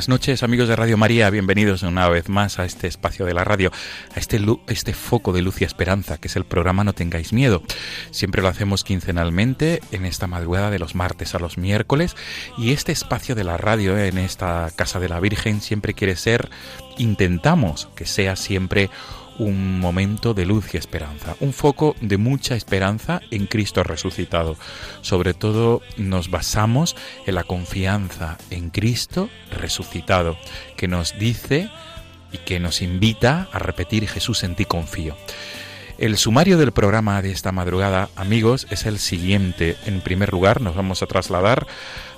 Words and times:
Buenas 0.00 0.08
noches 0.08 0.42
amigos 0.42 0.66
de 0.66 0.76
Radio 0.76 0.96
María, 0.96 1.28
bienvenidos 1.28 1.82
una 1.82 2.08
vez 2.08 2.30
más 2.30 2.58
a 2.58 2.64
este 2.64 2.86
espacio 2.86 3.26
de 3.26 3.34
la 3.34 3.44
radio, 3.44 3.70
a 4.16 4.18
este, 4.18 4.40
este 4.68 4.94
foco 4.94 5.34
de 5.34 5.42
luz 5.42 5.60
y 5.60 5.64
esperanza 5.64 6.16
que 6.16 6.28
es 6.28 6.36
el 6.36 6.46
programa 6.46 6.84
No 6.84 6.94
tengáis 6.94 7.34
miedo. 7.34 7.62
Siempre 8.10 8.40
lo 8.40 8.48
hacemos 8.48 8.82
quincenalmente 8.82 9.82
en 9.92 10.06
esta 10.06 10.26
madrugada 10.26 10.70
de 10.70 10.78
los 10.78 10.94
martes 10.94 11.34
a 11.34 11.38
los 11.38 11.58
miércoles 11.58 12.16
y 12.56 12.72
este 12.72 12.92
espacio 12.92 13.34
de 13.34 13.44
la 13.44 13.58
radio 13.58 13.98
en 13.98 14.16
esta 14.16 14.70
Casa 14.74 15.00
de 15.00 15.10
la 15.10 15.20
Virgen 15.20 15.60
siempre 15.60 15.92
quiere 15.92 16.16
ser, 16.16 16.48
intentamos 16.96 17.90
que 17.94 18.06
sea 18.06 18.36
siempre 18.36 18.88
momento 19.48 20.34
de 20.34 20.44
luz 20.44 20.74
y 20.74 20.76
esperanza, 20.76 21.36
un 21.40 21.52
foco 21.52 21.96
de 22.00 22.18
mucha 22.18 22.54
esperanza 22.54 23.20
en 23.30 23.46
Cristo 23.46 23.82
resucitado. 23.82 24.56
Sobre 25.00 25.34
todo 25.34 25.80
nos 25.96 26.30
basamos 26.30 26.96
en 27.26 27.34
la 27.34 27.44
confianza 27.44 28.38
en 28.50 28.70
Cristo 28.70 29.28
resucitado, 29.50 30.36
que 30.76 30.88
nos 30.88 31.18
dice 31.18 31.70
y 32.32 32.38
que 32.38 32.60
nos 32.60 32.82
invita 32.82 33.48
a 33.52 33.58
repetir 33.58 34.06
Jesús 34.08 34.44
en 34.44 34.54
ti 34.54 34.64
confío. 34.64 35.16
El 35.98 36.16
sumario 36.16 36.56
del 36.56 36.72
programa 36.72 37.20
de 37.20 37.30
esta 37.30 37.52
madrugada, 37.52 38.08
amigos, 38.16 38.66
es 38.70 38.86
el 38.86 38.98
siguiente. 38.98 39.76
En 39.84 40.00
primer 40.00 40.32
lugar, 40.32 40.60
nos 40.60 40.74
vamos 40.74 41.02
a 41.02 41.06
trasladar 41.06 41.66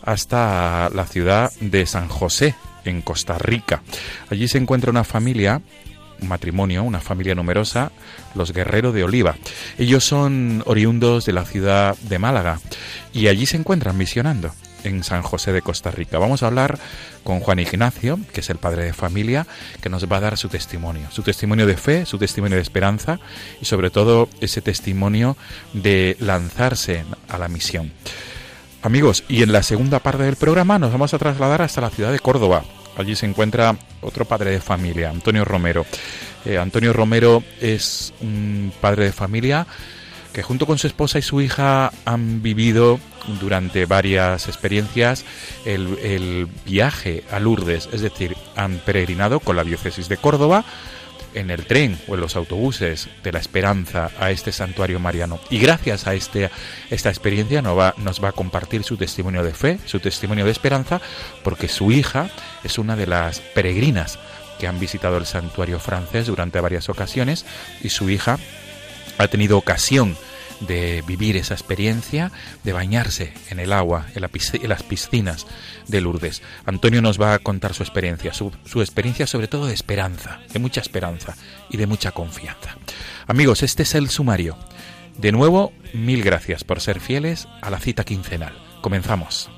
hasta 0.03 0.89
la 0.91 1.07
ciudad 1.07 1.53
de 1.61 1.85
San 1.87 2.09
José, 2.09 2.55
en 2.85 3.03
Costa 3.03 3.39
Rica. 3.39 3.83
Allí 4.31 4.49
se 4.49 4.59
encuentra 4.59 4.91
una 4.91 5.05
familia 5.05 5.63
un 6.23 6.29
matrimonio, 6.29 6.83
una 6.85 7.01
familia 7.01 7.35
numerosa, 7.35 7.93
los 8.35 8.53
Guerrero 8.53 8.93
de 8.93 9.05
Oliva. 9.05 9.37
Ellos 9.79 10.05
son 10.05 10.63
oriundos 10.67 11.27
de 11.27 11.33
la 11.33 11.45
ciudad 11.45 11.97
de 11.99 12.19
Málaga 12.19 12.61
y 13.13 13.29
allí 13.29 13.47
se 13.47 13.57
encuentran 13.57 13.99
misionando 13.99 14.53
en 14.85 15.05
San 15.05 15.23
José 15.23 15.53
de 15.53 15.63
Costa 15.63 15.91
Rica. 15.91 16.19
Vamos 16.19 16.43
a 16.43 16.47
hablar 16.47 16.79
con 17.23 17.41
Juan 17.41 17.59
Ignacio, 17.59 18.19
que 18.33 18.41
es 18.41 18.51
el 18.51 18.57
padre 18.57 18.85
de 18.85 18.93
familia, 18.93 19.47
que 19.81 19.89
nos 19.89 20.11
va 20.11 20.17
a 20.17 20.21
dar 20.21 20.39
su 20.39 20.49
testimonio, 20.49 21.09
su 21.11 21.23
testimonio 21.23 21.67
de 21.67 21.77
fe, 21.77 22.07
su 22.07 22.19
testimonio 22.19 22.57
de 22.57 22.63
esperanza 22.63 23.19
y 23.61 23.65
sobre 23.65 23.91
todo 23.91 24.29
ese 24.41 24.61
testimonio 24.61 25.37
de 25.73 26.17
lanzarse 26.21 27.05
a 27.29 27.39
la 27.39 27.49
misión. 27.49 27.93
Amigos, 28.83 29.23
y 29.29 29.43
en 29.43 29.53
la 29.53 29.63
segunda 29.63 30.01
parte 30.01 30.25
del 30.25 30.37
programa 30.37 30.79
nos 30.79 30.91
vamos 30.91 31.15
a 31.15 31.19
trasladar 31.19 31.63
hasta 31.63 31.81
la 31.81 31.91
ciudad 31.91 32.11
de 32.11 32.19
Córdoba. 32.19 32.65
Allí 32.97 33.17
se 33.17 33.27
encuentra 33.27 33.77
otro 34.01 34.25
padre 34.25 34.51
de 34.51 34.61
familia, 34.61 35.11
Antonio 35.11 35.45
Romero. 35.45 35.87
Eh, 36.45 36.59
Antonio 36.59 36.93
Romero 36.93 37.43
es 37.61 38.13
un 38.21 38.73
padre 38.81 39.07
de 39.07 39.13
familia 39.13 39.67
que 40.33 40.43
junto 40.43 40.67
con 40.67 40.79
su 40.79 40.87
esposa 40.87 41.19
y 41.19 41.23
su 41.23 41.41
hija 41.41 41.93
han 42.05 42.43
vivido 42.43 42.99
durante 43.41 43.87
varias 43.87 44.49
experiencias 44.49 45.25
el, 45.65 45.99
el 46.03 46.49
viaje 46.65 47.23
a 47.31 47.39
Lourdes, 47.39 47.89
es 47.93 48.01
decir, 48.01 48.37
han 48.57 48.79
peregrinado 48.79 49.41
con 49.41 49.57
la 49.57 49.65
diócesis 49.65 50.09
de 50.09 50.17
Córdoba 50.17 50.65
en 51.35 51.51
el 51.51 51.67
tren 51.67 51.99
o 52.09 52.15
en 52.15 52.21
los 52.21 52.37
autobuses 52.37 53.09
de 53.23 53.33
la 53.33 53.39
esperanza 53.39 54.11
a 54.19 54.31
este 54.31 54.53
santuario 54.53 55.01
mariano. 55.01 55.41
Y 55.51 55.59
gracias 55.59 56.07
a 56.07 56.15
este, 56.15 56.51
esta 56.91 57.09
experiencia 57.09 57.63
nos 57.63 57.79
va, 57.79 57.95
nos 57.99 58.23
va 58.23 58.29
a 58.29 58.33
compartir 58.33 58.85
su 58.85 58.97
testimonio 58.97 59.43
de 59.43 59.55
fe, 59.55 59.79
su 59.87 60.01
testimonio 60.01 60.45
de 60.45 60.51
esperanza, 60.51 61.01
porque 61.43 61.69
su 61.69 61.91
hija 61.93 62.31
es 62.65 62.79
una 62.79 62.97
de 62.97 63.07
las 63.07 63.41
peregrinas 63.41 64.19
que 64.59 64.67
han 64.67 64.79
visitado 64.79 65.17
el 65.17 65.27
santuario 65.27 65.79
francés 65.79 66.27
durante 66.27 66.61
varias 66.61 66.89
ocasiones 66.89 67.45
y 67.83 67.89
su 67.89 68.11
hija 68.11 68.39
ha 69.19 69.29
tenido 69.29 69.59
ocasión 69.59 70.17
de 70.67 71.03
vivir 71.07 71.37
esa 71.37 71.55
experiencia, 71.55 72.33
de 72.65 72.73
bañarse 72.73 73.33
en 73.51 73.61
el 73.61 73.73
agua, 73.73 74.07
en, 74.15 74.23
la 74.23 74.31
las 74.69 74.83
piscinas 74.83 75.47
de 75.89 76.01
Lourdes. 76.01 76.43
Antonio 76.65 77.03
nos 77.03 77.21
va 77.21 77.35
a 77.35 77.39
contar 77.39 77.75
su 77.75 77.83
experiencia, 77.83 78.33
su 78.33 78.81
experiencia 78.81 79.27
sobre 79.27 79.49
todo 79.49 79.67
de 79.67 79.75
esperanza, 79.75 80.41
de 80.53 80.59
mucha 80.59 80.81
esperanza 80.81 81.37
y 81.71 81.77
de 81.77 81.87
mucha 81.87 82.13
confianza. 82.13 82.77
Amigos, 83.27 83.63
este 83.63 83.83
es 83.83 83.95
el 83.95 84.09
sumario. 84.11 84.57
De 85.19 85.33
nuevo, 85.33 85.73
mil 85.93 86.23
gracias 86.23 86.65
por 86.65 86.81
ser 86.81 87.01
fieles 87.01 87.47
a 87.61 87.71
la 87.71 87.79
cita 87.79 88.05
quincenal. 88.05 88.55
Comenzamos. 88.81 89.51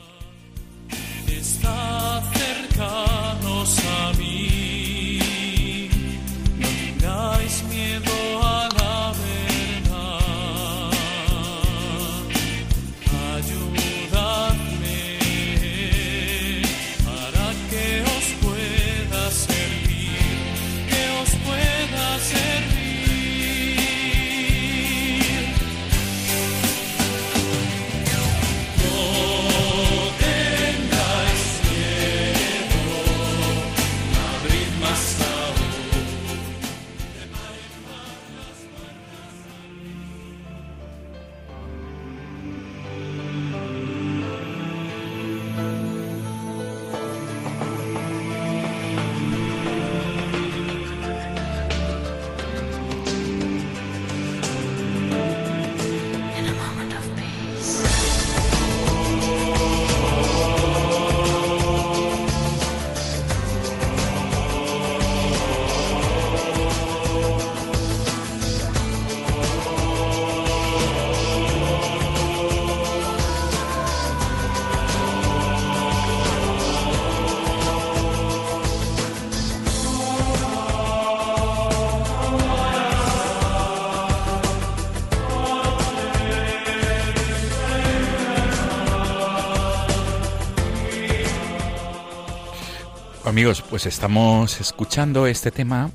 Pues 93.45 93.85
estamos 93.85 94.59
escuchando 94.59 95.27
este 95.27 95.51
tema 95.51 95.91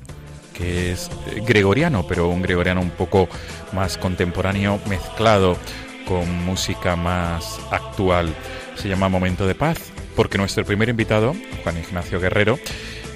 que 0.54 0.92
es 0.92 1.10
eh, 1.26 1.42
gregoriano, 1.44 2.06
pero 2.06 2.28
un 2.28 2.42
gregoriano 2.42 2.80
un 2.80 2.90
poco 2.90 3.28
más 3.72 3.98
contemporáneo, 3.98 4.78
mezclado 4.88 5.56
con 6.06 6.32
música 6.44 6.94
más 6.94 7.58
actual. 7.72 8.32
Se 8.76 8.88
llama 8.88 9.08
Momento 9.08 9.48
de 9.48 9.56
Paz, 9.56 9.78
porque 10.14 10.38
nuestro 10.38 10.64
primer 10.64 10.90
invitado, 10.90 11.34
Juan 11.64 11.76
Ignacio 11.76 12.20
Guerrero, 12.20 12.56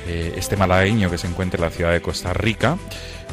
eh, 0.08 0.34
este 0.36 0.56
malagueño 0.56 1.12
que 1.12 1.18
se 1.18 1.28
encuentra 1.28 1.58
en 1.58 1.64
la 1.66 1.70
ciudad 1.70 1.92
de 1.92 2.02
Costa 2.02 2.32
Rica, 2.32 2.76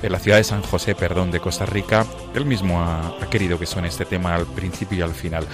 en 0.03 0.11
la 0.11 0.19
ciudad 0.19 0.37
de 0.37 0.43
San 0.43 0.61
José, 0.61 0.93
perdón, 0.93 1.31
de 1.31 1.39
Costa 1.39 1.65
Rica, 1.65 2.05
él 2.35 2.45
mismo 2.45 2.79
ha, 2.79 3.17
ha 3.19 3.27
querido 3.27 3.57
que 3.57 3.65
suene 3.65 3.87
este 3.87 4.05
tema 4.05 4.35
al 4.35 4.45
principio 4.45 4.99
y 4.99 5.01
al 5.01 5.15
final. 5.15 5.47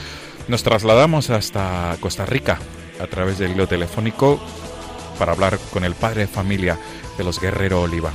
Nos 0.49 0.63
trasladamos 0.63 1.29
hasta 1.29 1.95
Costa 2.01 2.25
Rica 2.25 2.59
a 2.99 3.07
través 3.07 3.37
del 3.37 3.51
hilo 3.51 3.67
telefónico 3.67 4.41
para 5.17 5.31
hablar 5.31 5.59
con 5.71 5.83
el 5.83 5.95
padre 5.95 6.21
de 6.21 6.27
familia 6.27 6.77
de 7.17 7.23
los 7.23 7.39
Guerrero 7.39 7.81
Oliva. 7.81 8.11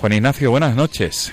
Juan 0.00 0.12
Ignacio, 0.12 0.50
buenas 0.50 0.74
noches. 0.74 1.32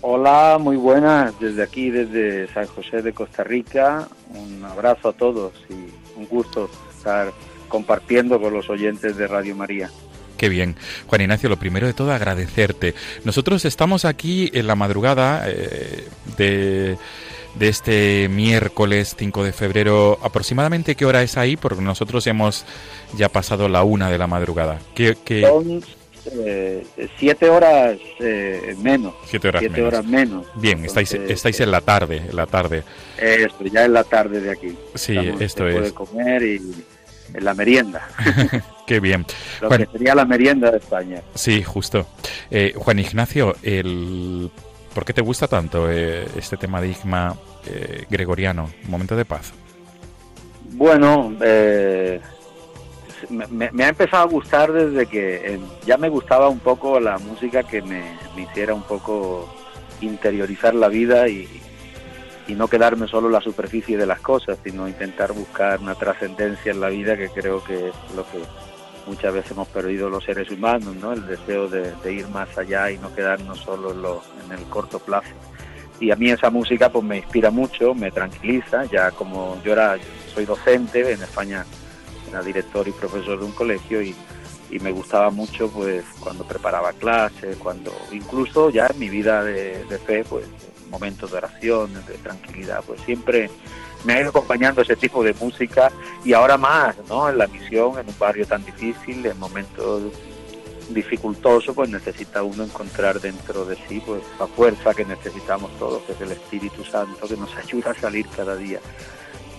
Hola, 0.00 0.58
muy 0.60 0.76
buenas, 0.76 1.38
desde 1.38 1.62
aquí, 1.62 1.90
desde 1.90 2.52
San 2.52 2.66
José 2.66 3.02
de 3.02 3.12
Costa 3.12 3.44
Rica. 3.44 4.08
Un 4.34 4.64
abrazo 4.64 5.10
a 5.10 5.12
todos 5.12 5.52
y 5.70 6.18
un 6.18 6.26
gusto 6.28 6.68
estar 6.96 7.32
compartiendo 7.68 8.40
con 8.40 8.52
los 8.52 8.68
oyentes 8.68 9.16
de 9.16 9.26
Radio 9.28 9.54
María. 9.54 9.90
Qué 10.36 10.48
bien. 10.48 10.74
Juan 11.06 11.20
Ignacio, 11.20 11.48
lo 11.48 11.56
primero 11.56 11.86
de 11.86 11.92
todo 11.92 12.12
agradecerte. 12.12 12.96
Nosotros 13.24 13.64
estamos 13.64 14.04
aquí 14.04 14.50
en 14.52 14.66
la 14.66 14.74
madrugada 14.74 15.44
eh, 15.46 16.08
de, 16.36 16.98
de, 17.54 17.68
este 17.68 18.28
miércoles 18.28 19.14
5 19.18 19.44
de 19.44 19.52
febrero. 19.52 20.18
¿Aproximadamente 20.22 20.94
qué 20.94 21.04
hora 21.04 21.22
es 21.22 21.36
ahí? 21.36 21.56
Porque 21.56 21.82
nosotros 21.82 22.26
hemos 22.26 22.64
ya 23.16 23.28
pasado 23.28 23.68
la 23.68 23.82
una 23.82 24.10
de 24.10 24.18
la 24.18 24.26
madrugada. 24.26 24.78
¿Qué, 24.94 25.16
qué... 25.24 25.42
Son 25.42 25.82
eh, 26.24 26.86
siete 27.18 27.50
horas 27.50 27.98
eh, 28.20 28.76
menos. 28.78 29.14
Siete 29.26 29.48
horas 29.48 29.60
siete 29.60 29.76
menos. 29.76 29.92
horas 29.92 30.06
menos. 30.06 30.46
Bien, 30.54 30.84
estáis, 30.84 31.12
Entonces, 31.12 31.36
estáis 31.36 31.60
en 31.60 31.70
la 31.70 31.80
tarde, 31.80 32.18
en 32.28 32.36
la 32.36 32.46
tarde. 32.46 32.84
Esto, 33.18 33.64
ya 33.64 33.84
en 33.84 33.92
la 33.92 34.04
tarde 34.04 34.40
de 34.40 34.50
aquí. 34.50 34.76
Sí, 34.94 35.16
Estamos 35.16 35.40
esto 35.40 35.68
es. 35.68 35.82
de 35.82 35.92
comer 35.92 36.42
y 36.42 36.60
en 37.34 37.44
la 37.44 37.54
merienda. 37.54 38.08
Qué 38.86 39.00
bien. 39.00 39.26
Lo 39.60 39.68
Juan- 39.68 39.84
que 39.84 39.92
sería 39.92 40.14
la 40.14 40.24
merienda 40.24 40.70
de 40.70 40.78
España. 40.78 41.22
Sí, 41.34 41.62
justo. 41.62 42.06
Eh, 42.50 42.72
Juan 42.76 42.98
Ignacio, 42.98 43.56
el... 43.62 44.50
¿por 44.94 45.04
qué 45.04 45.12
te 45.12 45.20
gusta 45.20 45.48
tanto 45.48 45.90
eh, 45.90 46.26
este 46.36 46.56
tema 46.56 46.80
de 46.80 46.88
Igma 46.88 47.36
eh, 47.66 48.06
gregoriano, 48.10 48.70
momento 48.88 49.16
de 49.16 49.24
paz? 49.24 49.52
Bueno, 50.74 51.34
eh, 51.40 52.20
me, 53.28 53.84
ha 53.84 53.88
empezado 53.88 54.24
a 54.24 54.26
gustar 54.26 54.72
desde 54.72 55.06
que 55.06 55.54
eh, 55.54 55.60
ya 55.84 55.96
me 55.96 56.08
gustaba 56.08 56.48
un 56.48 56.60
poco 56.60 56.98
la 57.00 57.18
música 57.18 57.62
que 57.62 57.82
me, 57.82 58.02
me 58.34 58.42
hiciera 58.42 58.74
un 58.74 58.82
poco 58.82 59.52
interiorizar 60.00 60.74
la 60.74 60.88
vida 60.88 61.28
y, 61.28 61.48
y 62.48 62.54
no 62.54 62.68
quedarme 62.68 63.06
solo 63.06 63.28
en 63.28 63.34
la 63.34 63.40
superficie 63.40 63.96
de 63.96 64.06
las 64.06 64.20
cosas, 64.20 64.58
sino 64.64 64.88
intentar 64.88 65.32
buscar 65.32 65.80
una 65.80 65.94
trascendencia 65.94 66.72
en 66.72 66.80
la 66.80 66.88
vida 66.88 67.16
que 67.16 67.28
creo 67.28 67.62
que 67.62 67.88
es 67.88 68.14
lo 68.16 68.24
que 68.24 68.38
muchas 69.06 69.32
veces 69.32 69.50
hemos 69.52 69.68
perdido 69.68 70.08
los 70.08 70.24
seres 70.24 70.50
humanos, 70.50 70.94
¿no? 70.96 71.12
El 71.12 71.26
deseo 71.26 71.68
de, 71.68 71.94
ir 72.12 72.28
más 72.28 72.56
allá 72.56 72.90
y 72.90 72.98
no 72.98 73.14
quedarnos 73.14 73.58
solo 73.60 73.92
en, 73.92 74.02
lo, 74.02 74.22
en 74.44 74.52
el 74.58 74.64
corto 74.64 74.98
plazo. 74.98 75.30
Y 76.00 76.10
a 76.10 76.16
mí 76.16 76.30
esa 76.30 76.50
música 76.50 76.90
pues 76.90 77.04
me 77.04 77.18
inspira 77.18 77.50
mucho, 77.50 77.94
me 77.94 78.10
tranquiliza, 78.10 78.84
ya 78.86 79.10
como 79.12 79.60
yo 79.64 79.72
era, 79.72 79.96
soy 80.34 80.44
docente 80.44 81.12
en 81.12 81.22
España, 81.22 81.64
era 82.28 82.42
director 82.42 82.86
y 82.88 82.92
profesor 82.92 83.38
de 83.38 83.44
un 83.44 83.52
colegio 83.52 84.02
y, 84.02 84.14
y 84.70 84.78
me 84.80 84.90
gustaba 84.90 85.30
mucho 85.30 85.68
pues 85.68 86.04
cuando 86.18 86.44
preparaba 86.44 86.92
clases, 86.94 87.56
cuando 87.58 87.92
incluso 88.10 88.70
ya 88.70 88.86
en 88.86 88.98
mi 88.98 89.08
vida 89.08 89.44
de, 89.44 89.84
de 89.84 89.98
fe, 89.98 90.24
pues 90.24 90.46
momentos 90.90 91.30
de 91.30 91.38
oración, 91.38 91.92
de 92.06 92.14
tranquilidad, 92.18 92.82
pues 92.86 93.00
siempre 93.02 93.50
me 94.04 94.14
ha 94.14 94.20
ido 94.20 94.30
acompañando 94.30 94.82
ese 94.82 94.96
tipo 94.96 95.22
de 95.22 95.34
música 95.34 95.90
y 96.24 96.32
ahora 96.32 96.56
más, 96.56 96.96
¿no? 97.08 97.28
En 97.28 97.38
la 97.38 97.46
misión, 97.46 97.98
en 97.98 98.08
un 98.08 98.18
barrio 98.18 98.46
tan 98.46 98.64
difícil, 98.64 99.24
en 99.26 99.38
momentos 99.38 100.02
dificultosos, 100.90 101.74
pues 101.74 101.88
necesita 101.88 102.42
uno 102.42 102.64
encontrar 102.64 103.20
dentro 103.20 103.64
de 103.64 103.76
sí 103.88 104.02
pues 104.04 104.22
la 104.38 104.46
fuerza 104.46 104.94
que 104.94 105.04
necesitamos 105.04 105.70
todos, 105.78 106.02
que 106.02 106.12
es 106.12 106.20
el 106.20 106.32
Espíritu 106.32 106.84
Santo 106.84 107.26
que 107.26 107.36
nos 107.36 107.54
ayuda 107.56 107.92
a 107.92 107.94
salir 107.94 108.26
cada 108.28 108.56
día 108.56 108.80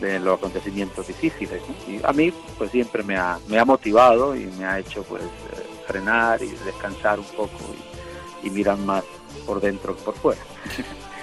de 0.01 0.19
los 0.19 0.38
acontecimientos 0.38 1.07
difíciles. 1.07 1.62
¿no? 1.62 1.94
Y 1.94 2.01
a 2.04 2.12
mí 2.12 2.34
pues 2.57 2.72
siempre 2.72 3.04
me 3.04 3.18
ha, 3.18 3.39
me 3.48 3.57
ha 3.57 3.66
motivado 3.66 4.36
y 4.36 4.46
me 4.46 4.66
ha 4.66 4.80
hecho 4.80 5.04
pues 5.04 5.24
eh, 5.24 5.28
frenar 5.88 6.42
y 6.42 6.50
descansar 6.66 7.19
un 7.19 7.25
poco 7.25 7.57
y, 8.44 8.48
y 8.48 8.50
mirar 8.50 8.78
más 8.78 9.04
por 9.46 9.62
dentro 9.62 9.96
que 9.96 10.04
por 10.04 10.16
fuera, 10.16 10.42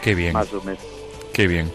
Qué 0.02 0.14
bien, 0.14 0.32
más 0.32 0.52
o 0.52 0.60
menos. 0.62 0.82
Qué 1.40 1.46
bien. 1.46 1.72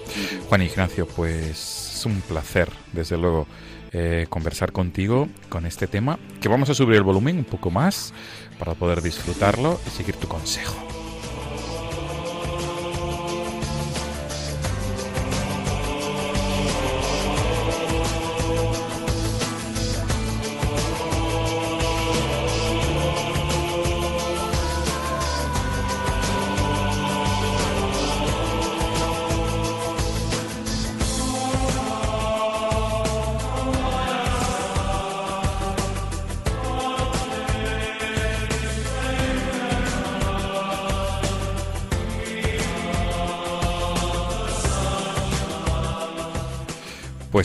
Juan 0.47 0.61
Ignacio, 0.61 1.07
pues 1.07 1.95
es 1.95 2.05
un 2.05 2.21
placer, 2.21 2.69
desde 2.93 3.17
luego, 3.17 3.47
eh, 3.93 4.27
conversar 4.29 4.71
contigo 4.71 5.27
con 5.49 5.65
este 5.65 5.87
tema, 5.87 6.19
que 6.39 6.47
vamos 6.47 6.69
a 6.69 6.75
subir 6.75 6.97
el 6.97 7.03
volumen 7.03 7.39
un 7.39 7.45
poco 7.45 7.71
más 7.71 8.13
para 8.59 8.75
poder 8.75 9.01
disfrutarlo 9.01 9.79
y 9.87 9.89
seguir 9.89 10.17
tu 10.17 10.27
consejo. 10.27 10.94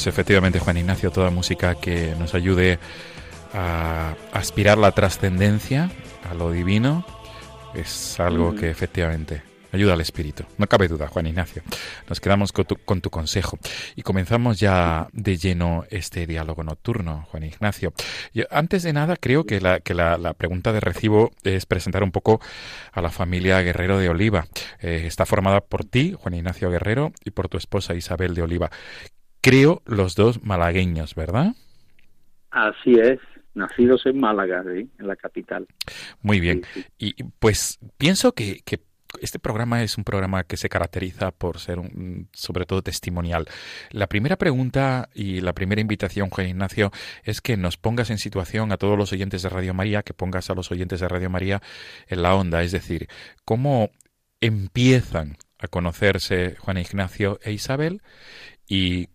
Pues 0.00 0.06
efectivamente, 0.06 0.60
Juan 0.60 0.78
Ignacio, 0.78 1.10
toda 1.10 1.28
música 1.28 1.74
que 1.74 2.14
nos 2.18 2.32
ayude 2.34 2.78
a 3.52 4.14
aspirar 4.32 4.78
la 4.78 4.92
trascendencia, 4.92 5.90
a 6.26 6.32
lo 6.32 6.50
divino, 6.50 7.04
es 7.74 8.18
algo 8.18 8.54
que 8.54 8.70
efectivamente 8.70 9.42
ayuda 9.72 9.92
al 9.92 10.00
espíritu. 10.00 10.44
No 10.56 10.66
cabe 10.68 10.88
duda, 10.88 11.06
Juan 11.06 11.26
Ignacio. 11.26 11.62
Nos 12.08 12.18
quedamos 12.18 12.50
con 12.50 12.64
tu, 12.64 12.76
con 12.76 13.02
tu 13.02 13.10
consejo 13.10 13.58
y 13.94 14.00
comenzamos 14.00 14.58
ya 14.58 15.08
de 15.12 15.36
lleno 15.36 15.84
este 15.90 16.26
diálogo 16.26 16.64
nocturno, 16.64 17.26
Juan 17.30 17.42
Ignacio. 17.42 17.92
Yo, 18.32 18.44
antes 18.50 18.82
de 18.82 18.94
nada, 18.94 19.16
creo 19.16 19.44
que, 19.44 19.60
la, 19.60 19.80
que 19.80 19.92
la, 19.92 20.16
la 20.16 20.32
pregunta 20.32 20.72
de 20.72 20.80
recibo 20.80 21.30
es 21.44 21.66
presentar 21.66 22.02
un 22.02 22.10
poco 22.10 22.40
a 22.90 23.02
la 23.02 23.10
familia 23.10 23.60
Guerrero 23.60 23.98
de 23.98 24.08
Oliva. 24.08 24.46
Eh, 24.80 25.02
está 25.04 25.26
formada 25.26 25.60
por 25.60 25.84
ti, 25.84 26.16
Juan 26.18 26.32
Ignacio 26.32 26.70
Guerrero, 26.70 27.12
y 27.22 27.32
por 27.32 27.50
tu 27.50 27.58
esposa 27.58 27.94
Isabel 27.94 28.34
de 28.34 28.40
Oliva. 28.40 28.70
Creo 29.40 29.82
los 29.86 30.14
dos 30.14 30.42
malagueños, 30.42 31.14
¿verdad? 31.14 31.54
Así 32.50 32.94
es, 32.94 33.18
nacidos 33.54 34.04
en 34.06 34.20
Málaga, 34.20 34.62
¿sí? 34.64 34.88
en 34.98 35.06
la 35.06 35.16
capital. 35.16 35.66
Muy 36.20 36.40
bien. 36.40 36.62
Sí, 36.74 36.82
sí. 36.82 36.86
Y 36.98 37.22
pues 37.38 37.78
pienso 37.96 38.32
que, 38.32 38.60
que 38.64 38.80
este 39.20 39.38
programa 39.38 39.82
es 39.82 39.98
un 39.98 40.04
programa 40.04 40.44
que 40.44 40.56
se 40.56 40.68
caracteriza 40.68 41.32
por 41.32 41.58
ser 41.58 41.78
un, 41.78 42.28
sobre 42.32 42.66
todo 42.66 42.82
testimonial. 42.82 43.46
La 43.90 44.06
primera 44.06 44.36
pregunta 44.36 45.08
y 45.14 45.40
la 45.40 45.52
primera 45.52 45.80
invitación, 45.80 46.30
Juan 46.30 46.48
Ignacio, 46.48 46.90
es 47.24 47.40
que 47.40 47.56
nos 47.56 47.76
pongas 47.76 48.10
en 48.10 48.18
situación 48.18 48.72
a 48.72 48.76
todos 48.76 48.96
los 48.96 49.12
oyentes 49.12 49.42
de 49.42 49.48
Radio 49.48 49.74
María, 49.74 50.02
que 50.02 50.14
pongas 50.14 50.50
a 50.50 50.54
los 50.54 50.70
oyentes 50.70 51.00
de 51.00 51.08
Radio 51.08 51.30
María 51.30 51.60
en 52.06 52.22
la 52.22 52.34
onda, 52.34 52.62
es 52.62 52.72
decir, 52.72 53.08
cómo 53.44 53.90
empiezan 54.40 55.36
a 55.58 55.68
conocerse 55.68 56.56
Juan 56.58 56.78
Ignacio 56.78 57.38
e 57.42 57.52
Isabel 57.52 58.02
y, 58.66 59.08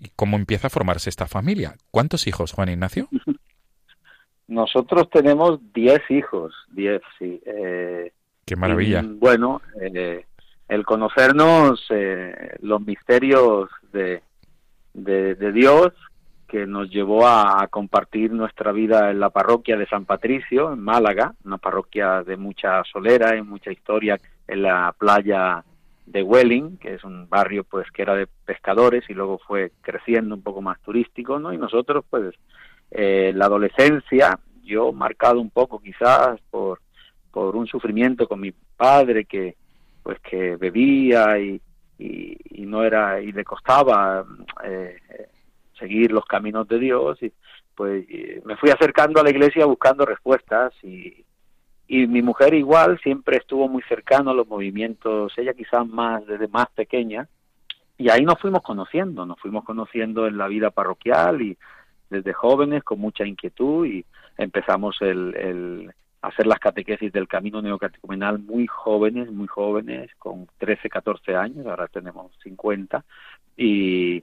y 0.00 0.10
cómo 0.16 0.36
empieza 0.36 0.68
a 0.68 0.70
formarse 0.70 1.10
esta 1.10 1.26
familia. 1.26 1.76
¿Cuántos 1.90 2.26
hijos, 2.26 2.52
Juan 2.52 2.70
Ignacio? 2.70 3.08
Nosotros 4.48 5.08
tenemos 5.10 5.60
10 5.72 6.10
hijos, 6.10 6.52
10, 6.72 7.00
sí. 7.18 7.40
Eh, 7.46 8.12
Qué 8.44 8.56
maravilla. 8.56 9.02
y, 9.02 9.06
bueno, 9.06 9.62
eh, 9.80 10.24
el 10.68 10.84
conocernos 10.84 11.84
eh, 11.90 12.56
los 12.60 12.80
misterios 12.80 13.70
de, 13.92 14.22
de, 14.94 15.36
de 15.36 15.52
Dios 15.52 15.92
que 16.48 16.66
nos 16.66 16.90
llevó 16.90 17.28
a, 17.28 17.62
a 17.62 17.68
compartir 17.68 18.32
nuestra 18.32 18.72
vida 18.72 19.12
en 19.12 19.20
la 19.20 19.30
parroquia 19.30 19.76
de 19.76 19.86
San 19.86 20.04
Patricio, 20.04 20.72
en 20.72 20.80
Málaga, 20.80 21.32
una 21.44 21.58
parroquia 21.58 22.24
de 22.24 22.36
mucha 22.36 22.82
solera 22.90 23.36
y 23.36 23.42
mucha 23.42 23.70
historia 23.70 24.18
en 24.48 24.62
la 24.62 24.92
playa 24.98 25.62
de 26.10 26.22
Welling, 26.22 26.76
que 26.78 26.94
es 26.94 27.04
un 27.04 27.28
barrio 27.28 27.62
pues 27.62 27.88
que 27.92 28.02
era 28.02 28.14
de 28.14 28.26
pescadores 28.44 29.04
y 29.08 29.14
luego 29.14 29.38
fue 29.38 29.72
creciendo 29.80 30.34
un 30.34 30.42
poco 30.42 30.60
más 30.60 30.80
turístico, 30.80 31.38
¿no? 31.38 31.52
Y 31.52 31.58
nosotros 31.58 32.04
pues 32.10 32.34
eh, 32.90 33.32
la 33.34 33.46
adolescencia, 33.46 34.38
yo 34.64 34.92
marcado 34.92 35.40
un 35.40 35.50
poco 35.50 35.78
quizás 35.78 36.40
por, 36.50 36.80
por 37.30 37.54
un 37.54 37.66
sufrimiento 37.66 38.26
con 38.26 38.40
mi 38.40 38.52
padre 38.76 39.24
que 39.24 39.56
pues 40.02 40.18
que 40.20 40.56
bebía 40.56 41.38
y, 41.38 41.60
y, 41.98 42.66
no 42.66 42.82
era 42.82 43.20
y 43.20 43.32
le 43.32 43.44
costaba 43.44 44.24
eh, 44.64 44.96
seguir 45.78 46.12
los 46.12 46.24
caminos 46.24 46.66
de 46.68 46.78
Dios 46.78 47.22
y 47.22 47.32
pues 47.74 48.04
me 48.44 48.56
fui 48.56 48.70
acercando 48.70 49.20
a 49.20 49.24
la 49.24 49.30
iglesia 49.30 49.64
buscando 49.64 50.04
respuestas 50.04 50.72
y, 50.82 51.24
y 51.92 52.06
mi 52.06 52.22
mujer 52.22 52.54
igual 52.54 53.00
siempre 53.00 53.38
estuvo 53.38 53.68
muy 53.68 53.82
cercano 53.82 54.30
a 54.30 54.34
los 54.34 54.46
movimientos, 54.46 55.36
ella 55.36 55.54
quizás 55.54 55.84
más 55.88 56.24
desde 56.24 56.46
más 56.46 56.68
pequeña 56.70 57.26
y 57.98 58.10
ahí 58.10 58.24
nos 58.24 58.38
fuimos 58.38 58.62
conociendo, 58.62 59.26
nos 59.26 59.40
fuimos 59.40 59.64
conociendo 59.64 60.28
en 60.28 60.38
la 60.38 60.46
vida 60.46 60.70
parroquial 60.70 61.42
y 61.42 61.58
desde 62.08 62.32
jóvenes 62.32 62.84
con 62.84 63.00
mucha 63.00 63.26
inquietud 63.26 63.86
y 63.86 64.04
empezamos 64.38 64.98
el, 65.02 65.34
el 65.34 65.92
hacer 66.22 66.46
las 66.46 66.60
catequesis 66.60 67.12
del 67.12 67.26
camino 67.26 67.60
neocatecumenal 67.60 68.38
muy 68.38 68.68
jóvenes, 68.68 69.28
muy 69.32 69.48
jóvenes, 69.48 70.12
con 70.16 70.46
13, 70.58 70.88
14 70.88 71.34
años, 71.34 71.66
ahora 71.66 71.88
tenemos 71.88 72.30
50, 72.44 73.04
y, 73.56 74.22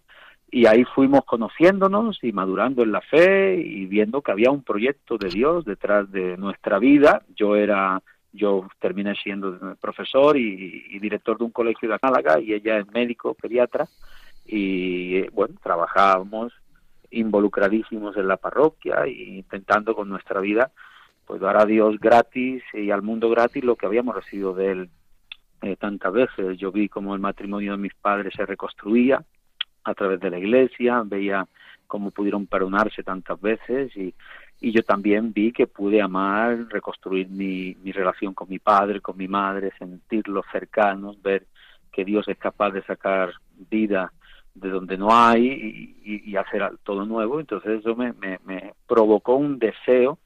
y 0.50 0.66
ahí 0.66 0.86
fuimos 0.86 1.25
conociéndonos 1.25 2.24
y 2.24 2.32
madurando 2.32 2.84
en 2.84 2.92
la 2.92 3.01
fe 3.01 3.56
y 3.56 3.86
viendo 3.86 4.22
que 4.22 4.32
había 4.32 4.50
un 4.50 4.63
proyecto 4.63 5.18
de 5.18 5.30
Dios 5.30 5.66
detrás 5.66 6.10
de 6.12 6.38
nuestra 6.38 6.80
vida. 6.80 7.24
Yo 7.36 7.56
era, 7.56 8.01
yo 8.32 8.68
terminé 8.80 9.16
siendo 9.16 9.75
profesor 9.82 10.38
y, 10.38 10.98
director 11.00 11.38
de 11.38 11.44
un 11.44 11.51
colegio 11.51 11.89
de 11.89 11.98
Málaga 12.01 12.39
y 12.39 12.54
ella 12.54 12.80
es 12.80 12.88
médico, 12.92 13.34
pediatra, 13.34 13.88
y 14.46 15.27
bueno, 15.30 15.56
trabajábamos 15.62 16.54
involucradísimos 17.12 18.16
en 18.16 18.27
la 18.27 18.38
parroquia 18.38 19.04
e 19.06 19.12
intentando 19.12 19.96
con 19.96 20.10
nuestra 20.10 20.39
vida 20.42 20.72
pues 21.25 21.42
dar 21.42 21.58
a 21.58 21.66
Dios 21.66 22.00
gratis 22.00 22.63
y 22.74 22.89
al 22.89 23.01
mundo 23.01 23.30
gratis 23.30 23.63
lo 23.63 23.75
que 23.75 23.86
habíamos 23.86 24.16
recibido 24.16 24.54
de 24.54 24.72
él 24.72 24.89
eh, 25.62 25.75
tantas 25.75 26.13
veces. 26.13 26.58
Yo 26.58 26.72
vi 26.72 26.88
cómo 26.88 27.13
el 27.13 27.20
matrimonio 27.20 27.74
de 27.74 27.77
mis 27.77 27.94
padres 27.96 28.34
se 28.34 28.46
reconstruía 28.46 29.25
a 29.88 29.94
través 29.94 30.20
de 30.20 30.29
la 30.29 30.38
iglesia, 30.38 31.01
veía 31.06 31.48
cómo 31.88 32.12
pudieron 32.12 32.46
perdonarse 32.46 33.03
tantas 33.03 33.39
veces 33.39 33.96
y, 33.96 34.13
y 34.60 34.72
yo 34.72 34.84
también 34.84 35.32
vi 35.32 35.53
que 35.53 35.65
pude 35.65 36.01
amar, 36.01 36.67
reconstruir 36.70 37.29
mi, 37.29 37.75
mi 37.84 37.91
relación 37.91 38.34
con 38.34 38.50
mi 38.50 38.60
padre, 38.60 39.00
con 39.00 39.15
mi 39.15 39.27
madre, 39.27 39.72
sentirlos 39.79 40.46
cercanos, 40.51 41.22
ver 41.22 41.46
que 41.91 42.03
Dios 42.03 42.27
es 42.27 42.38
capaz 42.38 42.72
de 42.72 42.84
sacar 42.84 43.32
vida 43.70 44.12
de 44.53 44.70
donde 44.70 44.98
no 44.98 45.10
hay 45.12 45.96
y, 46.03 46.32
y, 46.32 46.36
hacer 46.36 46.67
todo 46.84 47.06
nuevo. 47.06 47.39
Entonces 47.39 47.79
eso 47.79 47.96
me, 47.96 48.12
me, 48.13 48.39
me 48.44 48.74
provocó 48.88 49.36
un 49.36 49.60
deseo 49.60 50.17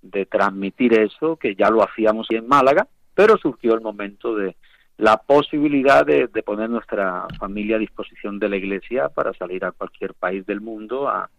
de 0.00 0.24
transmitir 0.26 0.94
eso, 0.94 1.36
que 1.36 1.54
ya 1.54 1.68
lo 1.68 1.82
hacíamos 1.82 2.28
en 2.30 2.46
Málaga, 2.46 2.86
pero 3.14 3.36
surgió 3.36 3.74
el 3.74 3.80
momento 3.80 4.34
de 4.36 4.56
la 5.00 5.16
posibilidad 5.16 6.04
de, 6.04 6.28
poner 6.42 6.68
nuestra 6.68 7.26
familia 7.38 7.76
a 7.76 7.78
disposición 7.78 8.38
de 8.38 8.50
la 8.50 8.56
Iglesia 8.58 9.08
para 9.08 9.32
salir 9.32 9.64
a 9.64 9.72
cualquier 9.72 10.12
país 10.12 10.44
del 10.44 10.60
mundo 10.60 11.08
a 11.08 11.30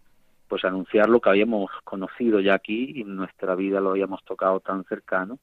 pues 0.48 0.64
anunciar 0.64 1.08
lo 1.08 1.20
que 1.20 1.30
habíamos 1.30 1.70
conocido 1.84 2.40
ya 2.40 2.54
aquí 2.54 2.92
y 2.96 3.02
en 3.02 3.14
nuestra 3.14 3.54
vida 3.54 3.80
lo 3.80 3.90
habíamos 3.90 4.24
tocado 4.24 4.58
tan 4.58 4.82
cercano. 4.84 5.38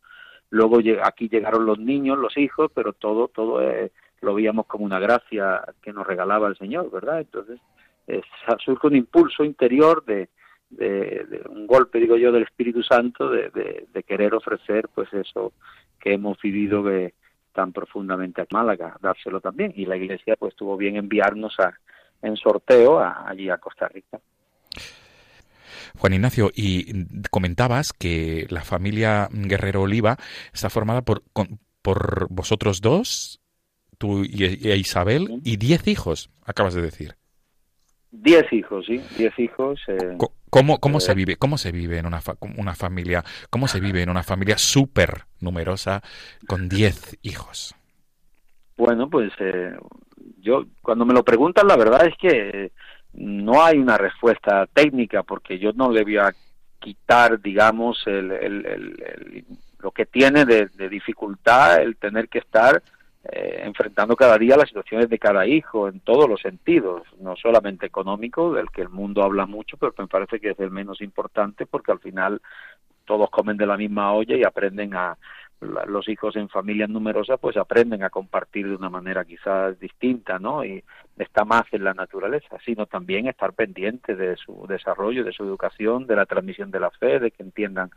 Luego 0.50 0.80
aquí 1.02 1.30
llegaron 1.30 1.66
los 1.66 1.80
niños, 1.80 2.18
los 2.18 2.38
hijos, 2.38 2.70
pero 2.76 2.92
todo 2.92 3.30
todo 3.30 3.62
eh, 3.62 3.90
lo 4.20 4.36
veíamos 4.36 4.66
como 4.66 4.84
una 4.84 5.00
gracia 5.00 5.64
que 5.82 5.94
nos 5.94 6.06
regalaba 6.06 6.50
el 6.50 6.58
Señor, 6.58 6.92
¿verdad? 6.92 7.22
Entonces 7.22 7.62
eh, 8.08 8.22
surge 8.66 8.88
un 8.88 8.98
impulso 8.98 9.46
interior 9.46 10.04
de, 10.04 10.28
de, 10.70 11.42
un 11.48 11.66
golpe, 11.68 12.00
digo 12.00 12.18
yo, 12.18 12.34
del 12.34 12.44
Espíritu 12.44 12.84
Santo 12.84 13.30
de, 13.30 13.50
de, 13.94 14.04
querer 14.04 14.34
ofrecer 14.34 14.90
pues 14.94 15.08
eso 15.14 15.54
que 16.02 16.14
hemos 16.14 16.38
vivido 16.42 16.84
que, 16.84 17.14
tan 17.54 17.74
profundamente 17.74 18.42
a 18.42 18.48
Málaga, 18.52 18.98
dárselo 19.02 19.42
también. 19.42 19.74
Y 19.76 19.86
la 19.86 19.98
Iglesia 19.98 20.36
pues 20.38 20.56
tuvo 20.56 20.78
bien 20.78 20.96
enviarnos 20.96 21.60
a, 21.60 21.74
en 22.22 22.36
sorteo 22.36 23.00
allí 23.00 23.50
a 23.50 23.58
Costa 23.58 23.88
Rica. 23.88 24.20
Juan 25.98 26.14
Ignacio, 26.14 26.52
y 26.54 27.06
comentabas 27.30 27.94
que 27.94 28.46
la 28.50 28.62
familia 28.62 29.28
Guerrero 29.32 29.82
Oliva 29.82 30.18
está 30.54 30.70
formada 30.70 31.02
por, 31.02 31.24
por 31.82 32.28
vosotros 32.30 32.82
dos, 32.82 33.42
tú 33.98 34.24
y, 34.24 34.72
Isabel, 34.74 35.42
y 35.44 35.58
diez 35.58 35.88
hijos, 35.88 36.30
acabas 36.46 36.74
de 36.74 36.82
decir. 36.82 37.19
Diez 38.12 38.52
hijos, 38.52 38.86
sí, 38.88 39.00
diez 39.18 39.38
hijos. 39.38 39.80
Eh, 39.88 40.18
¿Cómo, 40.50 40.80
cómo 40.80 41.00
se 41.00 41.14
vive, 41.14 41.36
cómo 41.36 41.58
se 41.58 41.72
vive 41.72 42.00
en 42.00 42.08
una, 42.08 42.22
una 42.58 42.74
familia, 42.74 43.24
cómo 43.52 43.68
se 43.68 43.80
vive 43.80 44.02
en 44.02 44.10
una 44.10 44.24
familia 44.24 44.58
súper 44.58 45.26
numerosa 45.40 46.02
con 46.48 46.68
diez 46.70 47.18
hijos? 47.22 47.76
Bueno, 48.78 49.10
pues 49.10 49.32
eh, 49.40 49.76
yo 50.40 50.66
cuando 50.82 51.06
me 51.06 51.14
lo 51.14 51.24
preguntan 51.24 51.68
la 51.68 51.78
verdad 51.78 52.08
es 52.08 52.16
que 52.18 52.72
no 53.14 53.64
hay 53.64 53.78
una 53.78 53.98
respuesta 53.98 54.66
técnica 54.74 55.22
porque 55.22 55.60
yo 55.60 55.72
no 55.74 55.92
le 55.92 56.04
voy 56.04 56.18
a 56.18 56.34
quitar, 56.80 57.40
digamos, 57.42 58.02
el, 58.08 58.32
el, 58.32 59.46
lo 59.80 59.92
que 59.92 60.06
tiene 60.06 60.46
de, 60.46 60.68
de 60.68 60.90
dificultad 60.90 61.82
el 61.82 61.98
tener 61.98 62.28
que 62.28 62.40
estar 62.40 62.82
eh, 63.26 63.64
enfrentando 63.66 64.16
cada 64.16 64.38
día 64.38 64.56
las 64.56 64.70
situaciones 64.70 65.10
de 65.10 65.20
cada 65.20 65.46
hijo 65.46 65.90
en 65.90 66.00
todos 66.00 66.30
los 66.30 66.42
sentidos, 66.42 67.04
no 67.20 67.36
solamente 67.36 67.86
económico, 67.86 68.54
del 68.54 68.70
que 68.70 68.82
el 68.82 68.90
mundo 68.90 69.24
habla 69.24 69.46
mucho, 69.46 69.76
pero 69.78 69.94
me 69.98 70.08
parece 70.08 70.40
que 70.40 70.52
es 70.52 70.60
el 70.60 70.72
menos 70.72 71.02
importante 71.02 71.66
porque 71.66 71.92
al 71.92 72.00
final 72.00 72.42
todos 73.04 73.30
comen 73.30 73.58
de 73.58 73.66
la 73.66 73.76
misma 73.76 74.14
olla 74.14 74.38
y 74.38 74.44
aprenden 74.44 74.96
a 74.96 75.18
los 75.62 76.08
hijos 76.08 76.38
en 76.38 76.48
familias 76.48 76.90
numerosas 76.90 77.38
pues 77.40 77.58
aprenden 77.58 78.04
a 78.04 78.10
compartir 78.10 78.68
de 78.68 78.76
una 78.76 78.90
manera 78.90 79.26
quizás 79.26 79.78
distinta, 79.80 80.40
¿no? 80.40 80.64
Y 80.64 80.82
está 81.18 81.44
más 81.44 81.64
en 81.72 81.84
la 81.84 81.94
naturaleza, 81.94 82.56
sino 82.66 82.86
también 82.86 83.28
estar 83.28 83.52
pendiente 83.52 84.16
de 84.16 84.38
su 84.38 84.66
desarrollo, 84.68 85.26
de 85.26 85.34
su 85.34 85.44
educación, 85.44 86.08
de 86.08 86.16
la 86.16 86.26
transmisión 86.26 86.72
de 86.72 86.80
la 86.80 86.92
fe, 86.92 87.20
de 87.20 87.32
que 87.32 87.44
entiendan 87.44 87.92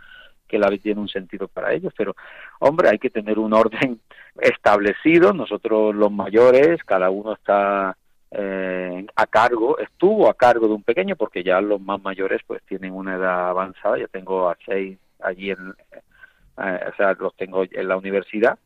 que 0.53 0.59
la 0.59 0.69
tiene 0.69 1.01
un 1.01 1.09
sentido 1.09 1.49
para 1.49 1.73
ellos, 1.73 1.95
pero 1.97 2.15
hombre, 2.59 2.91
hay 2.91 2.99
que 2.99 3.09
tener 3.09 3.39
un 3.39 3.55
orden 3.55 3.99
establecido, 4.39 5.33
nosotros 5.33 5.95
los 5.95 6.13
mayores, 6.13 6.85
cada 6.85 7.09
uno 7.09 7.33
está 7.33 7.97
eh, 8.31 9.07
a 9.17 9.27
cargo, 9.27 9.79
estuvo 9.79 10.29
a 10.29 10.35
cargo 10.35 10.69
de 10.69 10.75
un 10.75 10.83
pequeño, 10.83 11.17
porque 11.17 11.43
ya 11.43 11.59
los 11.63 11.81
más 11.81 12.03
mayores 12.03 12.43
pues 12.47 12.63
tienen 12.65 12.93
una 12.93 13.15
edad 13.15 13.49
avanzada, 13.49 13.99
ya 13.99 14.09
tengo 14.09 14.51
a 14.51 14.59
seis 14.67 14.99
allí 15.21 15.53
en, 15.53 15.75
eh, 16.59 16.81
o 16.93 16.97
sea, 16.99 17.15
los 17.15 17.35
tengo 17.35 17.65
en 17.65 17.89
la 17.89 17.97
universidad, 17.97 18.59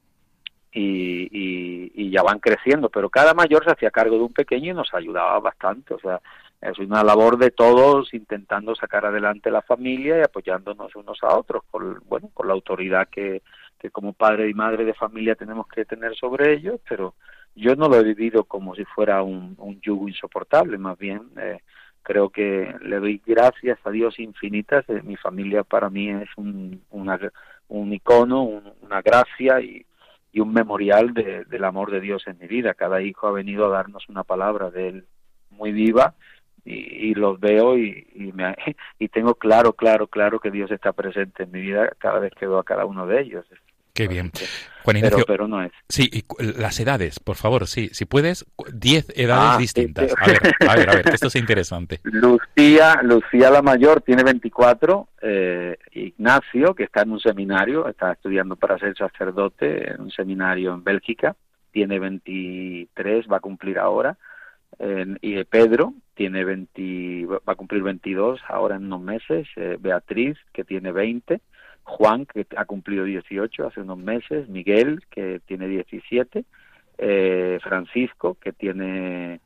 y, 0.72 1.28
y, 1.30 1.92
y, 1.94 2.10
ya 2.10 2.22
van 2.22 2.40
creciendo, 2.40 2.90
pero 2.90 3.08
cada 3.08 3.32
mayor 3.32 3.64
se 3.64 3.70
hacía 3.70 3.90
cargo 3.92 4.16
de 4.16 4.24
un 4.24 4.32
pequeño 4.32 4.72
y 4.72 4.74
nos 4.74 4.92
ayudaba 4.92 5.38
bastante, 5.38 5.94
o 5.94 5.98
sea, 6.00 6.20
es 6.60 6.78
una 6.78 7.04
labor 7.04 7.38
de 7.38 7.50
todos 7.50 8.12
intentando 8.14 8.74
sacar 8.74 9.06
adelante 9.06 9.50
la 9.50 9.62
familia 9.62 10.18
y 10.18 10.22
apoyándonos 10.22 10.94
unos 10.96 11.18
a 11.22 11.36
otros 11.36 11.62
con 11.70 12.00
bueno 12.06 12.30
con 12.32 12.48
la 12.48 12.54
autoridad 12.54 13.08
que, 13.08 13.42
que 13.78 13.90
como 13.90 14.12
padre 14.12 14.48
y 14.48 14.54
madre 14.54 14.84
de 14.84 14.94
familia 14.94 15.34
tenemos 15.34 15.66
que 15.68 15.84
tener 15.84 16.14
sobre 16.16 16.54
ellos 16.54 16.80
pero 16.88 17.14
yo 17.54 17.74
no 17.76 17.88
lo 17.88 17.96
he 17.96 18.04
vivido 18.04 18.44
como 18.44 18.74
si 18.74 18.84
fuera 18.84 19.22
un, 19.22 19.54
un 19.58 19.80
yugo 19.80 20.08
insoportable 20.08 20.78
más 20.78 20.98
bien 20.98 21.22
eh, 21.40 21.60
creo 22.02 22.30
que 22.30 22.74
le 22.80 22.98
doy 22.98 23.20
gracias 23.24 23.78
a 23.84 23.90
Dios 23.90 24.18
infinitas 24.18 24.84
eh, 24.88 25.02
mi 25.02 25.16
familia 25.16 25.62
para 25.62 25.90
mí 25.90 26.10
es 26.10 26.30
un 26.36 26.82
una, 26.90 27.18
un 27.68 27.92
icono 27.92 28.42
una 28.42 29.02
gracia 29.02 29.60
y 29.60 29.84
y 30.32 30.40
un 30.40 30.52
memorial 30.52 31.14
de, 31.14 31.46
del 31.46 31.64
amor 31.64 31.90
de 31.90 31.98
Dios 31.98 32.24
en 32.26 32.36
mi 32.38 32.46
vida. 32.46 32.74
Cada 32.74 33.00
hijo 33.00 33.26
ha 33.26 33.32
venido 33.32 33.64
a 33.64 33.70
darnos 33.70 34.06
una 34.10 34.22
palabra 34.22 34.70
de 34.70 34.88
Él 34.88 35.06
muy 35.48 35.72
viva 35.72 36.14
y, 36.66 37.14
los 37.14 37.38
veo 37.38 37.78
y, 37.78 38.06
y, 38.14 38.32
me, 38.32 38.54
y 38.98 39.08
tengo 39.08 39.34
claro, 39.34 39.72
claro, 39.72 40.08
claro 40.08 40.40
que 40.40 40.50
Dios 40.50 40.70
está 40.70 40.92
presente 40.92 41.44
en 41.44 41.52
mi 41.52 41.60
vida 41.60 41.92
cada 41.98 42.18
vez 42.18 42.32
que 42.38 42.46
veo 42.46 42.58
a 42.58 42.64
cada 42.64 42.84
uno 42.84 43.06
de 43.06 43.20
ellos. 43.20 43.46
Qué 43.94 44.08
bien. 44.08 44.30
Juan 44.82 44.98
Ignacio, 44.98 45.24
pero, 45.26 45.48
no 45.48 45.62
es. 45.62 45.72
Sí, 45.88 46.10
y 46.12 46.24
las 46.60 46.78
edades, 46.78 47.18
por 47.18 47.36
favor, 47.36 47.66
sí, 47.66 47.88
si 47.92 48.04
puedes, 48.04 48.44
diez 48.70 49.08
edades 49.16 49.52
ah, 49.54 49.58
distintas. 49.58 50.14
A 50.20 50.26
ver, 50.26 50.38
a 50.68 50.76
ver, 50.76 50.90
a 50.90 50.94
ver, 50.96 51.08
esto 51.14 51.28
es 51.28 51.36
interesante. 51.36 52.00
Lucía, 52.02 53.00
Lucía 53.02 53.50
la 53.50 53.62
mayor 53.62 54.02
tiene 54.02 54.22
24, 54.22 55.08
eh, 55.22 55.78
Ignacio, 55.92 56.74
que 56.74 56.84
está 56.84 57.02
en 57.02 57.12
un 57.12 57.20
seminario, 57.20 57.88
está 57.88 58.12
estudiando 58.12 58.54
para 58.56 58.78
ser 58.78 58.94
sacerdote 58.94 59.92
en 59.92 60.02
un 60.02 60.10
seminario 60.10 60.74
en 60.74 60.84
Bélgica, 60.84 61.34
tiene 61.72 61.98
23, 61.98 63.26
va 63.32 63.38
a 63.38 63.40
cumplir 63.40 63.78
ahora, 63.78 64.18
y 65.22 65.42
Pedro 65.44 65.94
tiene 66.16 66.44
20, 66.44 67.26
va 67.26 67.40
a 67.46 67.54
cumplir 67.54 67.82
22 67.82 68.40
ahora 68.48 68.76
en 68.76 68.86
unos 68.86 69.02
meses, 69.02 69.46
eh, 69.56 69.76
Beatriz 69.78 70.36
que 70.52 70.64
tiene 70.64 70.90
20, 70.90 71.40
Juan 71.84 72.26
que 72.26 72.46
ha 72.56 72.64
cumplido 72.64 73.04
18 73.04 73.66
hace 73.66 73.82
unos 73.82 73.98
meses, 73.98 74.48
Miguel 74.48 75.02
que 75.10 75.40
tiene 75.46 75.68
17, 75.68 76.44
eh, 76.98 77.58
Francisco 77.62 78.38
que 78.40 78.52
tiene 78.52 79.40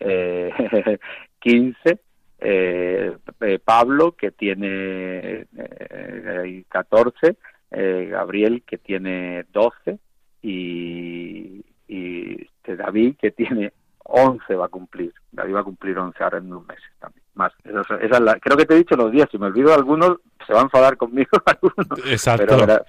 eh, 0.00 0.98
15, 1.40 1.98
eh, 2.40 3.16
eh, 3.40 3.58
Pablo, 3.62 4.12
que 4.12 4.30
tiene 4.30 5.46
eh, 5.56 6.64
14, 6.68 7.36
eh, 7.70 8.08
Gabriel, 8.10 8.62
que 8.66 8.78
tiene 8.78 9.44
12, 9.52 9.98
y, 10.42 11.64
y 11.86 12.42
este 12.42 12.76
David, 12.76 13.16
que 13.20 13.30
tiene 13.30 13.72
11 14.04 14.54
va 14.54 14.66
a 14.66 14.68
cumplir. 14.68 15.12
David 15.32 15.54
va 15.54 15.60
a 15.60 15.64
cumplir 15.64 15.98
11 15.98 16.22
ahora 16.22 16.38
en 16.38 16.46
unos 16.46 16.66
meses 16.66 16.84
también. 17.00 17.22
Más. 17.34 17.52
Esa, 17.64 17.80
esa 17.96 18.16
es 18.16 18.20
la, 18.20 18.38
creo 18.38 18.56
que 18.56 18.64
te 18.66 18.74
he 18.74 18.78
dicho 18.78 18.94
los 18.96 19.10
días. 19.10 19.28
Si 19.30 19.38
me 19.38 19.46
olvido 19.46 19.68
de 19.70 19.74
algunos, 19.74 20.18
se 20.46 20.52
va 20.52 20.60
a 20.60 20.64
enfadar 20.64 20.96
conmigo 20.96 21.30
algunos. 21.46 21.98
Exacto. 22.10 22.46
Pero, 22.48 22.64
era- 22.64 22.84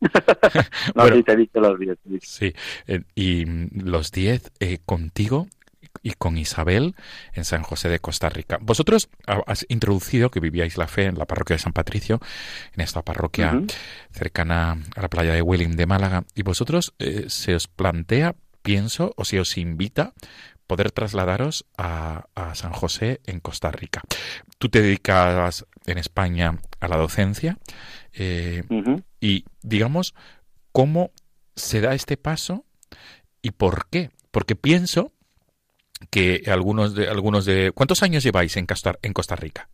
no, 0.94 1.02
Bueno. 1.02 1.16
sí, 1.16 1.22
te 1.24 1.32
he 1.32 1.36
dicho 1.36 1.60
los 1.60 1.78
días. 1.78 1.96
sí. 2.06 2.18
Sí, 2.22 2.54
eh, 2.86 3.02
y 3.14 3.44
mm, 3.46 3.68
los 3.84 4.12
10 4.12 4.52
eh, 4.60 4.78
contigo 4.84 5.48
y 6.02 6.12
con 6.12 6.38
Isabel 6.38 6.94
en 7.34 7.44
San 7.44 7.62
José 7.62 7.88
de 7.88 7.98
Costa 7.98 8.28
Rica. 8.28 8.58
Vosotros 8.60 9.08
ha- 9.26 9.42
has 9.46 9.66
introducido 9.68 10.30
que 10.30 10.38
vivíais 10.40 10.76
la 10.78 10.86
fe 10.86 11.06
en 11.06 11.18
la 11.18 11.26
parroquia 11.26 11.56
de 11.56 11.60
San 11.62 11.72
Patricio, 11.72 12.20
en 12.74 12.80
esta 12.82 13.02
parroquia 13.02 13.60
cercana 14.12 14.76
a 14.96 15.02
la 15.02 15.08
playa 15.08 15.32
de 15.34 15.42
Welling 15.42 15.74
de 15.76 15.86
Málaga, 15.86 16.24
y 16.34 16.42
vosotros 16.42 16.94
eh, 17.00 17.24
se 17.28 17.54
os 17.56 17.66
plantea, 17.66 18.36
pienso, 18.68 19.14
o 19.16 19.24
se 19.24 19.40
os 19.40 19.56
invita 19.56 20.12
poder 20.66 20.90
trasladaros 20.90 21.64
a, 21.78 22.26
a 22.34 22.54
San 22.54 22.72
José 22.72 23.22
en 23.24 23.40
Costa 23.40 23.70
Rica. 23.70 24.02
Tú 24.58 24.68
te 24.68 24.82
dedicas 24.82 25.64
en 25.86 25.96
España 25.96 26.58
a 26.78 26.88
la 26.88 26.98
docencia 26.98 27.56
eh, 28.12 28.64
y 29.20 29.46
digamos 29.62 30.14
cómo 30.70 31.12
se 31.56 31.80
da 31.80 31.94
este 31.94 32.18
paso 32.18 32.66
y 33.40 33.52
por 33.52 33.88
qué. 33.88 34.10
Porque 34.30 34.54
pienso 34.54 35.12
que 36.10 36.42
algunos 36.48 36.94
de 36.94 37.08
algunos 37.08 37.46
de 37.46 37.72
¿cuántos 37.74 38.02
años 38.02 38.22
lleváis 38.22 38.54
en 38.58 38.66
Costa, 38.66 38.98
en 39.00 39.14
Costa 39.14 39.34
Rica? 39.34 39.70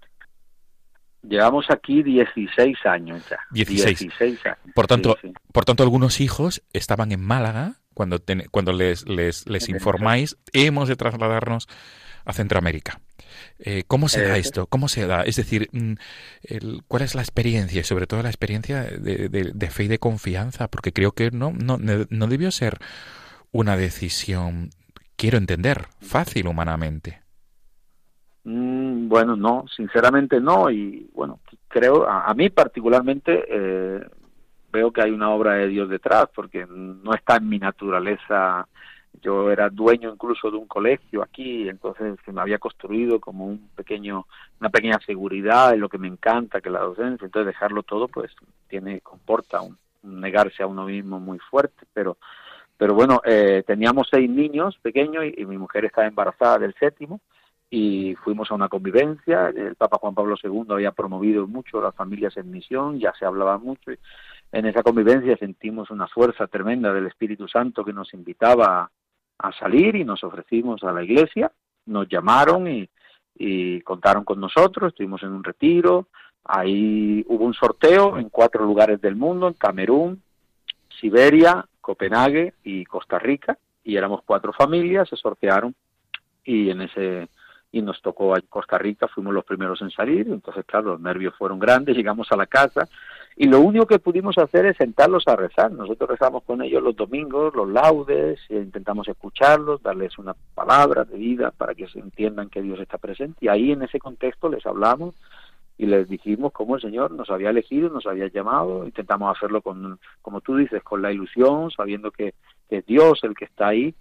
Llevamos 1.22 1.66
aquí 1.68 2.00
16 2.04 2.76
años 2.86 3.28
ya. 3.28 3.40
16. 3.50 3.98
16 3.98 4.46
años. 4.46 4.58
Por 4.72 4.86
tanto, 4.86 5.16
Sí, 5.20 5.28
sí. 5.28 5.34
Por 5.52 5.64
tanto, 5.64 5.82
algunos 5.82 6.20
hijos 6.20 6.62
estaban 6.72 7.10
en 7.10 7.20
Málaga 7.20 7.80
cuando 7.94 8.18
ten- 8.18 8.46
cuando 8.50 8.72
les 8.72 9.08
les, 9.08 9.48
les 9.48 9.68
informáis 9.68 10.36
hemos 10.52 10.88
de 10.88 10.96
trasladarnos 10.96 11.68
a 12.24 12.32
Centroamérica. 12.32 13.00
Eh, 13.58 13.84
¿Cómo 13.86 14.08
se 14.08 14.22
da 14.22 14.36
Eh, 14.36 14.40
esto? 14.40 14.66
¿Cómo 14.66 14.88
se 14.88 15.06
da? 15.06 15.22
Es 15.22 15.36
decir, 15.36 15.68
mm, 15.72 15.94
el- 16.44 16.82
¿cuál 16.88 17.02
es 17.02 17.14
la 17.14 17.22
experiencia? 17.22 17.80
Y 17.80 17.84
sobre 17.84 18.06
todo 18.06 18.22
la 18.22 18.28
experiencia 18.30 18.82
de, 18.82 19.28
de- 19.28 19.52
de 19.54 19.70
fe 19.70 19.84
y 19.84 19.88
de 19.88 19.98
confianza, 19.98 20.68
porque 20.68 20.92
creo 20.92 21.12
que 21.12 21.30
no, 21.30 21.52
no, 21.52 21.78
no 21.78 22.06
no 22.08 22.26
debió 22.26 22.50
ser 22.50 22.78
una 23.52 23.76
decisión, 23.76 24.70
quiero 25.16 25.38
entender, 25.38 25.86
fácil 26.00 26.46
humanamente. 26.48 27.20
Mm, 28.44 29.08
bueno, 29.08 29.36
no, 29.36 29.64
sinceramente 29.74 30.40
no. 30.40 30.70
Y 30.70 31.08
bueno, 31.14 31.40
creo, 31.68 32.08
a, 32.08 32.24
a 32.26 32.34
mí 32.34 32.50
particularmente, 32.50 33.44
eh, 33.48 34.00
veo 34.74 34.90
que 34.90 35.02
hay 35.02 35.12
una 35.12 35.30
obra 35.30 35.54
de 35.54 35.68
Dios 35.68 35.88
detrás, 35.88 36.26
porque 36.34 36.66
no 36.68 37.14
está 37.14 37.36
en 37.36 37.48
mi 37.48 37.58
naturaleza. 37.58 38.66
Yo 39.22 39.50
era 39.52 39.70
dueño 39.70 40.12
incluso 40.12 40.50
de 40.50 40.56
un 40.56 40.66
colegio 40.66 41.22
aquí, 41.22 41.68
entonces 41.68 42.18
se 42.24 42.32
me 42.32 42.40
había 42.40 42.58
construido 42.58 43.20
como 43.20 43.46
un 43.46 43.68
pequeño, 43.76 44.26
una 44.60 44.70
pequeña 44.70 44.98
seguridad 45.06 45.72
en 45.72 45.80
lo 45.80 45.88
que 45.88 45.98
me 45.98 46.08
encanta, 46.08 46.60
que 46.60 46.68
es 46.68 46.72
la 46.72 46.80
docencia. 46.80 47.24
Entonces 47.24 47.46
dejarlo 47.46 47.84
todo, 47.84 48.08
pues 48.08 48.32
tiene, 48.68 49.00
comporta 49.00 49.60
un, 49.60 49.78
negarse 50.02 50.64
a 50.64 50.66
uno 50.66 50.86
mismo 50.86 51.20
muy 51.20 51.38
fuerte, 51.38 51.86
pero 51.94 52.16
pero 52.76 52.92
bueno, 52.92 53.22
eh, 53.24 53.62
teníamos 53.64 54.08
seis 54.10 54.28
niños 54.28 54.76
pequeños 54.82 55.24
y, 55.24 55.42
y 55.42 55.46
mi 55.46 55.56
mujer 55.56 55.84
estaba 55.84 56.08
embarazada 56.08 56.58
del 56.58 56.74
séptimo 56.74 57.20
y 57.74 58.14
fuimos 58.22 58.50
a 58.50 58.54
una 58.54 58.68
convivencia. 58.68 59.48
El 59.48 59.74
Papa 59.74 59.98
Juan 59.98 60.14
Pablo 60.14 60.36
II 60.40 60.66
había 60.70 60.92
promovido 60.92 61.46
mucho 61.48 61.80
las 61.80 61.94
familias 61.94 62.36
en 62.36 62.50
misión, 62.50 63.00
ya 63.00 63.12
se 63.18 63.24
hablaba 63.24 63.58
mucho. 63.58 63.90
y 63.90 63.98
en 64.54 64.66
esa 64.66 64.84
convivencia 64.84 65.36
sentimos 65.36 65.90
una 65.90 66.06
fuerza 66.06 66.46
tremenda 66.46 66.92
del 66.92 67.06
Espíritu 67.06 67.48
Santo 67.48 67.84
que 67.84 67.92
nos 67.92 68.14
invitaba 68.14 68.88
a, 69.38 69.52
salir 69.58 69.96
y 69.96 70.04
nos 70.04 70.22
ofrecimos 70.22 70.84
a 70.84 70.92
la 70.92 71.02
iglesia. 71.02 71.50
Nos 71.86 72.08
llamaron 72.08 72.68
y, 72.68 72.88
y 73.34 73.80
contaron 73.80 74.24
con 74.24 74.38
nosotros, 74.38 74.92
estuvimos 74.92 75.24
en 75.24 75.32
un 75.32 75.42
retiro. 75.42 76.06
Ahí 76.44 77.24
hubo 77.26 77.44
un 77.44 77.54
sorteo 77.54 78.16
en 78.16 78.28
cuatro 78.28 78.64
lugares 78.64 79.00
del 79.00 79.16
mundo, 79.16 79.48
en 79.48 79.54
Camerún, 79.54 80.22
Siberia, 81.00 81.66
Copenhague 81.80 82.54
y 82.62 82.84
Costa 82.84 83.18
Rica, 83.18 83.58
y 83.82 83.96
éramos 83.96 84.20
cuatro 84.24 84.52
familias, 84.52 85.08
se 85.08 85.16
sortearon 85.16 85.74
y 86.44 86.70
en 86.70 86.82
ese 86.82 87.28
y 87.74 87.82
nos 87.82 88.00
tocó 88.00 88.36
a 88.36 88.40
Costa 88.48 88.78
Rica, 88.78 89.08
fuimos 89.08 89.34
los 89.34 89.44
primeros 89.44 89.82
en 89.82 89.90
salir, 89.90 90.28
entonces 90.28 90.64
claro, 90.64 90.92
los 90.92 91.00
nervios 91.00 91.34
fueron 91.36 91.58
grandes, 91.58 91.96
llegamos 91.96 92.30
a 92.30 92.36
la 92.36 92.46
casa 92.46 92.88
y 93.36 93.48
lo 93.48 93.60
único 93.60 93.84
que 93.84 93.98
pudimos 93.98 94.38
hacer 94.38 94.64
es 94.66 94.76
sentarlos 94.76 95.26
a 95.26 95.34
rezar. 95.34 95.72
Nosotros 95.72 96.08
rezamos 96.08 96.44
con 96.44 96.62
ellos 96.62 96.80
los 96.80 96.94
domingos, 96.94 97.52
los 97.56 97.68
laudes, 97.68 98.38
e 98.48 98.58
intentamos 98.58 99.08
escucharlos, 99.08 99.82
darles 99.82 100.16
una 100.18 100.36
palabra 100.54 101.04
de 101.04 101.18
vida 101.18 101.50
para 101.50 101.74
que 101.74 101.88
se 101.88 101.98
entiendan 101.98 102.48
que 102.48 102.62
Dios 102.62 102.78
está 102.78 102.96
presente 102.96 103.38
y 103.40 103.48
ahí 103.48 103.72
en 103.72 103.82
ese 103.82 103.98
contexto 103.98 104.48
les 104.48 104.64
hablamos 104.64 105.16
y 105.76 105.86
les 105.86 106.08
dijimos 106.08 106.52
cómo 106.52 106.76
el 106.76 106.80
Señor 106.80 107.10
nos 107.10 107.28
había 107.28 107.50
elegido, 107.50 107.90
nos 107.90 108.06
había 108.06 108.28
llamado, 108.28 108.84
intentamos 108.84 109.36
hacerlo 109.36 109.62
con, 109.62 109.98
como 110.22 110.40
tú 110.40 110.56
dices, 110.56 110.80
con 110.84 111.02
la 111.02 111.10
ilusión, 111.10 111.72
sabiendo 111.72 112.12
que, 112.12 112.34
que 112.70 112.76
es 112.78 112.86
Dios 112.86 113.18
el 113.24 113.34
que 113.34 113.46
está 113.46 113.66
ahí, 113.66 113.96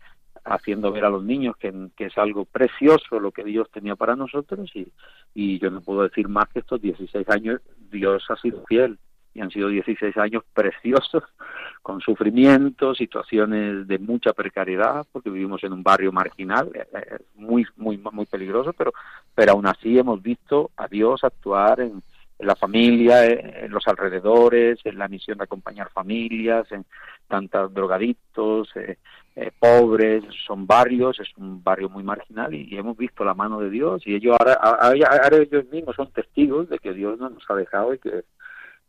haciendo 0.46 0.92
ver 0.92 1.06
a 1.06 1.10
los 1.10 1.24
niños 1.24 1.56
que, 1.58 1.74
que 1.96 2.06
es 2.06 2.18
algo 2.18 2.46
precioso 2.46 3.20
lo 3.20 3.32
que 3.32 3.44
Dios 3.44 3.70
tenía 3.72 3.96
para 3.96 4.16
nosotros 4.16 4.70
y, 4.76 4.88
y 5.34 5.60
yo 5.60 5.70
no 5.70 5.82
puedo 5.82 6.04
decir 6.04 6.28
más 6.28 6.50
que 6.50 6.60
estos 6.60 6.82
16 6.82 7.30
años 7.30 7.62
Dios 7.92 8.24
ha 8.30 8.36
sido 8.38 8.64
fiel 8.66 8.98
y 9.34 9.42
han 9.42 9.50
sido 9.50 9.68
16 9.68 10.16
años 10.18 10.44
preciosos 10.54 11.24
con 11.82 12.02
sufrimiento, 12.02 12.94
situaciones 12.94 13.88
de 13.88 14.00
mucha 14.00 14.34
precariedad 14.34 15.06
porque 15.12 15.30
vivimos 15.30 15.64
en 15.64 15.74
un 15.74 15.84
barrio 15.84 16.12
marginal 16.12 16.70
eh, 16.74 16.88
eh, 16.94 17.18
muy 17.36 17.66
muy 17.78 17.98
muy 18.12 18.26
peligroso, 18.26 18.74
pero 18.74 18.94
pero 19.34 19.54
aún 19.54 19.68
así 19.68 19.98
hemos 19.98 20.22
visto 20.22 20.72
a 20.78 20.88
Dios 20.88 21.24
actuar 21.24 21.80
en, 21.80 22.04
en 22.40 22.48
la 22.48 22.56
familia, 22.56 23.26
eh, 23.26 23.66
en 23.66 23.72
los 23.72 23.88
alrededores, 23.88 24.80
en 24.84 24.98
la 24.98 25.08
misión 25.08 25.38
de 25.38 25.46
acompañar 25.46 25.90
familias, 25.92 26.72
en 26.72 26.86
tantos 27.28 27.74
drogadictos, 27.74 28.70
eh, 28.76 28.98
eh, 29.36 29.52
pobres, 29.58 30.24
son 30.46 30.68
barrios, 30.68 31.20
es 31.20 31.30
un 31.38 31.64
barrio 31.64 31.90
muy 31.90 32.04
marginal 32.04 32.54
y, 32.54 32.78
hemos 32.78 32.98
visto 32.98 33.24
la 33.24 33.34
mano 33.34 33.60
de 33.60 33.70
Dios 33.70 34.04
y 34.06 34.16
ellos 34.16 34.36
ahora, 34.40 34.54
ahora, 34.54 35.38
ellos 35.38 35.66
mismos 35.72 35.96
son 35.96 36.12
testigos 36.12 36.70
de 36.70 36.78
que 36.80 36.94
Dios 36.94 37.18
no 37.20 37.30
nos 37.30 37.44
ha 37.50 37.56
dejado 37.56 37.94
y 37.94 38.00
que 38.00 38.10
es 38.10 38.26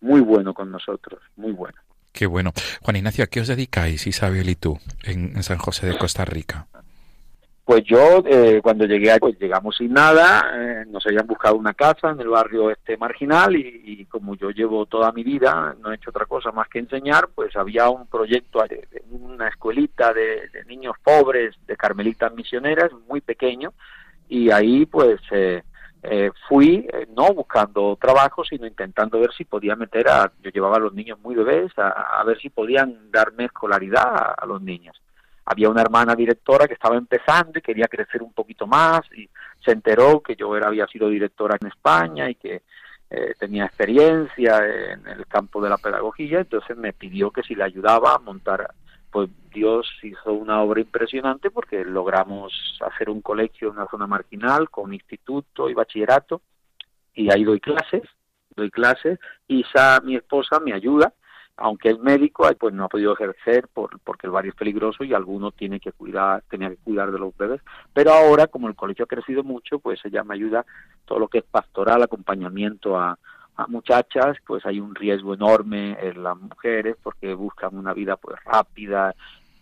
muy 0.00 0.20
bueno 0.20 0.52
con 0.52 0.70
nosotros, 0.70 1.20
muy 1.36 1.52
bueno. 1.52 1.78
Qué 2.12 2.26
bueno. 2.26 2.52
Juan 2.82 2.96
Ignacio, 2.96 3.24
¿a 3.24 3.26
qué 3.26 3.40
os 3.40 3.48
dedicáis, 3.48 4.06
Isabel 4.06 4.48
y 4.48 4.54
tú, 4.54 4.78
en 5.04 5.42
San 5.42 5.58
José 5.58 5.86
de 5.86 5.98
Costa 5.98 6.24
Rica? 6.24 6.68
Pues 7.64 7.82
yo, 7.84 8.22
eh, 8.26 8.60
cuando 8.62 8.84
llegué, 8.84 9.10
ahí, 9.10 9.18
pues 9.18 9.38
llegamos 9.38 9.78
sin 9.78 9.94
nada, 9.94 10.50
eh, 10.54 10.84
nos 10.86 11.06
habían 11.06 11.26
buscado 11.26 11.56
una 11.56 11.72
casa 11.72 12.10
en 12.10 12.20
el 12.20 12.28
barrio 12.28 12.70
este 12.70 12.98
marginal 12.98 13.56
y, 13.56 14.04
como 14.04 14.34
yo 14.34 14.50
llevo 14.50 14.84
toda 14.84 15.12
mi 15.12 15.24
vida, 15.24 15.74
no 15.80 15.90
he 15.90 15.94
hecho 15.94 16.10
otra 16.10 16.26
cosa 16.26 16.52
más 16.52 16.68
que 16.68 16.80
enseñar, 16.80 17.30
pues 17.34 17.56
había 17.56 17.88
un 17.88 18.06
proyecto, 18.06 18.62
de, 18.68 18.86
una 19.10 19.48
escuelita 19.48 20.12
de, 20.12 20.48
de, 20.52 20.64
niños 20.66 20.96
pobres, 21.02 21.54
de 21.66 21.74
carmelitas 21.74 22.34
misioneras, 22.34 22.90
muy 23.08 23.22
pequeño, 23.22 23.72
y 24.28 24.50
ahí 24.50 24.84
pues 24.84 25.18
eh, 25.30 25.62
eh, 26.02 26.30
fui 26.46 26.86
eh, 26.92 27.06
no 27.16 27.32
buscando 27.32 27.96
trabajo, 27.98 28.44
sino 28.44 28.66
intentando 28.66 29.18
ver 29.18 29.32
si 29.32 29.46
podía 29.46 29.74
meter 29.74 30.06
a, 30.08 30.30
yo 30.42 30.50
llevaba 30.50 30.76
a 30.76 30.80
los 30.80 30.92
niños 30.92 31.18
muy 31.20 31.34
bebés, 31.34 31.72
a, 31.78 32.20
a 32.20 32.24
ver 32.24 32.38
si 32.40 32.50
podían 32.50 33.10
darme 33.10 33.46
escolaridad 33.46 34.34
a 34.36 34.44
los 34.44 34.60
niños 34.60 35.00
había 35.46 35.68
una 35.68 35.82
hermana 35.82 36.14
directora 36.14 36.66
que 36.66 36.74
estaba 36.74 36.96
empezando 36.96 37.58
y 37.58 37.62
quería 37.62 37.88
crecer 37.88 38.22
un 38.22 38.32
poquito 38.32 38.66
más 38.66 39.02
y 39.16 39.28
se 39.64 39.72
enteró 39.72 40.20
que 40.20 40.36
yo 40.36 40.56
era, 40.56 40.68
había 40.68 40.86
sido 40.86 41.08
directora 41.08 41.56
en 41.60 41.68
España 41.68 42.30
y 42.30 42.34
que 42.34 42.62
eh, 43.10 43.34
tenía 43.38 43.66
experiencia 43.66 44.58
en 44.66 45.06
el 45.06 45.26
campo 45.26 45.62
de 45.62 45.68
la 45.68 45.78
pedagogía, 45.78 46.40
entonces 46.40 46.76
me 46.76 46.92
pidió 46.92 47.30
que 47.30 47.42
si 47.42 47.54
le 47.54 47.64
ayudaba 47.64 48.14
a 48.14 48.18
montar, 48.18 48.68
pues 49.10 49.30
Dios 49.52 49.88
hizo 50.02 50.32
una 50.32 50.62
obra 50.62 50.80
impresionante 50.80 51.50
porque 51.50 51.84
logramos 51.84 52.52
hacer 52.80 53.10
un 53.10 53.20
colegio 53.20 53.68
en 53.68 53.74
una 53.74 53.86
zona 53.88 54.06
marginal 54.06 54.70
con 54.70 54.92
instituto 54.92 55.70
y 55.70 55.74
bachillerato. 55.74 56.40
Y 57.14 57.32
ahí 57.32 57.44
doy 57.44 57.60
clases, 57.60 58.02
doy 58.56 58.70
clases, 58.70 59.20
Isa, 59.46 60.00
mi 60.02 60.16
esposa, 60.16 60.58
me 60.58 60.72
ayuda 60.72 61.12
aunque 61.56 61.90
es 61.90 61.98
médico, 62.00 62.48
pues 62.58 62.74
no 62.74 62.84
ha 62.84 62.88
podido 62.88 63.12
ejercer 63.12 63.68
por, 63.72 63.98
porque 64.00 64.26
el 64.26 64.32
barrio 64.32 64.50
es 64.50 64.56
peligroso 64.56 65.04
y 65.04 65.14
alguno 65.14 65.52
tiene 65.52 65.78
que 65.80 65.92
cuidar, 65.92 66.42
tenía 66.48 66.70
que 66.70 66.76
cuidar 66.76 67.12
de 67.12 67.18
los 67.18 67.36
bebés. 67.36 67.60
Pero 67.92 68.12
ahora, 68.12 68.48
como 68.48 68.68
el 68.68 68.74
colegio 68.74 69.04
ha 69.04 69.08
crecido 69.08 69.44
mucho, 69.44 69.78
pues 69.78 70.00
ella 70.04 70.24
me 70.24 70.34
ayuda 70.34 70.66
todo 71.04 71.18
lo 71.18 71.28
que 71.28 71.38
es 71.38 71.44
pastoral, 71.44 72.02
acompañamiento 72.02 72.98
a, 72.98 73.18
a 73.56 73.66
muchachas, 73.68 74.36
pues 74.46 74.66
hay 74.66 74.80
un 74.80 74.94
riesgo 74.94 75.34
enorme 75.34 75.96
en 76.00 76.22
las 76.22 76.36
mujeres 76.36 76.96
porque 77.02 77.34
buscan 77.34 77.76
una 77.76 77.94
vida 77.94 78.16
pues 78.16 78.42
rápida, 78.44 79.14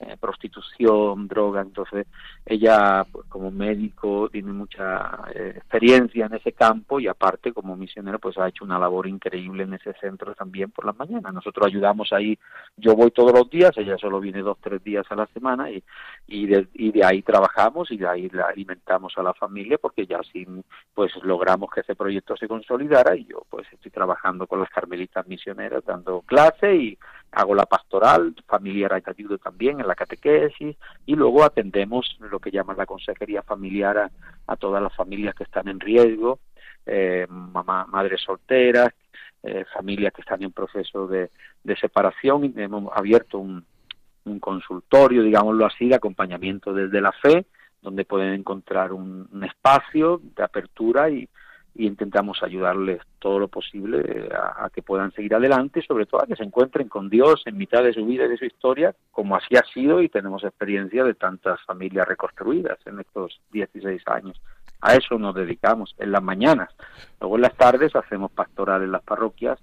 eh, 0.02 0.16
prostitución, 0.18 1.28
droga. 1.28 1.62
Entonces, 1.62 2.06
ella, 2.44 3.06
pues, 3.10 3.26
como 3.28 3.50
médico, 3.50 4.28
tiene 4.30 4.52
mucha 4.52 5.24
eh, 5.34 5.54
experiencia 5.56 6.26
en 6.26 6.34
ese 6.34 6.52
campo 6.52 6.98
y 6.98 7.06
aparte, 7.06 7.52
como 7.52 7.76
misionera, 7.76 8.18
pues 8.18 8.36
ha 8.38 8.48
hecho 8.48 8.64
una 8.64 8.78
labor 8.78 9.06
increíble 9.06 9.62
en 9.62 9.74
ese 9.74 9.92
centro 10.00 10.34
también 10.34 10.70
por 10.70 10.86
las 10.86 10.96
mañanas. 10.96 11.32
Nosotros 11.32 11.66
ayudamos 11.66 12.12
ahí, 12.12 12.38
yo 12.76 12.94
voy 12.96 13.10
todos 13.12 13.32
los 13.32 13.48
días, 13.48 13.70
ella 13.76 13.96
solo 13.96 14.18
viene 14.20 14.40
dos, 14.40 14.58
tres 14.60 14.82
días 14.82 15.06
a 15.10 15.14
la 15.14 15.26
semana 15.28 15.70
y, 15.70 15.82
y, 16.26 16.46
de, 16.46 16.66
y 16.74 16.90
de 16.90 17.04
ahí 17.04 17.22
trabajamos 17.22 17.90
y 17.90 17.96
de 17.96 18.08
ahí 18.08 18.28
la 18.30 18.46
alimentamos 18.46 19.14
a 19.16 19.22
la 19.22 19.34
familia 19.34 19.78
porque 19.78 20.06
ya 20.06 20.18
así 20.18 20.46
pues 20.94 21.12
logramos 21.22 21.70
que 21.70 21.80
ese 21.80 21.94
proyecto 21.94 22.36
se 22.36 22.48
consolidara 22.48 23.16
y 23.16 23.26
yo 23.26 23.46
pues 23.48 23.66
estoy 23.72 23.90
trabajando 23.90 24.46
con 24.46 24.60
las 24.60 24.70
carmelitas 24.70 25.26
misioneras 25.26 25.84
dando 25.84 26.22
clase 26.22 26.74
y 26.74 26.98
hago 27.32 27.54
la 27.54 27.64
pastoral 27.64 28.34
familiar 28.46 28.92
ayudo 28.92 29.38
también 29.38 29.80
en 29.80 29.88
la 29.88 29.94
catequesis 29.94 30.76
y 31.06 31.14
luego 31.14 31.42
atendemos 31.42 32.16
lo 32.20 32.38
que 32.38 32.50
llaman 32.50 32.76
la 32.76 32.86
consejería 32.86 33.42
familiar 33.42 34.10
a, 34.46 34.56
todas 34.56 34.82
las 34.82 34.94
familias 34.94 35.34
que 35.34 35.44
están 35.44 35.66
en 35.68 35.80
riesgo, 35.80 36.38
eh, 36.84 37.26
mamá, 37.28 37.86
madres 37.86 38.20
solteras, 38.20 38.92
eh, 39.42 39.64
familias 39.74 40.12
que 40.12 40.20
están 40.20 40.42
en 40.42 40.52
proceso 40.52 41.08
de, 41.08 41.30
separación. 41.80 42.44
Y 42.44 42.52
hemos 42.60 42.92
abierto 42.94 43.38
un, 43.38 43.64
un 44.24 44.38
consultorio, 44.38 45.22
digámoslo 45.22 45.64
así, 45.64 45.88
de 45.88 45.94
acompañamiento 45.94 46.74
desde 46.74 47.00
la 47.00 47.12
fe, 47.12 47.46
donde 47.80 48.04
pueden 48.04 48.34
encontrar 48.34 48.92
un 48.92 49.42
espacio 49.42 50.20
de 50.36 50.44
apertura 50.44 51.08
y, 51.08 51.28
y 51.74 51.86
intentamos 51.86 52.42
ayudarles 52.42 53.00
todo 53.18 53.38
lo 53.38 53.48
posible 53.48 54.28
a, 54.34 54.68
que 54.70 54.82
puedan 54.82 55.12
seguir 55.12 55.34
adelante 55.34 55.80
y 55.80 55.82
sobre 55.82 56.06
todo 56.06 56.22
a 56.22 56.26
que 56.26 56.36
se 56.36 56.44
encuentren 56.44 56.88
con 56.88 57.08
Dios 57.08 57.42
en 57.46 57.56
mitad 57.56 57.82
de 57.82 57.94
su 57.94 58.04
vida 58.04 58.26
y 58.26 58.28
de 58.28 58.36
su 58.36 58.44
historia, 58.44 58.94
como 59.10 59.36
así 59.36 59.56
ha 59.56 59.64
sido 59.72 60.02
y 60.02 60.08
tenemos 60.08 60.44
experiencia 60.44 61.04
de 61.04 61.14
tantas 61.14 61.60
familias 61.62 62.06
reconstruidas 62.06 62.78
en 62.86 63.00
estos 63.00 63.40
16 63.52 64.02
años. 64.06 64.40
A 64.82 64.94
eso 64.94 65.18
nos 65.18 65.34
dedicamos 65.34 65.94
en 65.98 66.12
las 66.12 66.22
mañanas. 66.22 66.68
Luego 67.20 67.36
en 67.36 67.42
las 67.42 67.56
tardes 67.56 67.94
hacemos 67.96 68.30
pastoral 68.32 68.82
en 68.82 68.92
las 68.92 69.02
parroquias 69.02 69.58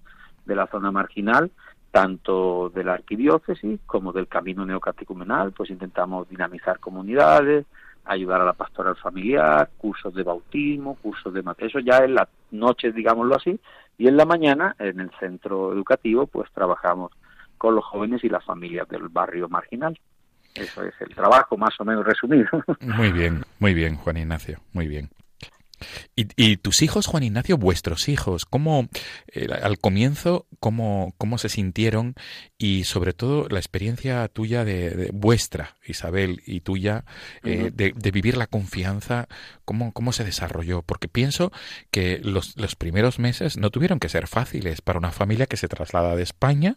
de 0.45 0.55
la 0.55 0.67
zona 0.67 0.91
marginal, 0.91 1.51
tanto 1.91 2.69
de 2.69 2.83
la 2.83 2.93
arquidiócesis 2.93 3.79
como 3.85 4.13
del 4.13 4.27
camino 4.27 4.65
neocatecumenal, 4.65 5.51
pues 5.51 5.69
intentamos 5.69 6.29
dinamizar 6.29 6.79
comunidades, 6.79 7.65
ayudar 8.09 8.41
a 8.41 8.45
la 8.45 8.53
pastoral 8.53 8.95
familiar, 8.95 9.69
cursos 9.77 10.13
de 10.13 10.23
bautismo, 10.23 10.95
cursos 10.95 11.33
de 11.33 11.43
eso 11.59 11.79
ya 11.79 11.99
en 11.99 12.15
las 12.15 12.27
noches, 12.51 12.95
digámoslo 12.95 13.35
así, 13.35 13.59
y 13.97 14.07
en 14.07 14.17
la 14.17 14.25
mañana 14.25 14.75
en 14.79 14.99
el 14.99 15.11
centro 15.19 15.73
educativo 15.73 16.25
pues 16.27 16.49
trabajamos 16.51 17.11
con 17.57 17.75
los 17.75 17.85
jóvenes 17.85 18.23
y 18.23 18.29
las 18.29 18.43
familias 18.43 18.87
del 18.87 19.09
barrio 19.09 19.47
marginal. 19.49 19.99
Eso 20.55 20.83
es 20.83 20.93
el 21.01 21.13
trabajo 21.13 21.57
más 21.57 21.79
o 21.79 21.85
menos 21.85 22.05
resumido. 22.05 22.49
Muy 22.81 23.11
bien, 23.11 23.43
muy 23.59 23.73
bien, 23.73 23.95
Juan 23.95 24.17
Ignacio, 24.17 24.59
muy 24.73 24.87
bien. 24.87 25.09
¿Y, 26.15 26.57
tus 26.57 26.81
hijos, 26.81 27.07
Juan 27.07 27.23
Ignacio, 27.23 27.57
vuestros 27.57 28.09
hijos, 28.09 28.45
cómo 28.45 28.87
eh, 29.33 29.47
al 29.61 29.79
comienzo, 29.79 30.47
cómo, 30.59 31.13
cómo 31.17 31.37
se 31.37 31.49
sintieron 31.49 32.15
y 32.57 32.83
sobre 32.83 33.13
todo 33.13 33.47
la 33.49 33.59
experiencia 33.59 34.27
tuya 34.27 34.65
de, 34.65 35.09
vuestra, 35.13 35.77
Isabel, 35.85 36.41
y 36.45 36.61
tuya 36.61 37.05
eh, 37.43 37.71
de, 37.73 38.11
vivir 38.11 38.37
la 38.37 38.47
confianza, 38.47 39.27
cómo, 39.65 39.93
cómo 39.93 40.11
se 40.11 40.23
desarrolló? 40.23 40.81
Porque 40.81 41.07
pienso 41.07 41.51
que 41.91 42.19
los, 42.23 42.57
los 42.57 42.75
primeros 42.75 43.19
meses 43.19 43.57
no 43.57 43.69
tuvieron 43.69 43.99
que 43.99 44.09
ser 44.09 44.27
fáciles 44.27 44.81
para 44.81 44.99
una 44.99 45.11
familia 45.11 45.45
que 45.45 45.57
se 45.57 45.67
traslada 45.67 46.15
de 46.15 46.23
España, 46.23 46.75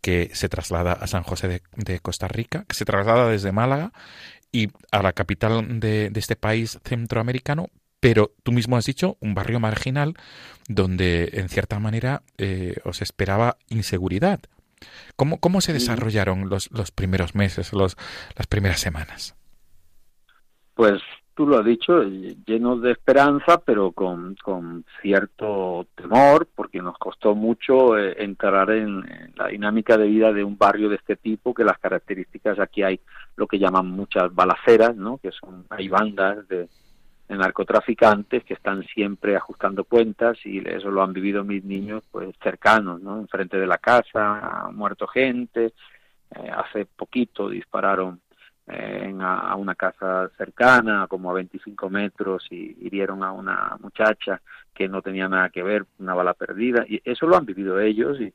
que 0.00 0.30
se 0.34 0.48
traslada 0.48 0.92
a 0.92 1.06
San 1.06 1.22
José 1.22 1.48
de, 1.48 1.62
de 1.76 2.00
Costa 2.00 2.28
Rica, 2.28 2.64
que 2.68 2.74
se 2.74 2.84
traslada 2.84 3.28
desde 3.28 3.52
Málaga 3.52 3.92
y 4.50 4.68
a 4.90 5.02
la 5.02 5.12
capital 5.12 5.80
de, 5.80 6.10
de, 6.10 6.20
este 6.20 6.36
país 6.36 6.78
centroamericano 6.84 7.70
pero 8.02 8.32
tú 8.42 8.50
mismo 8.50 8.76
has 8.76 8.84
dicho 8.84 9.16
un 9.20 9.32
barrio 9.32 9.60
marginal 9.60 10.14
donde 10.68 11.30
en 11.34 11.48
cierta 11.48 11.78
manera 11.78 12.22
eh, 12.36 12.74
os 12.84 13.00
esperaba 13.00 13.58
inseguridad. 13.68 14.40
¿Cómo, 15.14 15.38
cómo 15.38 15.60
se 15.60 15.72
desarrollaron 15.72 16.48
los, 16.48 16.68
los 16.72 16.90
primeros 16.90 17.36
meses, 17.36 17.72
los, 17.72 17.96
las 18.36 18.48
primeras 18.48 18.80
semanas? 18.80 19.36
Pues 20.74 21.00
tú 21.36 21.46
lo 21.46 21.60
has 21.60 21.64
dicho, 21.64 22.02
llenos 22.44 22.82
de 22.82 22.90
esperanza, 22.90 23.58
pero 23.58 23.92
con, 23.92 24.34
con 24.42 24.84
cierto 25.00 25.86
temor, 25.94 26.48
porque 26.56 26.82
nos 26.82 26.98
costó 26.98 27.36
mucho 27.36 27.96
eh, 27.96 28.16
entrar 28.18 28.68
en, 28.72 29.08
en, 29.08 29.32
la 29.36 29.46
dinámica 29.46 29.96
de 29.96 30.08
vida 30.08 30.32
de 30.32 30.42
un 30.42 30.58
barrio 30.58 30.88
de 30.88 30.96
este 30.96 31.14
tipo, 31.14 31.54
que 31.54 31.62
las 31.62 31.78
características 31.78 32.58
aquí 32.58 32.82
hay 32.82 32.98
lo 33.36 33.46
que 33.46 33.60
llaman 33.60 33.86
muchas 33.86 34.34
balaceras, 34.34 34.96
¿no? 34.96 35.18
que 35.18 35.30
son, 35.30 35.66
hay 35.70 35.86
bandas 35.86 36.48
de, 36.48 36.66
narcotraficantes 37.38 38.44
que 38.44 38.54
están 38.54 38.82
siempre 38.84 39.36
ajustando 39.36 39.84
cuentas 39.84 40.38
y 40.44 40.58
eso 40.68 40.90
lo 40.90 41.02
han 41.02 41.12
vivido 41.12 41.44
mis 41.44 41.64
niños 41.64 42.02
pues 42.10 42.34
cercanos, 42.42 43.00
¿no? 43.00 43.18
Enfrente 43.18 43.58
de 43.58 43.66
la 43.66 43.78
casa, 43.78 44.66
ha 44.66 44.70
muerto 44.70 45.06
gente, 45.06 45.72
eh, 46.34 46.50
hace 46.50 46.86
poquito 46.86 47.48
dispararon 47.48 48.20
eh, 48.66 49.08
en 49.08 49.20
a, 49.22 49.54
una 49.56 49.74
casa 49.74 50.30
cercana, 50.36 51.06
como 51.08 51.30
a 51.30 51.34
25 51.34 51.90
metros, 51.90 52.46
y 52.50 52.76
hirieron 52.80 53.22
a 53.22 53.32
una 53.32 53.76
muchacha 53.80 54.40
que 54.72 54.88
no 54.88 55.02
tenía 55.02 55.28
nada 55.28 55.50
que 55.50 55.62
ver, 55.62 55.84
una 55.98 56.14
bala 56.14 56.34
perdida, 56.34 56.84
y 56.88 57.00
eso 57.04 57.26
lo 57.26 57.36
han 57.36 57.44
vivido 57.44 57.80
ellos, 57.80 58.20
y, 58.20 58.32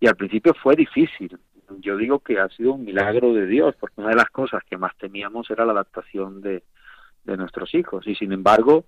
y 0.00 0.06
al 0.08 0.16
principio 0.16 0.54
fue 0.54 0.76
difícil. 0.76 1.38
Yo 1.80 1.96
digo 1.96 2.20
que 2.20 2.40
ha 2.40 2.48
sido 2.48 2.72
un 2.72 2.84
milagro 2.84 3.34
de 3.34 3.46
Dios, 3.46 3.74
porque 3.78 4.00
una 4.00 4.10
de 4.10 4.16
las 4.16 4.30
cosas 4.30 4.62
que 4.64 4.78
más 4.78 4.96
temíamos 4.96 5.50
era 5.50 5.64
la 5.64 5.72
adaptación 5.72 6.40
de, 6.40 6.62
de 7.26 7.36
nuestros 7.36 7.74
hijos. 7.74 8.06
Y 8.06 8.14
sin 8.14 8.32
embargo, 8.32 8.84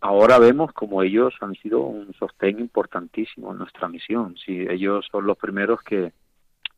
ahora 0.00 0.38
vemos 0.38 0.72
como 0.72 1.02
ellos 1.02 1.34
han 1.40 1.54
sido 1.54 1.80
un 1.80 2.12
sostén 2.14 2.58
importantísimo 2.58 3.52
en 3.52 3.58
nuestra 3.58 3.88
misión. 3.88 4.36
Sí, 4.44 4.66
ellos 4.68 5.06
son 5.10 5.26
los 5.26 5.38
primeros 5.38 5.82
que, 5.82 6.12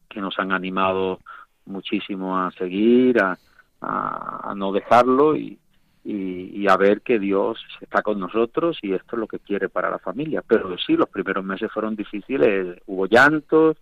que 0.09 0.21
nos 0.21 0.39
han 0.39 0.53
animado 0.53 1.21
muchísimo 1.65 2.39
a 2.39 2.51
seguir, 2.53 3.21
a, 3.21 3.39
a, 3.81 4.55
no 4.57 4.73
dejarlo 4.73 5.37
y, 5.37 5.59
y, 6.05 6.63
y, 6.63 6.69
a 6.69 6.77
ver 6.77 7.03
que 7.03 7.19
Dios 7.19 7.59
está 7.81 8.03
con 8.03 8.21
nosotros 8.21 8.79
y 8.83 8.93
esto 8.93 9.17
es 9.17 9.19
lo 9.19 9.27
que 9.27 9.41
quiere 9.41 9.69
para 9.69 9.91
la 9.91 9.99
familia. 9.99 10.43
Pero 10.47 10.77
sí, 10.79 10.97
los 10.97 11.09
primeros 11.09 11.45
meses 11.45 11.71
fueron 11.73 11.97
difíciles, 11.97 12.81
hubo 12.87 13.07
llantos, 13.07 13.77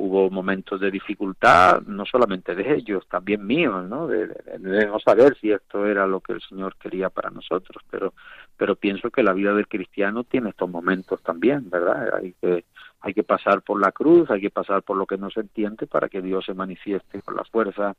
hubo 0.00 0.30
momentos 0.30 0.80
de 0.80 0.90
dificultad, 0.90 1.82
no 1.82 2.06
solamente 2.06 2.54
de 2.54 2.74
ellos, 2.74 3.06
también 3.08 3.46
míos, 3.46 3.88
¿no? 3.88 4.06
De, 4.06 4.28
no 4.58 4.98
saber 4.98 5.36
si 5.40 5.52
esto 5.52 5.86
era 5.86 6.06
lo 6.06 6.20
que 6.20 6.32
el 6.32 6.40
Señor 6.40 6.76
quería 6.76 7.10
para 7.10 7.30
nosotros, 7.30 7.82
pero, 7.90 8.14
pero 8.56 8.76
pienso 8.76 9.10
que 9.10 9.22
la 9.22 9.34
vida 9.34 9.52
del 9.52 9.68
cristiano 9.68 10.24
tiene 10.24 10.50
estos 10.50 10.70
momentos 10.70 11.22
también, 11.22 11.68
¿verdad? 11.68 12.14
Hay 12.16 12.34
que, 12.40 12.64
hay 13.00 13.14
que 13.14 13.22
pasar 13.22 13.62
por 13.62 13.80
la 13.80 13.92
cruz, 13.92 14.30
hay 14.30 14.40
que 14.40 14.50
pasar 14.50 14.82
por 14.82 14.96
lo 14.96 15.06
que 15.06 15.18
no 15.18 15.30
se 15.30 15.40
entiende 15.40 15.86
para 15.86 16.08
que 16.08 16.22
Dios 16.22 16.44
se 16.46 16.54
manifieste 16.54 17.20
con 17.22 17.36
la 17.36 17.44
fuerza 17.44 17.94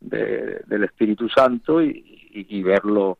del 0.00 0.84
Espíritu 0.84 1.28
Santo 1.28 1.80
y 1.82 2.62
verlo 2.62 3.18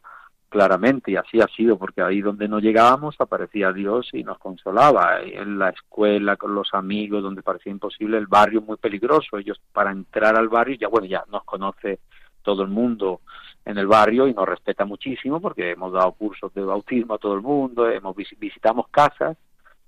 claramente 0.55 1.11
y 1.11 1.17
así 1.17 1.41
ha 1.41 1.49
sido 1.49 1.77
porque 1.77 2.01
ahí 2.01 2.21
donde 2.21 2.47
no 2.47 2.61
llegábamos 2.61 3.17
aparecía 3.19 3.73
Dios 3.73 4.09
y 4.13 4.23
nos 4.23 4.39
consolaba 4.39 5.21
en 5.21 5.59
la 5.59 5.71
escuela 5.71 6.37
con 6.37 6.55
los 6.55 6.73
amigos 6.75 7.25
donde 7.25 7.43
parecía 7.43 7.73
imposible 7.73 8.19
el 8.19 8.29
barrio 8.29 8.63
muy 8.63 8.77
peligroso. 8.77 9.37
Ellos 9.37 9.61
para 9.73 9.91
entrar 9.91 10.37
al 10.39 10.49
barrio 10.49 10.77
ya 10.81 10.87
bueno 10.87 11.09
ya 11.09 11.25
nos 11.29 11.43
conoce 11.43 11.99
todo 12.45 12.63
el 12.63 12.69
mundo 12.69 13.23
en 13.65 13.79
el 13.79 13.89
barrio 13.89 14.29
y 14.29 14.33
nos 14.33 14.49
respeta 14.49 14.85
muchísimo 14.85 15.41
porque 15.41 15.73
hemos 15.73 15.93
dado 15.93 16.13
cursos 16.13 16.55
de 16.55 16.63
bautismo 16.63 17.15
a 17.15 17.19
todo 17.19 17.35
el 17.35 17.43
mundo 17.43 17.91
hemos 17.91 18.15
visitamos 18.39 18.87
casas 18.91 19.37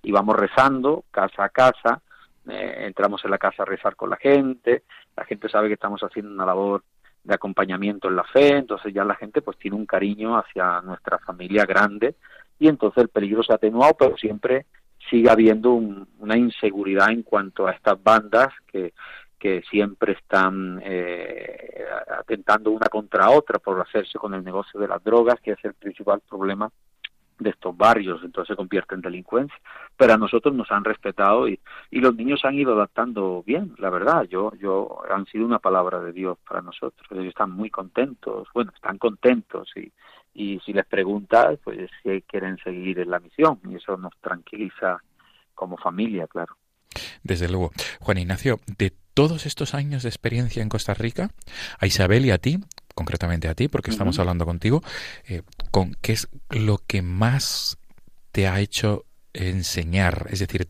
y 0.03 0.11
vamos 0.11 0.35
rezando 0.35 1.05
casa 1.13 1.45
a 1.45 1.49
casa 1.51 2.01
eh, 2.49 2.87
entramos 2.87 3.25
en 3.25 3.31
la 3.31 3.39
casa 3.39 3.63
a 3.63 3.67
rezar 3.67 3.95
con 3.95 4.11
la 4.11 4.17
gente 4.17 4.83
la 5.15 5.25
gente 5.27 5.49
sabe 5.49 5.69
que 5.69 5.75
estamos 5.75 6.01
haciendo 6.01 6.33
una 6.33 6.47
labor 6.47 6.83
de 7.27 7.35
acompañamiento 7.35 8.09
en 8.09 8.17
la 8.17 8.25
fe, 8.25 8.57
entonces 8.57 8.95
ya 8.95 9.05
la 9.05 9.17
gente 9.17 9.43
pues 9.43 9.59
tiene 9.59 9.77
un 9.77 9.87
cariño 9.87 10.37
hacia 10.37 10.81
nuestra 10.81 11.19
familia 11.19 11.65
grande 11.65 12.15
y 12.59 12.69
entonces 12.69 13.03
el 13.03 13.09
peligro 13.09 13.43
se 13.43 13.53
ha 13.53 13.57
atenuado, 13.57 13.95
pero 13.99 14.17
siempre 14.17 14.67
sigue 15.11 15.31
habiendo 15.31 15.73
una 15.73 16.37
inseguridad 16.37 17.11
en 17.11 17.23
cuanto 17.23 17.67
a 17.67 17.73
estas 17.73 18.03
bandas 18.03 18.49
que, 18.67 18.93
que 19.39 19.63
siempre 19.71 20.13
están 20.13 20.81
eh, 20.85 21.85
atentando 22.19 22.71
una 22.71 22.87
contra 22.87 23.31
otra 23.31 23.59
por 23.59 23.81
hacerse 23.81 24.19
con 24.19 24.35
el 24.35 24.43
negocio 24.43 24.81
de 24.81 24.89
las 24.89 25.03
drogas, 25.03 25.41
que 25.41 25.53
es 25.53 25.65
el 25.65 25.75
principal 25.75 26.21
problema 26.29 26.71
de 27.39 27.51
estos 27.51 27.77
barrios, 27.77 28.21
entonces 28.25 28.49
se 28.49 28.57
convierte 28.57 28.95
en 28.95 29.03
delincuencia. 29.03 29.57
Pero 29.97 30.15
a 30.15 30.19
nosotros 30.19 30.55
nos 30.55 30.71
han 30.71 30.85
respetado 30.85 31.49
y, 31.49 31.59
y 31.91 32.01
los 32.01 32.15
niños 32.15 32.45
han 32.45 32.55
ido 32.55 32.75
adaptando 32.75 33.43
bien, 33.47 33.75
la 33.79 33.91
verdad. 33.91 34.25
Yo, 34.25 34.53
yo 34.61 34.99
han 35.11 35.27
sido 35.27 35.45
una 35.45 35.59
palabra 35.59 36.01
de 36.01 36.13
Dios 36.13 36.39
para 36.47 36.63
nosotros. 36.63 37.07
Ellos 37.11 37.27
están 37.27 37.51
muy 37.51 37.71
contentos, 37.71 38.49
bueno, 38.55 38.73
están 38.75 38.99
contentos 38.99 39.71
y, 39.77 39.93
y 40.35 40.61
si 40.61 40.73
les 40.73 40.87
preguntas, 40.87 41.59
pues 41.65 41.91
si 42.03 42.23
quieren 42.23 42.59
seguir 42.59 42.99
en 43.01 43.11
la 43.11 43.21
misión 43.21 43.59
y 43.69 43.77
eso 43.77 43.97
nos 43.97 44.13
tranquiliza 44.21 45.03
como 45.55 45.77
familia, 45.77 46.27
claro. 46.27 46.57
Desde 47.23 47.49
luego. 47.49 47.73
Juan 48.01 48.19
Ignacio, 48.19 48.61
de 48.79 48.93
todos 49.15 49.47
estos 49.47 49.75
años 49.75 50.03
de 50.03 50.11
experiencia 50.11 50.63
en 50.63 50.69
Costa 50.69 50.95
Rica, 50.95 51.31
a 51.79 51.87
Isabel 51.87 52.27
y 52.27 52.31
a 52.31 52.39
ti, 52.39 52.59
concretamente 52.97 53.47
a 53.47 53.55
ti, 53.55 53.69
porque 53.69 53.93
estamos 53.93 54.19
hablando 54.19 54.45
contigo, 54.47 54.83
eh, 55.29 55.43
con 55.71 55.95
qué 56.01 56.15
es 56.15 56.29
lo 56.51 56.79
que 56.79 57.03
más 57.03 57.79
te 58.33 58.49
ha 58.49 58.59
hecho 58.59 59.05
enseñar, 59.37 60.27
es 60.31 60.41
decir, 60.41 60.67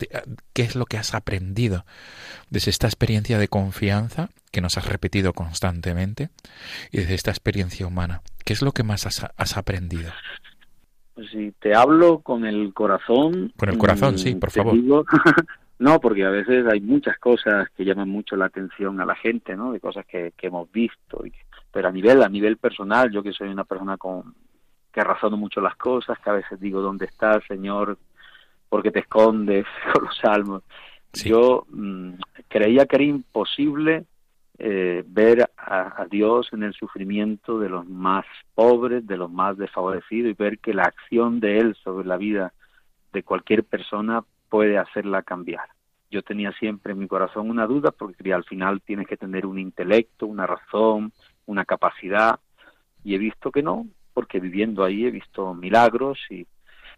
qué 0.53 0.62
es 0.62 0.75
lo 0.77 0.87
que 0.87 0.99
has 0.99 1.15
aprendido 1.15 1.85
desde 2.51 2.71
esta 2.71 2.89
experiencia 2.89 3.39
de 3.39 3.49
confianza 3.49 4.31
que 4.51 4.61
nos 4.61 4.77
has 4.77 4.89
repetido 4.89 5.33
constantemente 5.33 6.31
y 6.91 6.99
desde 6.99 7.15
esta 7.15 7.31
experiencia 7.31 7.87
humana, 7.87 8.23
¿qué 8.45 8.53
es 8.53 8.62
lo 8.62 8.73
que 8.73 8.83
más 8.83 9.07
has, 9.07 9.57
aprendido? 9.57 10.11
Pues 11.15 11.31
si 11.31 11.53
te 11.61 11.75
hablo 11.75 12.19
con 12.19 12.45
el 12.45 12.75
corazón. 12.75 13.53
Con 13.57 13.69
el 13.69 13.79
corazón, 13.79 14.19
sí, 14.19 14.35
mm, 14.35 14.41
por 14.41 14.51
favor. 14.51 14.75
no, 15.79 16.01
porque 16.01 16.25
a 16.25 16.31
veces 16.31 16.67
hay 16.67 16.81
muchas 16.81 17.19
cosas 17.19 17.69
que 17.77 17.85
llaman 17.85 18.09
mucho 18.09 18.37
la 18.37 18.47
atención 18.47 19.01
a 19.01 19.07
la 19.07 19.15
gente, 19.15 19.57
¿no? 19.57 19.73
De 19.73 19.81
cosas 19.81 20.05
que, 20.07 20.33
hemos 20.43 20.71
visto. 20.73 21.25
Y, 21.25 21.33
pero 21.77 21.89
a 21.89 21.93
nivel, 21.93 22.23
a 22.23 22.29
nivel 22.31 22.57
personal, 22.57 23.11
yo 23.12 23.23
que 23.23 23.35
soy 23.35 23.51
una 23.51 23.65
persona 23.65 23.99
con 23.99 24.35
que 24.91 25.05
razono 25.05 25.37
mucho 25.37 25.61
las 25.61 25.77
cosas, 25.77 26.19
que 26.21 26.31
a 26.31 26.33
veces 26.33 26.59
digo, 26.59 26.81
¿dónde 26.81 27.05
está, 27.05 27.39
Señor? 27.47 27.99
porque 28.71 28.91
te 28.91 29.01
escondes 29.01 29.67
con 29.93 30.05
los 30.05 30.17
salmos. 30.17 30.62
Yo 31.12 31.67
mm, 31.69 32.15
creía 32.49 32.87
que 32.87 32.97
era 32.97 33.05
imposible 33.05 34.07
eh, 34.59 35.05
ver 35.07 35.51
a, 35.59 36.07
Dios 36.11 36.49
en 36.55 36.62
el 36.62 36.73
sufrimiento 36.73 37.59
de 37.59 37.69
los 37.69 37.87
más 37.87 38.25
pobres, 38.55 39.07
de 39.07 39.19
los 39.19 39.31
más 39.31 39.59
desfavorecidos 39.59 40.31
y 40.31 40.35
ver 40.35 40.59
que 40.61 40.73
la 40.73 40.85
acción 40.85 41.41
de 41.41 41.59
Él 41.59 41.77
sobre 41.85 42.09
la 42.09 42.17
vida 42.17 42.55
de 43.12 43.23
cualquier 43.23 43.65
persona 43.65 44.25
puede 44.49 44.79
hacerla 44.79 45.23
cambiar. 45.23 45.69
Yo 46.11 46.23
tenía 46.23 46.53
siempre 46.53 46.93
en 46.95 47.01
mi 47.01 47.07
corazón 47.07 47.51
una 47.51 47.67
duda 47.67 47.91
porque 47.91 48.33
al 48.33 48.45
final 48.45 48.81
tienes 48.81 49.07
que 49.07 49.19
tener 49.19 49.45
un 49.45 49.59
intelecto, 49.59 50.27
una 50.27 50.47
razón, 50.47 51.12
una 51.47 51.65
capacidad 51.65 52.39
y 53.05 53.15
he 53.15 53.19
visto 53.19 53.51
que 53.51 53.63
no, 53.63 53.87
porque 54.13 54.41
viviendo 54.41 54.85
ahí 54.85 55.07
he 55.07 55.11
visto 55.11 55.55
milagros 55.55 56.19
y 56.31 56.47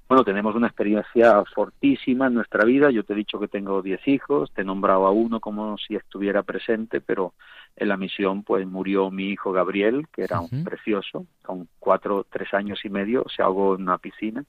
bueno, 0.08 0.24
tenemos 0.24 0.54
una 0.54 0.68
experiencia 0.68 1.44
fortísima 1.54 2.28
en 2.28 2.34
nuestra 2.34 2.64
vida. 2.64 2.90
Yo 2.90 3.04
te 3.04 3.12
he 3.12 3.16
dicho 3.16 3.38
que 3.38 3.46
tengo 3.46 3.82
diez 3.82 4.00
hijos, 4.08 4.50
te 4.54 4.62
he 4.62 4.64
nombrado 4.64 5.06
a 5.06 5.10
uno 5.10 5.38
como 5.38 5.76
si 5.76 5.96
estuviera 5.96 6.42
presente, 6.42 7.02
pero 7.02 7.34
en 7.76 7.88
la 7.88 7.98
misión 7.98 8.42
pues 8.42 8.66
murió 8.66 9.10
mi 9.10 9.28
hijo 9.28 9.52
Gabriel, 9.52 10.06
que 10.10 10.22
era 10.22 10.40
un 10.40 10.64
precioso, 10.64 11.26
con 11.42 11.68
cuatro, 11.78 12.24
tres 12.30 12.54
años 12.54 12.82
y 12.86 12.88
medio, 12.88 13.26
se 13.28 13.42
ahogó 13.42 13.74
en 13.74 13.82
una 13.82 13.98
piscina. 13.98 14.44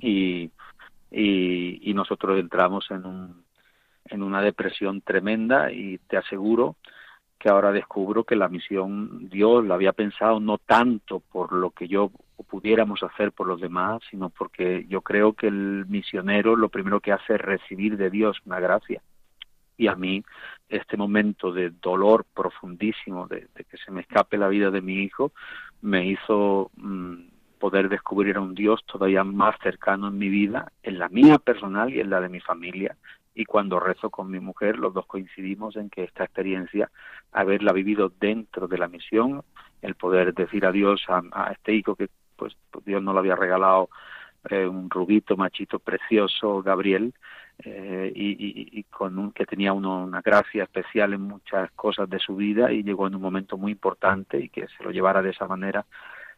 Y, 0.00 0.50
y, 1.12 1.90
y 1.90 1.94
nosotros 1.94 2.40
entramos 2.40 2.90
en, 2.90 3.06
un, 3.06 3.44
en 4.06 4.22
una 4.24 4.42
depresión 4.42 5.02
tremenda 5.02 5.70
y 5.70 5.98
te 5.98 6.16
aseguro 6.16 6.74
que 7.40 7.48
ahora 7.48 7.72
descubro 7.72 8.24
que 8.24 8.36
la 8.36 8.48
misión 8.48 9.30
Dios 9.30 9.64
la 9.64 9.74
había 9.74 9.92
pensado 9.92 10.38
no 10.40 10.58
tanto 10.58 11.20
por 11.20 11.52
lo 11.52 11.70
que 11.70 11.88
yo 11.88 12.12
pudiéramos 12.48 13.02
hacer 13.02 13.32
por 13.32 13.46
los 13.46 13.60
demás, 13.60 14.02
sino 14.10 14.28
porque 14.28 14.84
yo 14.88 15.00
creo 15.00 15.32
que 15.32 15.46
el 15.46 15.86
misionero 15.88 16.54
lo 16.54 16.68
primero 16.68 17.00
que 17.00 17.12
hace 17.12 17.34
es 17.34 17.40
recibir 17.40 17.96
de 17.96 18.10
Dios 18.10 18.36
una 18.44 18.60
gracia. 18.60 19.02
Y 19.78 19.86
a 19.88 19.94
mí 19.94 20.22
este 20.68 20.98
momento 20.98 21.50
de 21.50 21.70
dolor 21.70 22.26
profundísimo, 22.34 23.26
de, 23.26 23.48
que 23.54 23.78
se 23.78 23.90
me 23.90 24.02
escape 24.02 24.36
la 24.36 24.48
vida 24.48 24.70
de 24.70 24.82
mi 24.82 25.02
hijo, 25.02 25.32
me 25.80 26.04
hizo 26.04 26.70
mm, 26.76 27.14
poder 27.58 27.88
descubrir 27.88 28.36
a 28.36 28.40
un 28.42 28.54
Dios 28.54 28.84
todavía 28.84 29.24
más 29.24 29.56
cercano 29.62 30.08
en 30.08 30.18
mi 30.18 30.28
vida, 30.28 30.70
en 30.82 30.98
la 30.98 31.08
mía 31.08 31.38
personal 31.38 31.90
y 31.90 32.00
en 32.00 32.10
la 32.10 32.20
de 32.20 32.28
mi 32.28 32.40
familia, 32.40 32.96
y 33.34 33.44
cuando 33.44 33.80
rezo 33.80 34.10
con 34.10 34.30
mi 34.30 34.40
mujer, 34.40 34.78
los 34.78 34.92
dos 34.92 35.06
coincidimos 35.06 35.76
en 35.76 35.88
que 35.90 36.04
esta 36.04 36.24
experiencia, 36.24 36.90
haberla 37.32 37.72
vivido 37.72 38.12
dentro 38.20 38.68
de 38.68 38.78
la 38.78 38.88
misión, 38.88 39.42
el 39.82 39.94
poder 39.94 40.34
decir 40.34 40.66
adiós 40.66 41.02
a, 41.08 41.22
a 41.32 41.52
este 41.52 41.74
hijo 41.74 41.94
que 41.94 42.08
pues, 42.36 42.56
pues 42.70 42.84
Dios 42.84 43.02
no 43.02 43.12
lo 43.12 43.20
había 43.20 43.36
regalado 43.36 43.90
eh, 44.48 44.66
un 44.66 44.88
rubito 44.88 45.36
machito 45.36 45.78
precioso, 45.78 46.62
Gabriel, 46.62 47.12
eh, 47.62 48.10
y, 48.14 48.78
y, 48.78 48.84
con 48.84 49.18
un, 49.18 49.32
que 49.32 49.44
tenía 49.44 49.74
uno, 49.74 50.02
una 50.02 50.22
gracia 50.22 50.62
especial 50.62 51.12
en 51.12 51.20
muchas 51.20 51.70
cosas 51.72 52.08
de 52.08 52.18
su 52.18 52.36
vida 52.36 52.72
y 52.72 52.82
llegó 52.82 53.06
en 53.06 53.14
un 53.14 53.20
momento 53.20 53.58
muy 53.58 53.72
importante 53.72 54.40
y 54.40 54.48
que 54.48 54.66
se 54.68 54.82
lo 54.82 54.92
llevara 54.92 55.20
de 55.20 55.30
esa 55.30 55.46
manera 55.46 55.84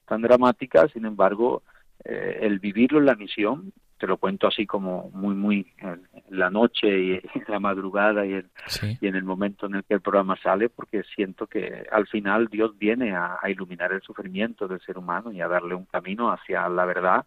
tan 0.04 0.20
dramática, 0.20 0.88
sin 0.88 1.04
embargo, 1.04 1.62
eh, 2.04 2.40
el 2.42 2.58
vivirlo 2.58 2.98
en 2.98 3.06
la 3.06 3.14
misión 3.14 3.72
te 4.02 4.08
lo 4.08 4.16
cuento 4.16 4.48
así 4.48 4.66
como 4.66 5.10
muy, 5.14 5.36
muy 5.36 5.64
en 5.78 6.02
la 6.30 6.50
noche 6.50 6.88
y 6.88 7.12
en 7.34 7.44
la 7.46 7.60
madrugada 7.60 8.26
y 8.26 8.32
en, 8.32 8.50
y 9.00 9.06
en 9.06 9.14
el 9.14 9.22
momento 9.22 9.66
en 9.66 9.76
el 9.76 9.84
que 9.84 9.94
el 9.94 10.00
programa 10.00 10.36
sale, 10.42 10.68
porque 10.70 11.04
siento 11.14 11.46
que 11.46 11.86
al 11.88 12.08
final 12.08 12.48
Dios 12.48 12.76
viene 12.76 13.14
a, 13.14 13.38
iluminar 13.48 13.92
el 13.92 14.02
sufrimiento 14.02 14.66
del 14.66 14.80
ser 14.80 14.98
humano 14.98 15.30
y 15.30 15.40
a 15.40 15.46
darle 15.46 15.76
un 15.76 15.84
camino 15.84 16.32
hacia 16.32 16.68
la 16.68 16.84
verdad. 16.84 17.26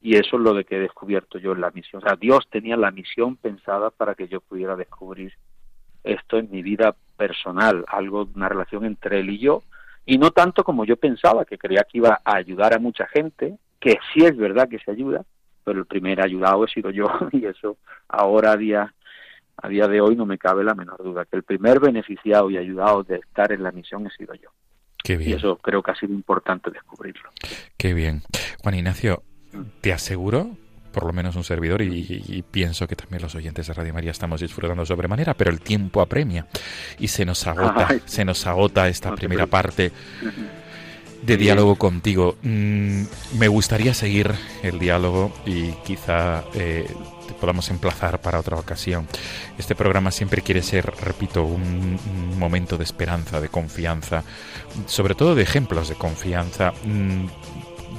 Y 0.00 0.16
eso 0.16 0.34
es 0.34 0.42
lo 0.42 0.52
de 0.52 0.64
que 0.64 0.78
he 0.78 0.80
descubierto 0.80 1.38
yo 1.38 1.52
en 1.52 1.60
la 1.60 1.70
misión. 1.70 2.02
O 2.02 2.04
sea, 2.08 2.16
Dios 2.16 2.48
tenía 2.50 2.76
la 2.76 2.90
misión 2.90 3.36
pensada 3.36 3.90
para 3.90 4.16
que 4.16 4.26
yo 4.26 4.40
pudiera 4.40 4.74
descubrir 4.74 5.32
esto 6.02 6.38
en 6.38 6.50
mi 6.50 6.60
vida 6.60 6.96
personal, 7.16 7.84
algo, 7.86 8.28
una 8.34 8.48
relación 8.48 8.84
entre 8.84 9.20
él 9.20 9.30
y 9.30 9.38
yo, 9.38 9.62
y 10.04 10.18
no 10.18 10.32
tanto 10.32 10.64
como 10.64 10.84
yo 10.84 10.96
pensaba, 10.96 11.44
que 11.44 11.56
creía 11.56 11.84
que 11.84 11.98
iba 11.98 12.20
a 12.24 12.36
ayudar 12.36 12.74
a 12.74 12.80
mucha 12.80 13.06
gente, 13.06 13.58
que 13.78 13.96
sí 14.12 14.24
es 14.24 14.36
verdad 14.36 14.68
que 14.68 14.80
se 14.80 14.90
ayuda, 14.90 15.24
pero 15.66 15.80
el 15.80 15.86
primer 15.86 16.22
ayudado 16.22 16.64
he 16.64 16.68
sido 16.68 16.90
yo 16.90 17.06
y 17.32 17.44
eso 17.44 17.76
ahora 18.08 18.52
a 18.52 18.56
día 18.56 18.94
a 19.56 19.68
día 19.68 19.88
de 19.88 20.00
hoy 20.00 20.14
no 20.14 20.26
me 20.26 20.38
cabe 20.38 20.62
la 20.62 20.74
menor 20.74 21.02
duda 21.02 21.24
que 21.24 21.36
el 21.36 21.42
primer 21.42 21.80
beneficiado 21.80 22.50
y 22.50 22.56
ayudado 22.56 23.02
de 23.02 23.16
estar 23.16 23.50
en 23.52 23.62
la 23.62 23.72
misión 23.72 24.06
he 24.06 24.10
sido 24.10 24.34
yo. 24.34 24.50
Qué 25.02 25.16
bien. 25.16 25.30
Y 25.30 25.32
eso 25.32 25.56
creo 25.56 25.82
que 25.82 25.92
ha 25.92 25.94
sido 25.94 26.12
importante 26.12 26.70
descubrirlo. 26.70 27.30
Qué 27.78 27.94
bien. 27.94 28.22
Juan 28.62 28.74
Ignacio, 28.74 29.22
te 29.80 29.94
aseguro, 29.94 30.50
por 30.92 31.06
lo 31.06 31.14
menos 31.14 31.36
un 31.36 31.44
servidor, 31.44 31.80
y, 31.80 32.44
pienso 32.50 32.86
que 32.86 32.96
también 32.96 33.22
los 33.22 33.34
oyentes 33.34 33.66
de 33.66 33.72
Radio 33.72 33.94
María 33.94 34.10
estamos 34.10 34.42
disfrutando 34.42 34.84
sobremanera, 34.84 35.32
pero 35.32 35.50
el 35.50 35.60
tiempo 35.60 36.02
apremia 36.02 36.46
y 36.98 37.08
se 37.08 37.24
nos 37.24 37.46
agota, 37.46 37.88
se 38.04 38.26
nos 38.26 38.46
agota 38.46 38.88
esta 38.88 39.14
primera 39.14 39.46
parte 39.46 39.90
de 41.22 41.36
diálogo 41.36 41.76
contigo. 41.76 42.36
Mm, 42.42 43.02
me 43.38 43.48
gustaría 43.48 43.94
seguir 43.94 44.32
el 44.62 44.78
diálogo 44.78 45.32
y 45.44 45.72
quizá 45.84 46.44
eh, 46.54 46.86
te 47.26 47.34
podamos 47.34 47.70
emplazar 47.70 48.20
para 48.20 48.40
otra 48.40 48.56
ocasión. 48.56 49.06
Este 49.58 49.74
programa 49.74 50.10
siempre 50.10 50.42
quiere 50.42 50.62
ser, 50.62 50.92
repito, 51.02 51.44
un, 51.44 51.98
momento 52.38 52.76
de 52.76 52.84
esperanza, 52.84 53.40
de 53.40 53.48
confianza, 53.48 54.22
sobre 54.86 55.14
todo 55.14 55.34
de 55.34 55.42
ejemplos 55.42 55.88
de 55.88 55.94
confianza 55.94 56.72
mm, 56.84 57.26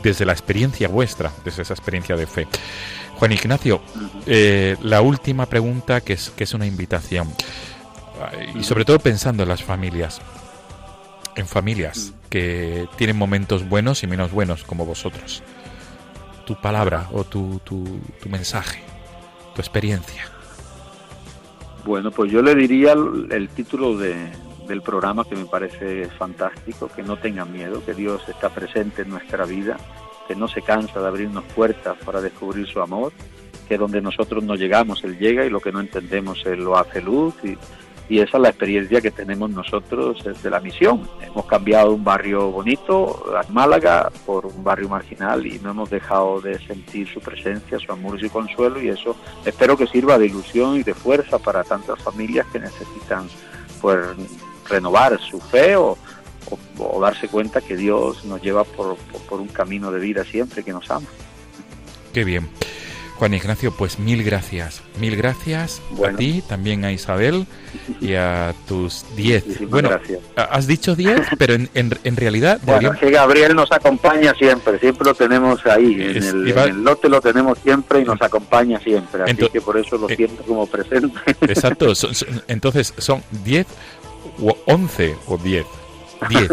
desde 0.04 0.26
la 0.26 0.34
experiencia 0.34 0.88
vuestra, 0.88 1.32
desde 1.44 1.64
esa 1.64 1.74
experiencia 1.74 2.16
de 2.16 2.28
fe. 2.28 2.48
Juan 3.16 3.32
Ignacio, 3.32 3.82
eh, 4.28 4.78
la 4.82 5.02
última 5.02 5.48
pregunta 5.48 6.02
que 6.02 6.14
es, 6.14 6.30
que 6.30 6.44
es 6.44 6.54
una 6.54 6.68
invitación 6.68 7.34
y 8.56 8.64
sobre 8.64 8.86
todo 8.86 9.00
pensando 9.00 9.44
en 9.44 9.50
las 9.50 9.64
familias 9.64 10.22
en 11.38 11.48
familias 11.48 12.14
que 12.30 12.88
tienen 12.98 13.16
momentos 13.16 13.68
buenos 13.68 14.04
y 14.04 14.08
menos 14.08 14.32
buenos 14.32 14.64
como 14.64 14.86
vosotros. 14.86 15.44
Tu 16.46 16.56
palabra 16.60 17.08
o 17.14 17.24
tu, 17.24 17.62
tu, 17.64 17.86
mensaje, 18.30 18.82
tu 19.56 19.62
experiencia. 19.62 20.26
Bueno, 21.86 22.12
pues 22.12 22.32
yo 22.32 22.42
le 22.42 22.56
diría 22.56 22.94
el, 22.94 23.50
título 23.50 23.98
de, 23.98 24.16
del 24.68 24.82
programa 24.82 25.24
que 25.24 25.36
me 25.36 25.46
parece 25.46 26.08
fantástico, 26.18 26.90
que 26.94 27.04
no 27.04 27.18
tengan 27.18 27.52
miedo, 27.52 27.84
que 27.86 27.94
Dios 27.94 28.22
está 28.28 28.50
presente 28.50 29.04
en 29.04 29.10
nuestra 29.10 29.46
vida, 29.46 29.78
que 30.28 30.36
no 30.36 30.48
se 30.48 30.62
cansa 30.62 31.00
de 31.00 31.08
abrirnos 31.08 31.46
puertas 31.56 31.96
para 32.04 32.20
descubrir 32.20 32.68
su 32.68 32.82
amor, 32.82 33.14
que 33.70 33.78
donde 33.78 34.02
nosotros 34.02 34.44
no 34.44 34.56
llegamos, 34.56 35.04
Él 35.04 35.18
llega 35.18 35.46
y 35.46 35.50
lo 35.50 35.62
que 35.62 35.72
no 35.72 35.80
entendemos, 35.80 36.46
Él 36.46 36.64
lo 36.64 36.78
hace 36.78 37.02
luz 37.02 37.36
y, 37.44 37.58
y 38.10 38.20
esa 38.20 38.38
es 38.38 38.44
la 38.44 38.50
experiencia 38.50 39.02
que 39.02 39.12
tenemos 39.12 39.50
nosotros 39.50 40.24
desde 40.24 40.50
la 40.50 40.60
misión. 40.60 41.08
Hemos 41.22 41.46
cambiado 41.46 41.94
un 41.94 42.04
barrio 42.04 42.52
bonito, 42.52 43.26
Málaga, 43.50 44.10
por 44.26 44.46
un 44.46 44.64
barrio 44.64 44.90
marginal 44.90 45.46
y 45.46 45.60
no 45.60 45.72
hemos 45.72 45.90
dejado 45.90 46.40
de 46.40 46.58
sentir 46.66 47.08
su 47.08 47.20
presencia, 47.20 47.80
su 47.80 47.92
amor 47.92 48.18
y 48.18 48.28
su 48.28 48.32
consuelo 48.32 48.82
y 48.82 48.90
eso 48.90 49.16
espero 49.46 49.76
que 49.78 49.88
sirva 49.88 50.18
de 50.18 50.28
ilusión 50.28 50.78
y 50.78 50.84
de 50.84 50.94
fuerza 50.94 51.38
para 51.40 51.64
tantas 51.64 52.02
familias 52.02 52.46
que 52.52 52.60
necesitan 52.60 53.28
pues 53.82 54.00
renovar 54.70 55.20
su 55.20 55.40
fe 55.40 55.76
o, 55.76 55.98
darse 57.02 57.28
cuenta 57.28 57.60
que 57.60 57.76
Dios 57.76 58.24
nos 58.24 58.42
lleva 58.42 58.64
por, 58.64 58.96
por 59.28 59.42
un 59.42 59.48
camino 59.50 59.92
de 59.92 60.00
vida 60.00 60.24
siempre 60.24 60.64
que 60.64 60.72
nos 60.72 60.90
ama. 60.90 61.08
Qué 62.14 62.24
bien. 62.24 62.48
Juan 63.18 63.34
Ignacio, 63.34 63.72
pues 63.72 63.98
mil 63.98 64.24
gracias, 64.24 64.82
mil 65.00 65.16
gracias 65.16 65.82
a 66.08 66.16
ti, 66.16 66.44
también 66.48 66.86
a 66.86 66.92
Isabel 66.92 67.48
y 68.00 68.14
a 68.14 68.54
tus 68.68 69.06
diez. 69.16 69.44
Muchísimas 69.46 69.72
Bueno, 69.72 69.90
gracias. 69.90 70.20
ha- 70.36 70.44
has 70.44 70.68
dicho 70.68 70.96
diez, 70.96 71.22
pero 71.40 71.56
en, 71.56 71.68
en, 71.74 71.98
en 72.04 72.16
realidad 72.16 72.60
Bueno, 72.64 72.80
deberíamos- 72.92 73.00
que 73.00 73.10
Gabriel 73.12 73.56
nos 73.56 73.72
acompaña 73.72 74.36
siempre, 74.36 74.78
siempre 74.78 75.04
lo 75.06 75.16
tenemos 75.16 75.66
ahí, 75.66 75.94
en 76.00 76.18
Es- 76.18 76.26
el, 76.28 76.48
iba- 76.48 76.66
en 76.66 76.70
el 76.76 76.84
lote 76.84 77.10
lo 77.10 77.20
tenemos 77.20 77.58
siempre 77.64 78.02
y 78.02 78.04
nos 78.06 78.22
acompaña 78.22 78.80
siempre, 78.80 79.24
así 79.24 79.34
Ento- 79.34 79.52
que 79.52 79.62
por 79.62 79.78
eso 79.78 79.98
lo 79.98 80.08
eh, 80.10 80.16
siento 80.16 80.44
como 80.44 80.68
presente. 80.68 81.18
Exacto, 81.42 81.96
son- 81.96 82.14
son- 82.14 82.44
entonces 82.48 82.94
son 83.00 83.24
10 83.44 83.66
o 84.40 84.56
11 84.68 85.16
o 85.26 85.38
10. 85.40 85.66
10. 86.30 86.50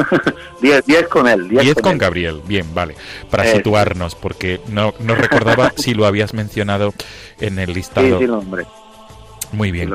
10 0.60 0.86
10 0.86 1.08
con 1.08 1.26
él, 1.28 1.48
10 1.48 1.62
10 1.62 1.74
con, 1.76 1.82
con 1.82 1.92
él. 1.92 1.98
Gabriel, 1.98 2.42
bien, 2.46 2.74
vale. 2.74 2.94
Para 3.30 3.44
situarnos, 3.50 4.14
porque 4.14 4.60
no, 4.68 4.94
no 5.00 5.14
recordaba 5.14 5.72
si 5.76 5.94
lo 5.94 6.06
habías 6.06 6.34
mencionado 6.34 6.94
en 7.40 7.58
el 7.58 7.68
Sí, 7.68 7.74
listado. 7.74 8.18
sí, 8.18 8.26
lo 8.26 8.36
nombré. 8.36 8.66
Muy 9.52 9.68
sí 9.68 9.72
bien. 9.72 9.90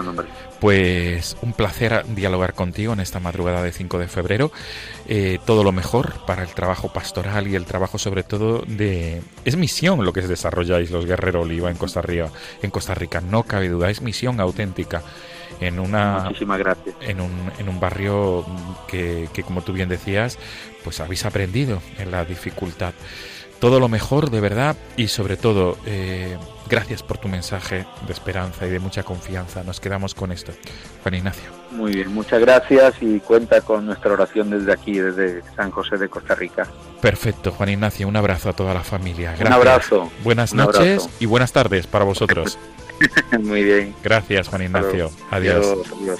Pues 0.60 1.38
un 1.42 1.54
placer 1.54 2.06
dialogar 2.16 2.54
contigo 2.54 2.94
en 2.94 3.00
esta 3.00 3.20
madrugada 3.20 3.64
de 3.64 3.72
5 3.72 3.98
de 3.98 4.08
febrero. 4.08 4.52
Eh, 5.08 5.40
todo 5.46 5.64
lo 5.64 5.72
mejor 5.72 6.26
para 6.26 6.44
el 6.44 6.50
trabajo 6.50 6.92
pastoral 6.92 7.48
y 7.48 7.56
el 7.56 7.66
trabajo 7.66 7.98
sobre 7.98 8.24
todo 8.24 8.64
de... 8.68 9.22
Es 9.46 9.56
misión 9.56 10.04
lo 10.06 10.12
que 10.14 10.22
desarrolláis 10.22 10.92
los 10.92 11.06
Guerrero 11.06 11.42
Oliva 11.42 11.70
en 11.70 11.78
Costa 11.78 12.02
Rica. 12.02 12.30
En 12.62 12.72
Costa 12.72 12.94
Rica, 12.94 13.22
no 13.22 13.44
cabe 13.44 13.70
duda, 13.70 13.90
es 13.90 14.02
misión 14.02 14.40
auténtica 14.40 15.02
en 15.60 15.80
una 15.80 16.22
Muchísimas 16.26 16.60
gracias. 16.60 16.96
en 17.02 17.22
un, 17.22 17.52
en 17.58 17.70
un 17.70 17.80
barrio 17.80 18.46
que, 18.88 19.28
que, 19.34 19.44
como 19.44 19.62
tú 19.62 19.74
bien 19.74 19.90
decías, 19.90 20.38
pues 20.84 21.00
habéis 21.00 21.26
aprendido 21.26 21.82
en 21.98 22.12
la 22.12 22.26
dificultad. 22.26 22.94
Todo 23.60 23.82
lo 23.82 23.90
mejor, 23.90 24.30
de 24.30 24.40
verdad, 24.40 24.78
y 24.96 25.10
sobre 25.10 25.36
todo, 25.36 25.78
eh, 25.86 26.38
gracias 26.70 27.04
por 27.04 27.18
tu 27.18 27.28
mensaje 27.28 27.86
de 28.08 28.14
esperanza 28.14 28.66
y 28.66 28.70
de 28.70 28.80
mucha 28.80 29.04
confianza. 29.04 29.66
Nos 29.66 29.82
quedamos 29.82 30.16
con 30.16 30.32
esto. 30.32 30.54
Juan 31.04 31.16
Ignacio. 31.16 31.44
Muy 31.72 31.92
bien, 31.92 32.14
muchas 32.14 32.40
gracias 32.40 32.94
y 33.02 33.20
cuenta 33.20 33.60
con 33.60 33.86
nuestra 33.86 34.14
oración 34.14 34.50
desde 34.50 34.72
aquí, 34.72 34.94
desde 35.00 35.44
San 35.58 35.72
José 35.72 35.98
de 35.98 36.08
Costa 36.08 36.36
Rica. 36.36 36.68
Perfecto, 37.02 37.52
Juan 37.52 37.68
Ignacio, 37.68 38.08
un 38.08 38.16
abrazo 38.16 38.48
a 38.48 38.54
toda 38.54 38.74
la 38.74 38.84
familia. 38.86 39.32
Gracias. 39.32 39.48
Un 39.50 39.54
abrazo. 39.54 40.12
Buenas 40.24 40.54
Un 40.54 40.60
noches 40.60 41.04
abrazo. 41.04 41.10
y 41.20 41.26
buenas 41.26 41.52
tardes 41.52 41.86
para 41.86 42.06
vosotros. 42.06 42.58
Muy 43.42 43.64
bien. 43.64 43.96
Gracias, 44.04 44.48
Juan 44.48 44.64
Ignacio. 44.64 45.12
Adiós, 45.32 45.78
adiós. 45.92 46.20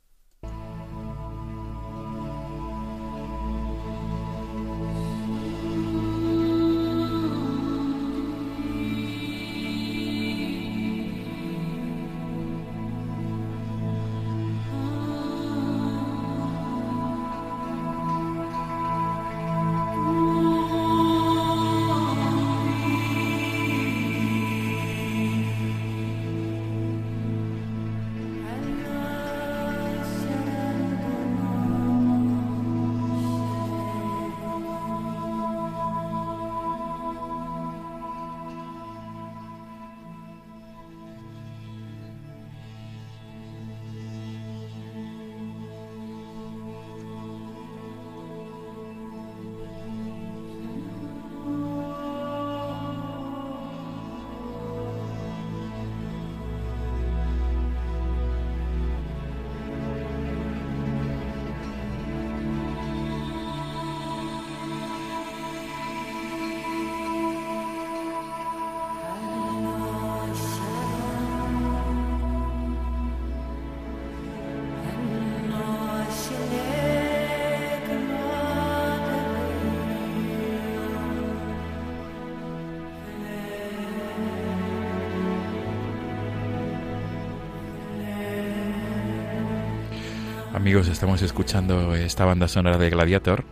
Amigos, 90.71 90.87
estamos 90.87 91.21
escuchando 91.21 91.95
esta 91.95 92.23
banda 92.23 92.47
sonora 92.47 92.77
de 92.77 92.89
Gladiator 92.89 93.43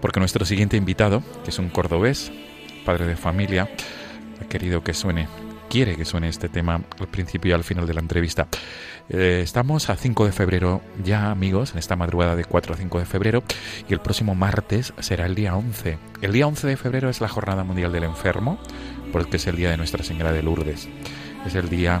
porque 0.00 0.18
nuestro 0.18 0.46
siguiente 0.46 0.78
invitado, 0.78 1.22
que 1.44 1.50
es 1.50 1.58
un 1.58 1.68
cordobés, 1.68 2.32
padre 2.86 3.04
de 3.04 3.16
familia, 3.16 3.68
ha 4.40 4.48
querido 4.48 4.82
que 4.82 4.94
suene, 4.94 5.28
quiere 5.68 5.94
que 5.94 6.06
suene 6.06 6.30
este 6.30 6.48
tema 6.48 6.80
al 6.98 7.08
principio 7.08 7.50
y 7.50 7.52
al 7.52 7.64
final 7.64 7.86
de 7.86 7.92
la 7.92 8.00
entrevista. 8.00 8.48
Eh, 9.10 9.42
estamos 9.44 9.90
a 9.90 9.96
5 9.96 10.24
de 10.24 10.32
febrero 10.32 10.80
ya, 11.04 11.30
amigos, 11.30 11.72
en 11.72 11.80
esta 11.80 11.96
madrugada 11.96 12.34
de 12.34 12.46
4 12.46 12.72
a 12.72 12.76
5 12.78 12.98
de 12.98 13.04
febrero 13.04 13.42
y 13.86 13.92
el 13.92 14.00
próximo 14.00 14.34
martes 14.34 14.94
será 15.00 15.26
el 15.26 15.34
día 15.34 15.54
11. 15.56 15.98
El 16.22 16.32
día 16.32 16.46
11 16.46 16.66
de 16.66 16.78
febrero 16.78 17.10
es 17.10 17.20
la 17.20 17.28
Jornada 17.28 17.62
Mundial 17.62 17.92
del 17.92 18.04
Enfermo 18.04 18.58
porque 19.12 19.36
es 19.36 19.46
el 19.46 19.56
día 19.56 19.68
de 19.68 19.76
Nuestra 19.76 20.02
Señora 20.02 20.32
de 20.32 20.42
Lourdes. 20.42 20.88
Es 21.44 21.56
el 21.56 21.68
día 21.68 22.00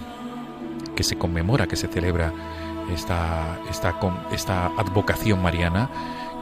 que 0.96 1.02
se 1.02 1.18
conmemora, 1.18 1.66
que 1.66 1.76
se 1.76 1.88
celebra 1.88 2.32
esta, 2.92 3.58
esta, 3.70 3.94
esta 4.32 4.66
advocación 4.66 5.42
mariana 5.42 5.88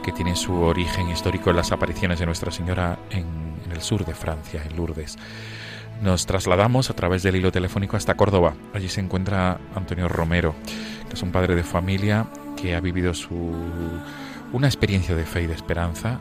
que 0.03 0.11
tiene 0.11 0.35
su 0.35 0.53
origen 0.61 1.09
histórico 1.09 1.49
en 1.49 1.55
las 1.55 1.71
apariciones 1.71 2.19
de 2.19 2.25
Nuestra 2.25 2.51
Señora 2.51 2.99
en, 3.09 3.25
en 3.65 3.71
el 3.71 3.81
sur 3.81 4.05
de 4.05 4.13
Francia, 4.13 4.61
en 4.63 4.75
Lourdes. 4.75 5.17
Nos 6.01 6.25
trasladamos 6.25 6.89
a 6.89 6.95
través 6.95 7.23
del 7.23 7.37
hilo 7.37 7.51
telefónico 7.51 7.95
hasta 7.95 8.15
Córdoba. 8.15 8.53
Allí 8.73 8.89
se 8.89 8.99
encuentra 8.99 9.57
Antonio 9.75 10.09
Romero, 10.09 10.53
que 11.07 11.13
es 11.13 11.23
un 11.23 11.31
padre 11.31 11.55
de 11.55 11.63
familia 11.63 12.25
que 12.57 12.75
ha 12.75 12.81
vivido 12.81 13.13
su, 13.13 13.53
una 14.51 14.67
experiencia 14.67 15.15
de 15.15 15.25
fe 15.25 15.43
y 15.43 15.47
de 15.47 15.53
esperanza 15.53 16.19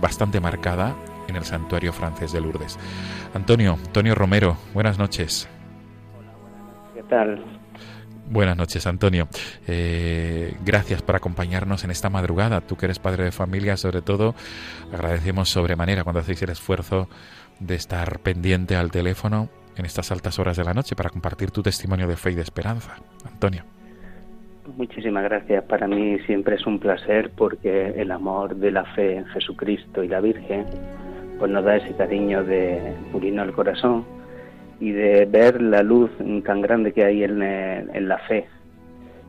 bastante 0.00 0.40
marcada 0.40 0.94
en 1.28 1.36
el 1.36 1.44
santuario 1.44 1.92
francés 1.92 2.32
de 2.32 2.40
Lourdes. 2.40 2.78
Antonio, 3.34 3.78
Antonio 3.84 4.14
Romero, 4.14 4.56
buenas 4.74 4.98
noches. 4.98 5.48
¿Qué 6.94 7.02
tal? 7.04 7.42
Buenas 8.30 8.56
noches, 8.56 8.86
Antonio. 8.86 9.28
Eh, 9.68 10.54
gracias 10.64 11.02
por 11.02 11.14
acompañarnos 11.16 11.84
en 11.84 11.90
esta 11.90 12.08
madrugada. 12.08 12.60
Tú 12.62 12.76
que 12.76 12.86
eres 12.86 12.98
padre 12.98 13.24
de 13.24 13.32
familia, 13.32 13.76
sobre 13.76 14.00
todo, 14.00 14.34
agradecemos 14.92 15.50
sobremanera 15.50 16.04
cuando 16.04 16.20
hacéis 16.20 16.42
el 16.42 16.50
esfuerzo 16.50 17.08
de 17.60 17.74
estar 17.74 18.20
pendiente 18.20 18.76
al 18.76 18.90
teléfono 18.90 19.48
en 19.76 19.84
estas 19.84 20.10
altas 20.10 20.38
horas 20.38 20.56
de 20.56 20.64
la 20.64 20.72
noche 20.72 20.96
para 20.96 21.10
compartir 21.10 21.50
tu 21.50 21.62
testimonio 21.62 22.06
de 22.06 22.16
fe 22.16 22.30
y 22.30 22.34
de 22.34 22.42
esperanza. 22.42 22.96
Antonio. 23.24 23.64
Muchísimas 24.76 25.24
gracias. 25.24 25.62
Para 25.64 25.86
mí 25.86 26.18
siempre 26.20 26.56
es 26.56 26.66
un 26.66 26.78
placer 26.78 27.30
porque 27.36 27.90
el 27.96 28.10
amor 28.10 28.56
de 28.56 28.70
la 28.70 28.84
fe 28.94 29.16
en 29.16 29.26
Jesucristo 29.26 30.02
y 30.02 30.08
la 30.08 30.20
Virgen 30.20 30.64
pues 31.38 31.50
nos 31.50 31.64
da 31.64 31.76
ese 31.76 31.94
cariño 31.94 32.42
de 32.44 32.94
unirnos 33.12 33.48
al 33.48 33.54
corazón 33.54 34.04
y 34.80 34.92
de 34.92 35.24
ver 35.26 35.60
la 35.60 35.82
luz 35.82 36.10
tan 36.44 36.60
grande 36.60 36.92
que 36.92 37.04
hay 37.04 37.24
en, 37.24 37.42
en 37.42 38.08
la 38.08 38.18
fe. 38.18 38.46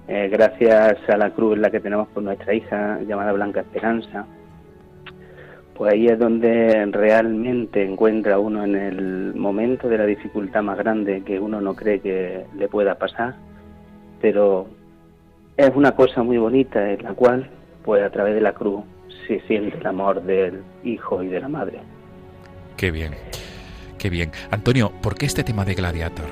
Eh, 0.08 0.30
gracias 0.32 0.98
a 1.08 1.18
la 1.18 1.32
cruz 1.32 1.56
en 1.56 1.64
la 1.64 1.72
que 1.72 1.80
tenemos 1.80 2.08
por 2.10 2.22
nuestra 2.22 2.54
hija 2.54 3.00
llamada 3.08 3.32
Blanca 3.32 3.62
Esperanza, 3.62 4.26
pues 5.76 5.94
ahí 5.94 6.08
es 6.08 6.20
donde 6.20 6.86
realmente 6.92 7.84
encuentra 7.84 8.38
uno 8.38 8.64
en 8.64 8.76
el 8.76 9.34
momento 9.36 9.90
de 9.90 9.98
la 9.98 10.06
dificultad 10.06 10.62
más 10.62 10.78
grande 10.78 11.24
que 11.26 11.40
uno 11.40 11.60
no 11.60 11.76
cree 11.76 12.00
que 12.00 12.46
le 12.56 12.68
pueda 12.68 12.96
pasar, 12.96 13.36
pero 14.22 14.68
es 15.58 15.72
una 15.76 15.94
cosa 15.94 16.22
muy 16.22 16.38
bonita 16.38 16.92
en 16.92 17.04
la 17.04 17.14
cual, 17.14 17.50
pues 17.84 18.04
a 18.04 18.10
través 18.10 18.36
de 18.36 18.42
la 18.42 18.54
cruz, 18.54 18.84
se 19.28 19.40
siente 19.42 19.78
el 19.78 19.88
amor 19.88 20.22
del 20.22 20.62
hijo 20.84 21.24
y 21.24 21.28
de 21.28 21.40
la 21.40 21.50
madre. 21.50 21.80
Qué 22.78 22.92
bien, 22.92 23.14
bien. 24.10 24.32
Antonio, 24.52 24.92
¿por 25.02 25.16
qué 25.16 25.26
este 25.26 25.44
tema 25.44 25.66
de 25.66 25.76
Gladiator? 25.76 26.26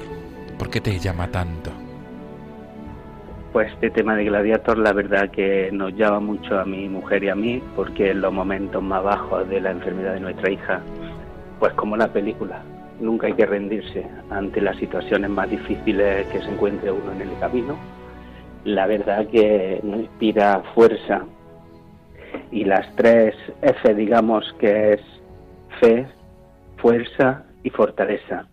¿Por 0.57 0.69
qué 0.69 0.81
te 0.81 0.97
llama 0.99 1.27
tanto? 1.27 1.71
Pues 3.51 3.71
este 3.73 3.91
tema 3.91 4.15
de 4.15 4.25
Gladiator 4.25 4.79
la 4.79 4.93
verdad 4.93 5.29
que 5.29 5.69
nos 5.71 5.95
llama 5.95 6.19
mucho 6.19 6.59
a 6.59 6.65
mi 6.65 6.89
mujer 6.89 7.23
y 7.23 7.29
a 7.29 7.35
mí 7.35 7.61
porque 7.75 8.09
en 8.11 8.21
los 8.21 8.33
momentos 8.33 8.81
más 8.81 9.03
bajos 9.03 9.47
de 9.47 9.61
la 9.61 9.71
enfermedad 9.71 10.15
de 10.15 10.21
nuestra 10.21 10.49
hija, 10.49 10.81
pues 11.59 11.71
como 11.73 11.95
la 11.95 12.07
película, 12.07 12.63
nunca 12.99 13.27
hay 13.27 13.33
que 13.33 13.45
rendirse 13.45 14.07
ante 14.31 14.59
las 14.59 14.77
situaciones 14.77 15.29
más 15.29 15.49
difíciles 15.49 16.25
que 16.27 16.41
se 16.41 16.49
encuentre 16.49 16.91
uno 16.91 17.11
en 17.11 17.21
el 17.21 17.39
camino. 17.39 17.77
La 18.63 18.87
verdad 18.87 19.27
que 19.27 19.79
nos 19.83 19.99
inspira 19.99 20.63
fuerza 20.73 21.23
y 22.51 22.63
las 22.63 22.95
tres 22.95 23.35
F, 23.61 23.93
digamos, 23.93 24.51
que 24.59 24.93
es 24.93 25.01
fe, 25.79 26.07
fuerza 26.77 27.43
y 27.63 27.69
fortaleza 27.69 28.47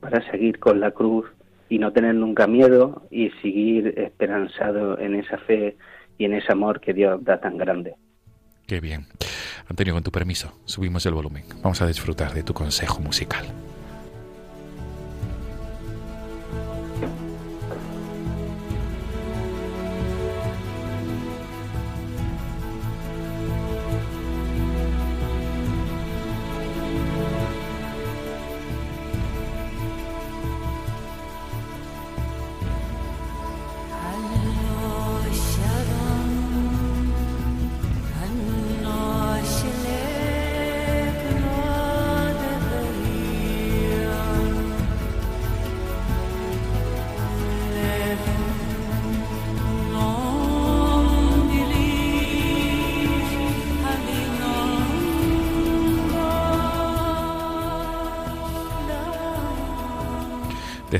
para 0.00 0.28
seguir 0.30 0.58
con 0.58 0.80
la 0.80 0.90
cruz 0.90 1.26
y 1.68 1.78
no 1.78 1.92
tener 1.92 2.14
nunca 2.14 2.46
miedo 2.46 3.02
y 3.10 3.30
seguir 3.42 3.98
esperanzado 3.98 4.98
en 4.98 5.16
esa 5.16 5.38
fe 5.38 5.76
y 6.18 6.24
en 6.24 6.34
ese 6.34 6.52
amor 6.52 6.80
que 6.80 6.92
Dios 6.92 7.22
da 7.24 7.40
tan 7.40 7.58
grande. 7.58 7.94
Qué 8.66 8.80
bien. 8.80 9.06
Antonio, 9.68 9.94
con 9.94 10.02
tu 10.02 10.10
permiso, 10.10 10.52
subimos 10.64 11.04
el 11.06 11.14
volumen. 11.14 11.44
Vamos 11.62 11.82
a 11.82 11.86
disfrutar 11.86 12.34
de 12.34 12.42
tu 12.42 12.54
consejo 12.54 13.00
musical. 13.00 13.46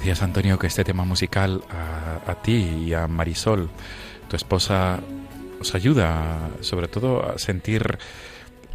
Decías, 0.07 0.23
Antonio, 0.23 0.57
que 0.57 0.69
este 0.69 0.85
tema 0.85 1.05
musical 1.05 1.63
a, 1.69 2.35
ti 2.37 2.85
y 2.87 2.95
a 2.95 3.09
Marisol, 3.09 3.69
tu 4.29 4.37
esposa, 4.37 5.01
os 5.61 5.75
ayuda 5.75 6.49
sobre 6.61 6.87
todo 6.87 7.29
a 7.29 7.39
sentir 7.39 7.99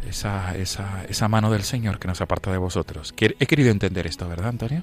esa, 0.06 0.54
esa, 0.58 1.06
esa 1.08 1.28
mano 1.28 1.50
del 1.50 1.62
Señor 1.62 1.98
que 1.98 2.06
nos 2.06 2.20
aparta 2.20 2.52
de 2.52 2.58
vosotros. 2.58 3.14
He 3.18 3.46
querido 3.46 3.70
entender 3.70 4.06
esto, 4.06 4.28
¿verdad, 4.28 4.48
Antonio? 4.48 4.82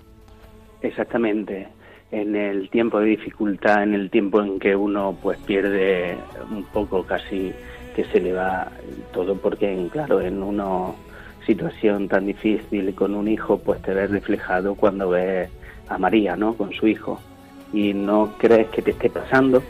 Exactamente. 0.81 1.67
En 2.09 2.35
el 2.35 2.71
tiempo 2.71 2.99
de 2.99 3.09
dificultad, 3.09 3.83
en 3.83 3.93
el 3.93 4.09
tiempo 4.09 4.41
en 4.41 4.59
que 4.59 4.75
uno 4.75 5.15
pues 5.21 5.37
pierde 5.37 6.17
un 6.49 6.63
poco 6.63 7.05
casi 7.05 7.53
que 7.95 8.05
se 8.05 8.19
le 8.19 8.33
va 8.33 8.71
todo, 9.13 9.35
porque 9.35 9.87
claro, 9.91 10.19
en 10.19 10.41
una 10.41 10.93
situación 11.45 12.07
tan 12.07 12.25
difícil 12.25 12.95
con 12.95 13.13
un 13.13 13.27
hijo, 13.27 13.59
pues 13.59 13.83
te 13.83 13.93
ves 13.93 14.09
reflejado 14.09 14.73
cuando 14.73 15.09
ves 15.09 15.51
a 15.89 15.97
María, 15.97 16.35
¿no? 16.35 16.53
Con 16.53 16.71
su 16.73 16.87
hijo. 16.87 17.19
Y 17.73 17.93
no 17.93 18.33
crees 18.37 18.69
que 18.69 18.81
te 18.81 18.91
esté 18.91 19.09
pasando, 19.09 19.61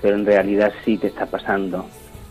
pero 0.00 0.16
en 0.16 0.26
realidad 0.26 0.72
sí 0.84 0.98
te 0.98 1.08
está 1.08 1.26
pasando. 1.26 1.86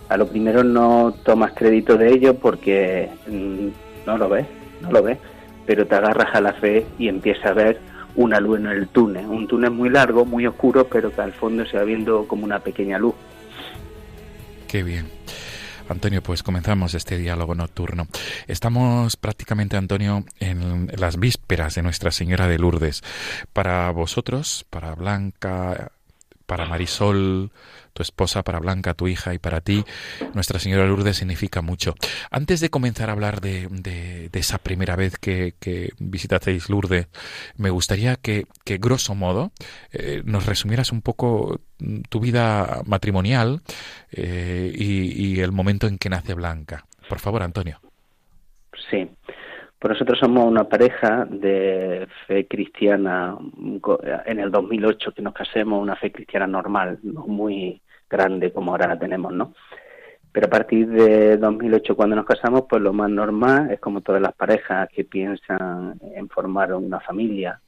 A 0.09 0.17
lo 0.17 0.27
primero 0.27 0.63
no 0.63 1.13
tomas 1.23 1.53
crédito 1.53 1.97
de 1.97 2.09
ello 2.09 2.35
porque 2.35 3.09
mm, 3.27 3.67
no 4.05 4.17
lo 4.17 4.29
ves, 4.29 4.45
no 4.81 4.91
lo 4.91 5.01
ves, 5.01 5.17
pero 5.65 5.85
te 5.85 5.95
agarras 5.95 6.35
a 6.35 6.41
la 6.41 6.53
fe 6.53 6.85
y 6.97 7.07
empiezas 7.07 7.45
a 7.45 7.53
ver 7.53 7.79
una 8.15 8.39
luz 8.39 8.59
en 8.59 8.67
el 8.67 8.87
túnel, 8.87 9.25
un 9.25 9.47
túnel 9.47 9.71
muy 9.71 9.89
largo, 9.89 10.25
muy 10.25 10.45
oscuro, 10.45 10.87
pero 10.87 11.11
que 11.11 11.21
al 11.21 11.33
fondo 11.33 11.65
se 11.65 11.77
va 11.77 11.83
viendo 11.83 12.27
como 12.27 12.43
una 12.43 12.59
pequeña 12.59 12.99
luz. 12.99 13.15
Qué 14.67 14.83
bien. 14.83 15.07
Antonio, 15.89 16.21
pues 16.23 16.43
comenzamos 16.43 16.93
este 16.93 17.17
diálogo 17.17 17.55
nocturno. 17.55 18.07
Estamos 18.47 19.17
prácticamente, 19.17 19.77
Antonio, 19.77 20.25
en 20.39 20.91
las 20.97 21.19
vísperas 21.19 21.75
de 21.75 21.81
Nuestra 21.81 22.11
Señora 22.11 22.47
de 22.47 22.57
Lourdes. 22.57 23.03
Para 23.53 23.91
vosotros, 23.91 24.65
para 24.69 24.95
Blanca, 24.95 25.91
para 26.53 26.67
Marisol, 26.67 27.49
tu 27.93 28.03
esposa, 28.03 28.43
para 28.43 28.59
Blanca, 28.59 28.93
tu 28.93 29.07
hija 29.07 29.33
y 29.33 29.39
para 29.39 29.61
ti, 29.61 29.83
Nuestra 30.35 30.59
Señora 30.59 30.85
Lourdes 30.85 31.17
significa 31.17 31.63
mucho. 31.63 31.95
Antes 32.29 32.59
de 32.59 32.69
comenzar 32.69 33.09
a 33.09 33.13
hablar 33.13 33.41
de, 33.41 33.67
de, 33.71 34.29
esa 34.33 34.59
primera 34.59 34.95
vez 34.95 35.17
que, 35.17 35.55
que, 35.59 35.93
visitasteis 35.97 36.69
Lourdes, 36.69 37.07
me 37.57 37.71
gustaría 37.71 38.17
que, 38.17 38.45
que 38.65 38.77
grosso 38.77 39.15
modo, 39.15 39.51
eh, 39.93 40.21
nos 40.25 40.45
resumieras 40.45 40.91
un 40.91 41.01
poco 41.01 41.59
tu 42.09 42.19
vida 42.19 42.83
matrimonial 42.85 43.61
eh, 44.11 44.71
y, 44.75 45.25
y 45.25 45.39
el 45.39 45.51
momento 45.51 45.87
en 45.87 45.97
que 45.97 46.09
nace 46.09 46.35
Blanca. 46.35 46.85
Por 47.09 47.17
favor, 47.17 47.41
Antonio. 47.41 47.79
Sí. 48.91 49.09
Pues 49.83 49.95
nosotros 49.95 50.17
somos 50.17 50.49
una 50.49 50.63
pareja 50.63 51.27
de 51.29 52.07
fe 52.25 52.47
cristiana, 52.47 53.37
en 54.25 54.39
el 54.39 54.49
2008 54.49 55.11
que 55.11 55.21
nos 55.21 55.33
casemos, 55.33 55.81
una 55.81 55.97
fe 55.97 56.09
cristiana 56.09 56.47
normal, 56.47 56.99
no 57.03 57.27
muy 57.27 57.81
grande 58.09 58.53
como 58.53 58.71
ahora 58.71 58.87
la 58.87 58.97
tenemos, 58.97 59.33
¿no? 59.33 59.53
Pero 60.31 60.47
a 60.47 60.49
partir 60.49 60.87
de 60.87 61.35
2008 61.35 61.97
cuando 61.97 62.15
nos 62.15 62.25
casamos, 62.25 62.63
pues 62.69 62.81
lo 62.81 62.93
más 62.93 63.09
normal 63.09 63.71
es 63.71 63.81
como 63.81 63.99
todas 63.99 64.21
las 64.21 64.33
parejas 64.33 64.87
que 64.87 65.03
piensan 65.03 65.99
en 66.15 66.29
formar 66.29 66.73
una 66.73 67.01
familia, 67.01 67.59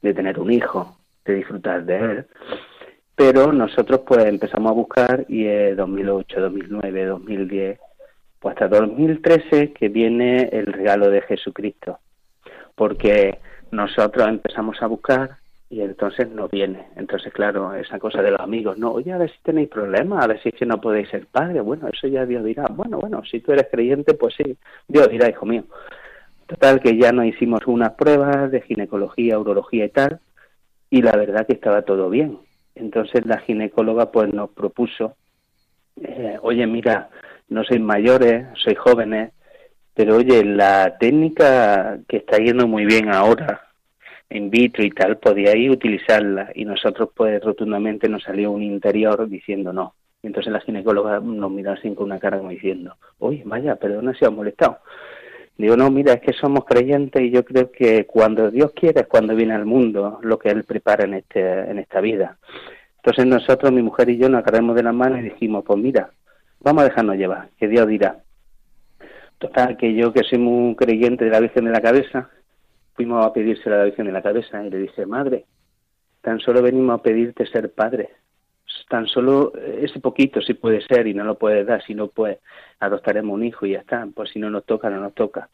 de 0.00 0.14
tener 0.14 0.40
un 0.40 0.50
hijo, 0.50 0.96
de 1.26 1.34
disfrutar 1.34 1.84
de 1.84 1.96
él. 1.98 2.26
Pero 3.14 3.52
nosotros 3.52 4.00
pues 4.06 4.24
empezamos 4.24 4.70
a 4.70 4.74
buscar 4.74 5.26
y 5.28 5.46
en 5.46 5.76
2008, 5.76 6.40
2009, 6.40 7.04
2010 7.04 7.80
pues 8.40 8.54
hasta 8.54 8.68
2013 8.68 9.72
que 9.72 9.88
viene 9.88 10.48
el 10.50 10.66
regalo 10.66 11.10
de 11.10 11.20
Jesucristo, 11.20 11.98
porque 12.74 13.38
nosotros 13.70 14.26
empezamos 14.26 14.82
a 14.82 14.86
buscar 14.86 15.36
y 15.68 15.82
entonces 15.82 16.28
no 16.28 16.48
viene. 16.48 16.86
Entonces, 16.96 17.32
claro, 17.32 17.74
esa 17.74 17.98
cosa 18.00 18.22
de 18.22 18.32
los 18.32 18.40
amigos, 18.40 18.76
no, 18.78 18.90
oye, 18.92 19.12
a 19.12 19.18
ver 19.18 19.30
si 19.30 19.38
tenéis 19.42 19.68
problemas, 19.68 20.24
a 20.24 20.26
ver 20.26 20.42
si 20.42 20.48
es 20.48 20.54
que 20.56 20.66
no 20.66 20.80
podéis 20.80 21.08
ser 21.10 21.26
padres, 21.26 21.62
bueno, 21.62 21.86
eso 21.92 22.08
ya 22.08 22.26
Dios 22.26 22.42
dirá, 22.42 22.66
bueno, 22.68 22.98
bueno, 22.98 23.22
si 23.30 23.40
tú 23.40 23.52
eres 23.52 23.68
creyente, 23.70 24.14
pues 24.14 24.34
sí, 24.34 24.56
Dios 24.88 25.08
dirá, 25.08 25.28
hijo 25.28 25.46
mío. 25.46 25.64
Total, 26.46 26.80
que 26.80 26.96
ya 26.96 27.12
nos 27.12 27.26
hicimos 27.26 27.60
unas 27.66 27.92
pruebas 27.92 28.50
de 28.50 28.62
ginecología, 28.62 29.38
urología 29.38 29.84
y 29.84 29.90
tal, 29.90 30.18
y 30.90 31.02
la 31.02 31.12
verdad 31.12 31.46
que 31.46 31.52
estaba 31.52 31.82
todo 31.82 32.10
bien. 32.10 32.38
Entonces 32.74 33.24
la 33.26 33.38
ginecóloga 33.38 34.10
pues 34.10 34.32
nos 34.32 34.50
propuso, 34.50 35.14
eh, 36.00 36.38
oye, 36.42 36.66
mira, 36.66 37.10
no 37.50 37.64
sois 37.64 37.80
mayores, 37.80 38.46
sois 38.54 38.78
jóvenes, 38.78 39.32
pero 39.94 40.16
oye, 40.16 40.44
la 40.44 40.96
técnica 40.98 41.98
que 42.08 42.18
está 42.18 42.38
yendo 42.38 42.66
muy 42.66 42.86
bien 42.86 43.12
ahora, 43.12 43.68
in 44.30 44.48
vitro 44.48 44.84
y 44.84 44.90
tal, 44.90 45.18
podíais 45.18 45.70
utilizarla 45.70 46.52
y 46.54 46.64
nosotros 46.64 47.10
pues 47.14 47.42
rotundamente 47.42 48.08
nos 48.08 48.22
salió 48.22 48.50
un 48.52 48.62
interior 48.62 49.28
diciendo 49.28 49.72
no. 49.72 49.94
Y 50.22 50.28
entonces 50.28 50.52
la 50.52 50.60
ginecóloga 50.60 51.18
nos 51.20 51.50
miró 51.50 51.72
así 51.72 51.92
con 51.94 52.06
una 52.06 52.18
cara 52.18 52.38
como 52.38 52.50
diciendo, 52.50 52.96
oye, 53.18 53.42
vaya, 53.44 53.76
perdona 53.76 54.14
si 54.14 54.24
os 54.24 54.32
molestado. 54.32 54.78
Digo, 55.56 55.76
no, 55.76 55.90
mira, 55.90 56.14
es 56.14 56.20
que 56.20 56.32
somos 56.32 56.64
creyentes 56.64 57.20
y 57.20 57.30
yo 57.30 57.44
creo 57.44 57.70
que 57.70 58.06
cuando 58.06 58.50
Dios 58.50 58.72
quiere 58.72 59.02
es 59.02 59.06
cuando 59.06 59.34
viene 59.34 59.54
al 59.54 59.66
mundo 59.66 60.18
lo 60.22 60.38
que 60.38 60.50
Él 60.50 60.64
prepara 60.64 61.04
en, 61.04 61.14
este, 61.14 61.40
en 61.70 61.78
esta 61.78 62.00
vida. 62.00 62.38
Entonces 62.96 63.26
nosotros, 63.26 63.72
mi 63.72 63.82
mujer 63.82 64.08
y 64.10 64.18
yo, 64.18 64.28
nos 64.28 64.40
agarramos 64.40 64.76
de 64.76 64.82
la 64.82 64.92
mano 64.92 65.18
y 65.18 65.22
dijimos, 65.22 65.64
pues 65.66 65.78
mira, 65.78 66.10
vamos 66.60 66.82
a 66.82 66.88
dejarnos 66.88 67.16
llevar, 67.16 67.48
que 67.58 67.68
Dios 67.68 67.86
dirá. 67.88 68.22
Total, 69.38 69.76
que 69.76 69.94
yo 69.94 70.12
que 70.12 70.22
soy 70.22 70.38
muy 70.38 70.76
creyente 70.76 71.24
de 71.24 71.30
la 71.30 71.40
Virgen 71.40 71.64
de 71.64 71.70
la 71.70 71.80
Cabeza, 71.80 72.30
fuimos 72.94 73.24
a 73.24 73.32
pedírsela 73.32 73.76
a 73.76 73.78
la 73.78 73.84
Virgen 73.86 74.06
de 74.06 74.12
la 74.12 74.22
Cabeza 74.22 74.62
y 74.64 74.70
le 74.70 74.78
dije, 74.78 75.06
madre, 75.06 75.46
tan 76.20 76.38
solo 76.40 76.62
venimos 76.62 76.98
a 76.98 77.02
pedirte 77.02 77.46
ser 77.46 77.72
padre. 77.72 78.10
Tan 78.88 79.06
solo 79.06 79.52
ese 79.54 80.00
poquito 80.00 80.40
si 80.40 80.54
puede 80.54 80.80
ser 80.82 81.06
y 81.06 81.14
no 81.14 81.24
lo 81.24 81.38
puedes 81.38 81.66
dar, 81.66 81.82
si 81.82 81.94
no 81.94 82.08
pues 82.08 82.38
adoptaremos 82.80 83.34
un 83.34 83.44
hijo 83.44 83.64
y 83.64 83.72
ya 83.72 83.78
está, 83.78 84.06
pues 84.14 84.30
si 84.30 84.38
no 84.40 84.50
nos 84.50 84.64
toca, 84.64 84.90
no 84.90 85.00
nos 85.00 85.14
toca. 85.14 85.48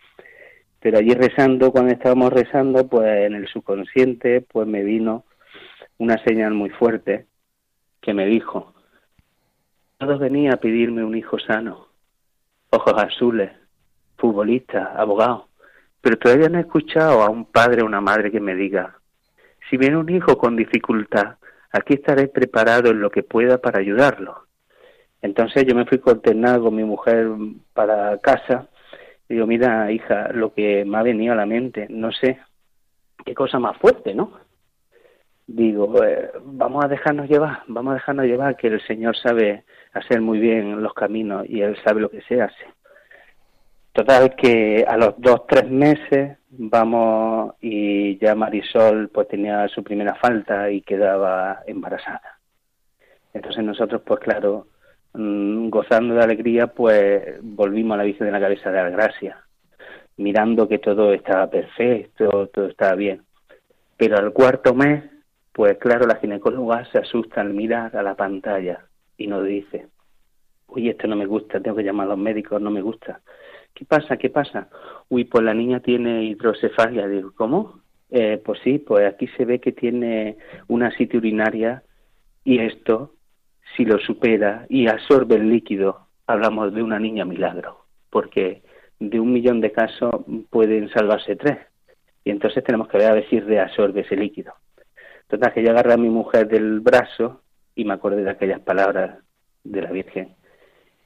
Pero 0.80 0.98
allí 0.98 1.14
rezando, 1.14 1.70
cuando 1.70 1.92
estábamos 1.92 2.32
rezando, 2.32 2.88
pues 2.88 3.26
en 3.26 3.34
el 3.34 3.46
subconsciente, 3.46 4.40
pues 4.40 4.66
me 4.66 4.82
vino 4.82 5.24
una 5.98 6.16
señal 6.24 6.54
muy 6.54 6.70
fuerte 6.70 7.26
que 8.00 8.14
me 8.14 8.26
dijo, 8.26 8.72
venía 9.98 10.52
a 10.52 10.56
pedirme 10.56 11.04
un 11.04 11.16
hijo 11.16 11.38
sano, 11.38 11.88
ojos 12.70 12.94
azules, 12.96 13.50
futbolista, 14.16 14.92
abogado, 14.96 15.48
pero 16.00 16.18
todavía 16.18 16.48
no 16.48 16.58
he 16.58 16.62
escuchado 16.62 17.22
a 17.22 17.30
un 17.30 17.46
padre 17.46 17.82
o 17.82 17.86
una 17.86 18.00
madre 18.00 18.30
que 18.30 18.40
me 18.40 18.54
diga, 18.54 18.98
si 19.68 19.76
viene 19.76 19.96
un 19.96 20.08
hijo 20.10 20.38
con 20.38 20.56
dificultad, 20.56 21.36
aquí 21.72 21.94
estaré 21.94 22.28
preparado 22.28 22.90
en 22.90 23.00
lo 23.00 23.10
que 23.10 23.22
pueda 23.22 23.58
para 23.58 23.80
ayudarlo. 23.80 24.46
Entonces 25.22 25.64
yo 25.66 25.74
me 25.74 25.86
fui 25.86 25.98
consternado 25.98 26.64
con 26.64 26.74
mi 26.76 26.84
mujer 26.84 27.28
para 27.72 28.18
casa. 28.18 28.68
Digo, 29.28 29.46
mira, 29.46 29.90
hija, 29.90 30.28
lo 30.32 30.54
que 30.54 30.84
me 30.84 30.98
ha 30.98 31.02
venido 31.02 31.32
a 31.32 31.36
la 31.36 31.46
mente, 31.46 31.86
no 31.90 32.12
sé 32.12 32.38
qué 33.24 33.34
cosa 33.34 33.58
más 33.58 33.76
fuerte, 33.78 34.14
¿no? 34.14 34.45
Digo, 35.46 36.02
eh, 36.02 36.30
vamos 36.44 36.84
a 36.84 36.88
dejarnos 36.88 37.28
llevar, 37.28 37.62
vamos 37.68 37.92
a 37.92 37.94
dejarnos 37.94 38.26
llevar, 38.26 38.56
que 38.56 38.68
el 38.68 38.86
Señor 38.86 39.16
sabe 39.16 39.64
hacer 39.92 40.20
muy 40.20 40.38
bien 40.38 40.82
los 40.82 40.94
caminos 40.94 41.46
y 41.48 41.62
Él 41.62 41.76
sabe 41.84 42.00
lo 42.00 42.10
que 42.10 42.22
se 42.22 42.42
hace. 42.42 42.66
Total 43.92 44.34
que 44.36 44.84
a 44.86 44.96
los 44.96 45.14
dos, 45.18 45.46
tres 45.46 45.70
meses 45.70 46.36
vamos 46.50 47.54
y 47.62 48.18
ya 48.18 48.34
Marisol 48.34 49.08
pues 49.08 49.28
tenía 49.28 49.66
su 49.68 49.82
primera 49.82 50.14
falta 50.16 50.70
y 50.70 50.82
quedaba 50.82 51.62
embarazada. 51.66 52.38
Entonces 53.32 53.64
nosotros 53.64 54.02
pues 54.04 54.20
claro, 54.20 54.66
mm, 55.14 55.70
gozando 55.70 56.14
de 56.14 56.24
alegría 56.24 56.66
pues 56.66 57.38
volvimos 57.40 57.94
a 57.94 57.98
la 57.98 58.04
Virgen 58.04 58.26
de 58.26 58.32
la 58.32 58.40
Cabeza 58.40 58.70
de 58.70 58.82
la 58.82 58.90
Gracia, 58.90 59.38
mirando 60.18 60.68
que 60.68 60.78
todo 60.78 61.14
estaba 61.14 61.48
perfecto, 61.48 62.48
todo 62.48 62.66
estaba 62.66 62.94
bien. 62.96 63.22
Pero 63.96 64.18
al 64.18 64.32
cuarto 64.34 64.74
mes 64.74 65.04
pues 65.56 65.78
claro, 65.78 66.06
la 66.06 66.16
ginecóloga 66.16 66.84
se 66.92 66.98
asusta 66.98 67.40
al 67.40 67.54
mirar 67.54 67.96
a 67.96 68.02
la 68.02 68.14
pantalla 68.14 68.84
y 69.16 69.26
nos 69.26 69.42
dice, 69.46 69.86
uy, 70.66 70.90
esto 70.90 71.06
no 71.06 71.16
me 71.16 71.24
gusta, 71.24 71.60
tengo 71.60 71.78
que 71.78 71.82
llamar 71.82 72.08
a 72.08 72.10
los 72.10 72.18
médicos, 72.18 72.60
no 72.60 72.70
me 72.70 72.82
gusta. 72.82 73.22
¿Qué 73.72 73.86
pasa? 73.86 74.18
¿Qué 74.18 74.28
pasa? 74.28 74.68
Uy, 75.08 75.24
pues 75.24 75.42
la 75.42 75.54
niña 75.54 75.80
tiene 75.80 76.24
hidrocefalia. 76.24 77.08
Digo, 77.08 77.32
¿cómo? 77.34 77.80
Eh, 78.10 78.38
pues 78.44 78.60
sí, 78.64 78.78
pues 78.80 79.10
aquí 79.10 79.28
se 79.28 79.46
ve 79.46 79.58
que 79.58 79.72
tiene 79.72 80.36
una 80.68 80.90
sitio 80.90 81.20
urinaria 81.20 81.82
y 82.44 82.58
esto, 82.58 83.14
si 83.74 83.86
lo 83.86 83.98
supera 83.98 84.66
y 84.68 84.88
absorbe 84.88 85.36
el 85.36 85.48
líquido, 85.48 86.06
hablamos 86.26 86.74
de 86.74 86.82
una 86.82 86.98
niña 86.98 87.24
milagro, 87.24 87.86
porque 88.10 88.60
de 89.00 89.18
un 89.18 89.32
millón 89.32 89.62
de 89.62 89.72
casos 89.72 90.16
pueden 90.50 90.90
salvarse 90.90 91.34
tres. 91.34 91.56
Y 92.24 92.30
entonces 92.30 92.62
tenemos 92.62 92.88
que 92.88 92.98
ver 92.98 93.10
a 93.10 93.14
ver 93.14 93.26
si 93.30 93.40
reabsorbe 93.40 94.02
ese 94.02 94.16
líquido. 94.16 94.52
Total, 95.28 95.52
que 95.52 95.62
yo 95.62 95.70
agarré 95.70 95.94
a 95.94 95.98
mi 95.98 96.08
mujer 96.08 96.46
del 96.48 96.80
brazo 96.80 97.42
y 97.74 97.84
me 97.84 97.94
acordé 97.94 98.22
de 98.22 98.30
aquellas 98.30 98.60
palabras 98.60 99.18
de 99.64 99.82
la 99.82 99.90
Virgen. 99.90 100.34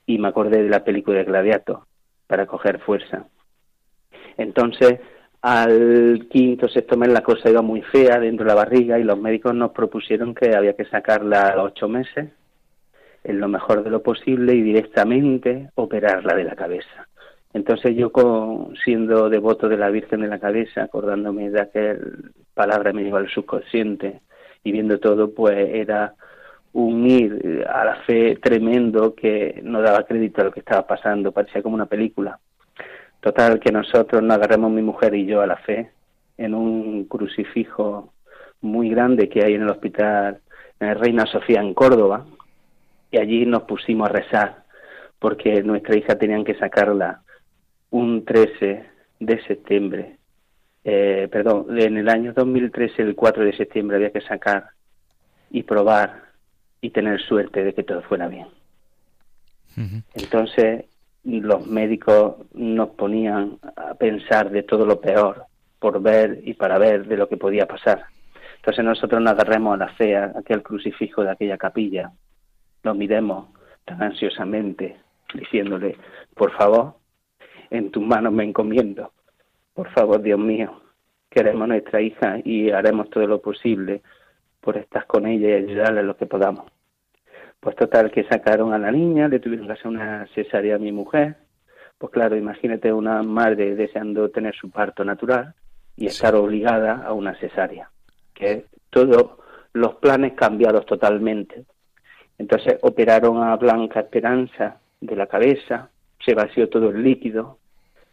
Y 0.06 0.18
me 0.18 0.28
acordé 0.28 0.62
de 0.62 0.68
la 0.68 0.84
película 0.84 1.18
de 1.18 1.24
Gladiato 1.24 1.86
para 2.26 2.46
coger 2.46 2.80
fuerza. 2.80 3.26
Entonces, 4.36 5.00
al 5.42 6.28
quinto, 6.30 6.68
sexto 6.68 6.96
mes 6.96 7.10
la 7.10 7.22
cosa 7.22 7.48
iba 7.48 7.62
muy 7.62 7.82
fea 7.82 8.18
dentro 8.18 8.44
de 8.44 8.48
la 8.48 8.54
barriga 8.54 8.98
y 8.98 9.04
los 9.04 9.18
médicos 9.18 9.54
nos 9.54 9.72
propusieron 9.72 10.34
que 10.34 10.54
había 10.54 10.74
que 10.74 10.84
sacarla 10.84 11.48
a 11.48 11.56
los 11.56 11.72
ocho 11.72 11.88
meses, 11.88 12.28
en 13.24 13.40
lo 13.40 13.48
mejor 13.48 13.82
de 13.82 13.90
lo 13.90 14.02
posible 14.02 14.54
y 14.54 14.62
directamente 14.62 15.70
operarla 15.74 16.34
de 16.34 16.44
la 16.44 16.56
cabeza. 16.56 17.08
Entonces 17.52 17.96
yo, 17.96 18.10
siendo 18.84 19.28
devoto 19.28 19.68
de 19.68 19.76
la 19.76 19.90
Virgen 19.90 20.20
de 20.20 20.28
la 20.28 20.38
Cabeza, 20.38 20.84
acordándome 20.84 21.50
de 21.50 21.60
aquel 21.60 22.32
palabra 22.54 22.92
me 22.92 23.02
llegó 23.02 23.16
al 23.16 23.28
subconsciente 23.28 24.20
y 24.62 24.72
viendo 24.72 24.98
todo, 25.00 25.34
pues 25.34 25.56
era 25.72 26.14
un 26.72 27.06
ir 27.08 27.66
a 27.68 27.84
la 27.84 27.96
fe 28.02 28.36
tremendo 28.36 29.14
que 29.14 29.60
no 29.64 29.82
daba 29.82 30.04
crédito 30.04 30.40
a 30.40 30.44
lo 30.44 30.52
que 30.52 30.60
estaba 30.60 30.86
pasando, 30.86 31.32
parecía 31.32 31.62
como 31.62 31.74
una 31.74 31.86
película. 31.86 32.38
Total, 33.20 33.58
que 33.58 33.72
nosotros 33.72 34.22
nos 34.22 34.36
agarramos 34.36 34.70
mi 34.70 34.82
mujer 34.82 35.14
y 35.14 35.26
yo 35.26 35.40
a 35.40 35.46
la 35.46 35.56
fe 35.56 35.90
en 36.38 36.54
un 36.54 37.04
crucifijo 37.04 38.12
muy 38.62 38.90
grande 38.90 39.28
que 39.28 39.44
hay 39.44 39.54
en 39.54 39.62
el 39.62 39.70
hospital 39.70 40.40
Reina 40.78 41.26
Sofía 41.26 41.60
en 41.60 41.74
Córdoba 41.74 42.24
y 43.10 43.18
allí 43.18 43.44
nos 43.44 43.64
pusimos 43.64 44.08
a 44.08 44.12
rezar 44.12 44.62
porque 45.18 45.62
nuestra 45.62 45.96
hija 45.96 46.16
tenían 46.16 46.44
que 46.44 46.54
sacarla 46.54 47.20
un 47.90 48.24
13 48.24 48.84
de 49.18 49.42
septiembre, 49.42 50.16
eh, 50.84 51.28
perdón, 51.30 51.78
en 51.78 51.98
el 51.98 52.08
año 52.08 52.32
2013, 52.32 53.02
el 53.02 53.14
4 53.14 53.44
de 53.44 53.56
septiembre, 53.56 53.96
había 53.96 54.12
que 54.12 54.20
sacar 54.20 54.70
y 55.50 55.62
probar 55.62 56.30
y 56.80 56.90
tener 56.90 57.20
suerte 57.20 57.64
de 57.64 57.74
que 57.74 57.82
todo 57.82 58.02
fuera 58.02 58.28
bien. 58.28 58.46
Entonces, 60.14 60.84
los 61.24 61.66
médicos 61.66 62.36
nos 62.54 62.90
ponían 62.90 63.58
a 63.76 63.94
pensar 63.94 64.50
de 64.50 64.62
todo 64.62 64.84
lo 64.84 65.00
peor 65.00 65.44
por 65.78 66.00
ver 66.02 66.40
y 66.44 66.54
para 66.54 66.78
ver 66.78 67.06
de 67.06 67.16
lo 67.16 67.28
que 67.28 67.36
podía 67.36 67.66
pasar. 67.66 68.04
Entonces 68.56 68.84
nosotros 68.84 69.20
nos 69.22 69.32
agarremos 69.32 69.74
a 69.74 69.84
la 69.84 69.88
fe, 69.94 70.16
a 70.16 70.32
aquel 70.36 70.62
crucifijo 70.62 71.22
de 71.22 71.30
aquella 71.30 71.56
capilla, 71.56 72.12
lo 72.82 72.94
miremos 72.94 73.48
tan 73.84 74.02
ansiosamente, 74.02 74.96
diciéndole, 75.34 75.96
por 76.34 76.52
favor, 76.52 76.94
en 77.70 77.90
tus 77.90 78.02
manos 78.02 78.32
me 78.32 78.44
encomiendo. 78.44 79.12
Por 79.72 79.88
favor, 79.90 80.20
Dios 80.20 80.38
mío, 80.38 80.82
queremos 81.30 81.62
a 81.62 81.66
nuestra 81.68 82.00
hija 82.00 82.38
y 82.44 82.70
haremos 82.70 83.08
todo 83.08 83.26
lo 83.26 83.40
posible 83.40 84.02
por 84.60 84.76
estar 84.76 85.06
con 85.06 85.26
ella 85.26 85.48
y 85.48 85.64
ayudarle 85.64 86.02
lo 86.02 86.16
que 86.16 86.26
podamos. 86.26 86.70
Pues 87.60 87.76
total, 87.76 88.10
que 88.10 88.24
sacaron 88.24 88.72
a 88.72 88.78
la 88.78 88.90
niña, 88.90 89.28
le 89.28 89.38
tuvieron 89.38 89.66
que 89.66 89.74
hacer 89.74 89.88
una 89.88 90.26
cesárea 90.34 90.76
a 90.76 90.78
mi 90.78 90.92
mujer. 90.92 91.36
Pues 91.98 92.12
claro, 92.12 92.36
imagínate 92.36 92.92
una 92.92 93.22
madre 93.22 93.74
deseando 93.74 94.30
tener 94.30 94.54
su 94.54 94.70
parto 94.70 95.04
natural 95.04 95.54
y 95.96 96.06
estar 96.06 96.34
obligada 96.34 97.02
a 97.04 97.12
una 97.12 97.34
cesárea. 97.34 97.90
Que 98.34 98.64
todos 98.88 99.32
los 99.74 99.96
planes 99.96 100.32
cambiados 100.32 100.86
totalmente. 100.86 101.64
Entonces 102.38 102.78
operaron 102.80 103.42
a 103.42 103.54
Blanca 103.56 104.00
Esperanza 104.00 104.80
de 105.00 105.16
la 105.16 105.26
cabeza, 105.26 105.90
se 106.24 106.34
vació 106.34 106.68
todo 106.68 106.90
el 106.90 107.02
líquido, 107.02 107.58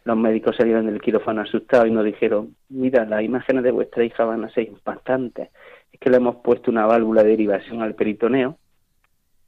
los 0.08 0.16
médicos 0.16 0.56
salieron 0.56 0.86
del 0.86 1.02
quirófano 1.02 1.42
asustados 1.42 1.86
y 1.86 1.90
nos 1.90 2.04
dijeron, 2.04 2.56
mira, 2.70 3.04
las 3.04 3.22
imágenes 3.22 3.62
de 3.62 3.70
vuestra 3.70 4.04
hija 4.04 4.24
van 4.24 4.42
a 4.42 4.48
ser 4.48 4.66
impactantes. 4.66 5.50
Es 5.92 6.00
que 6.00 6.08
le 6.08 6.16
hemos 6.16 6.36
puesto 6.36 6.70
una 6.70 6.86
válvula 6.86 7.22
de 7.22 7.30
derivación 7.30 7.82
al 7.82 7.94
peritoneo, 7.94 8.56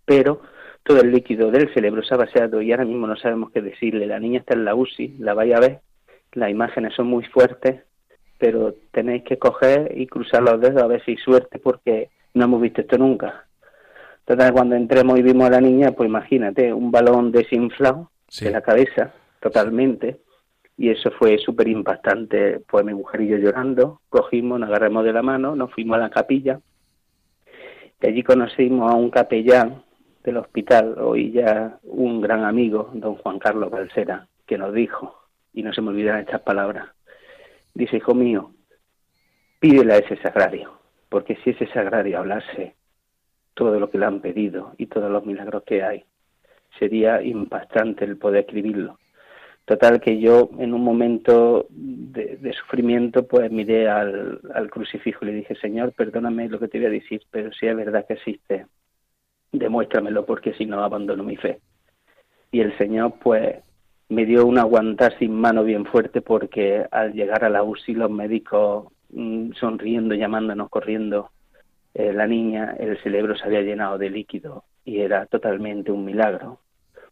pero 0.04 0.42
todo 0.82 1.00
el 1.00 1.12
líquido 1.12 1.50
del 1.50 1.72
cerebro 1.72 2.02
se 2.02 2.12
ha 2.12 2.18
vaciado 2.18 2.60
y 2.60 2.72
ahora 2.72 2.84
mismo 2.84 3.06
no 3.06 3.16
sabemos 3.16 3.50
qué 3.52 3.62
decirle. 3.62 4.06
La 4.06 4.20
niña 4.20 4.40
está 4.40 4.54
en 4.54 4.66
la 4.66 4.74
UCI, 4.74 5.16
la 5.18 5.32
vaya 5.32 5.56
a 5.56 5.60
ver, 5.60 5.80
las 6.32 6.50
imágenes 6.50 6.94
son 6.94 7.06
muy 7.06 7.24
fuertes, 7.24 7.82
pero 8.36 8.74
tenéis 8.90 9.22
que 9.22 9.38
coger 9.38 9.98
y 9.98 10.06
cruzar 10.06 10.42
los 10.42 10.60
dedos 10.60 10.82
a 10.82 10.86
ver 10.86 11.02
si 11.04 11.12
hay 11.12 11.16
suerte 11.16 11.58
porque 11.58 12.10
no 12.34 12.44
hemos 12.44 12.60
visto 12.60 12.82
esto 12.82 12.98
nunca. 12.98 13.46
Entonces, 14.26 14.52
cuando 14.52 14.76
entremos 14.76 15.18
y 15.18 15.22
vimos 15.22 15.46
a 15.46 15.52
la 15.52 15.60
niña, 15.62 15.92
pues 15.92 16.06
imagínate, 16.06 16.72
un 16.72 16.90
balón 16.90 17.32
desinflado 17.32 18.10
de 18.38 18.50
la 18.50 18.60
cabeza, 18.60 19.12
totalmente, 19.40 20.20
y 20.76 20.88
eso 20.88 21.10
fue 21.10 21.36
súper 21.38 21.68
impactante, 21.68 22.60
pues 22.60 22.84
mi 22.84 22.94
mujer 22.94 23.20
y 23.22 23.28
yo 23.28 23.36
llorando, 23.36 24.00
cogimos, 24.08 24.58
nos 24.58 24.68
agarramos 24.68 25.04
de 25.04 25.12
la 25.12 25.22
mano, 25.22 25.54
nos 25.54 25.72
fuimos 25.72 25.96
a 25.96 26.00
la 26.00 26.10
capilla. 26.10 26.60
Y 28.00 28.06
allí 28.06 28.22
conocimos 28.22 28.90
a 28.90 28.94
un 28.94 29.10
capellán 29.10 29.82
del 30.24 30.38
hospital, 30.38 30.96
hoy 30.98 31.32
ya 31.32 31.78
un 31.82 32.20
gran 32.20 32.44
amigo, 32.44 32.90
don 32.94 33.16
Juan 33.16 33.38
Carlos 33.38 33.70
Balsera, 33.70 34.26
que 34.46 34.56
nos 34.56 34.72
dijo, 34.72 35.28
y 35.52 35.62
no 35.62 35.72
se 35.72 35.82
me 35.82 35.90
olvidan 35.90 36.20
estas 36.20 36.40
palabras, 36.40 36.88
dice, 37.74 37.98
hijo 37.98 38.14
mío, 38.14 38.52
pídele 39.58 39.92
a 39.92 39.98
ese 39.98 40.16
sagrario, 40.16 40.78
porque 41.08 41.36
si 41.44 41.50
ese 41.50 41.66
sagrario 41.66 42.18
hablase 42.18 42.74
todo 43.52 43.78
lo 43.78 43.90
que 43.90 43.98
le 43.98 44.06
han 44.06 44.20
pedido 44.20 44.72
y 44.78 44.86
todos 44.86 45.10
los 45.10 45.26
milagros 45.26 45.62
que 45.64 45.82
hay, 45.82 46.04
sería 46.78 47.22
impactante 47.22 48.04
el 48.04 48.16
poder 48.16 48.40
escribirlo 48.40 48.98
Total 49.70 50.00
que 50.00 50.18
yo 50.18 50.50
en 50.58 50.74
un 50.74 50.82
momento 50.82 51.66
de, 51.70 52.52
sufrimiento 52.60 53.28
pues 53.28 53.52
miré 53.52 53.88
al, 53.88 54.40
crucifijo 54.68 55.24
y 55.24 55.28
le 55.28 55.34
dije, 55.34 55.54
Señor, 55.54 55.92
perdóname 55.92 56.48
lo 56.48 56.58
que 56.58 56.66
te 56.66 56.78
voy 56.78 56.88
a 56.88 56.90
decir, 56.90 57.22
pero 57.30 57.52
si 57.52 57.68
es 57.68 57.76
verdad 57.76 58.04
que 58.04 58.14
existe, 58.14 58.66
demuéstramelo 59.52 60.26
porque 60.26 60.54
si 60.54 60.66
no 60.66 60.82
abandono 60.82 61.22
mi 61.22 61.36
fe. 61.36 61.60
Y 62.50 62.58
el 62.62 62.76
Señor 62.78 63.14
pues 63.22 63.58
me 64.08 64.26
dio 64.26 64.44
un 64.44 64.58
aguantar 64.58 65.16
sin 65.20 65.34
mano 65.34 65.62
bien 65.62 65.86
fuerte 65.86 66.20
porque 66.20 66.84
al 66.90 67.12
llegar 67.12 67.44
a 67.44 67.48
la 67.48 67.62
UCI 67.62 67.94
los 67.94 68.10
médicos 68.10 68.88
mm, 69.10 69.52
sonriendo, 69.52 70.16
llamándonos, 70.16 70.68
corriendo, 70.68 71.30
eh, 71.94 72.12
la 72.12 72.26
niña, 72.26 72.74
el 72.78 73.00
cerebro 73.02 73.36
se 73.36 73.44
había 73.44 73.62
llenado 73.62 73.98
de 73.98 74.10
líquido 74.10 74.64
y 74.84 75.00
era 75.00 75.26
totalmente 75.26 75.90
un 75.90 76.04
milagro 76.04 76.60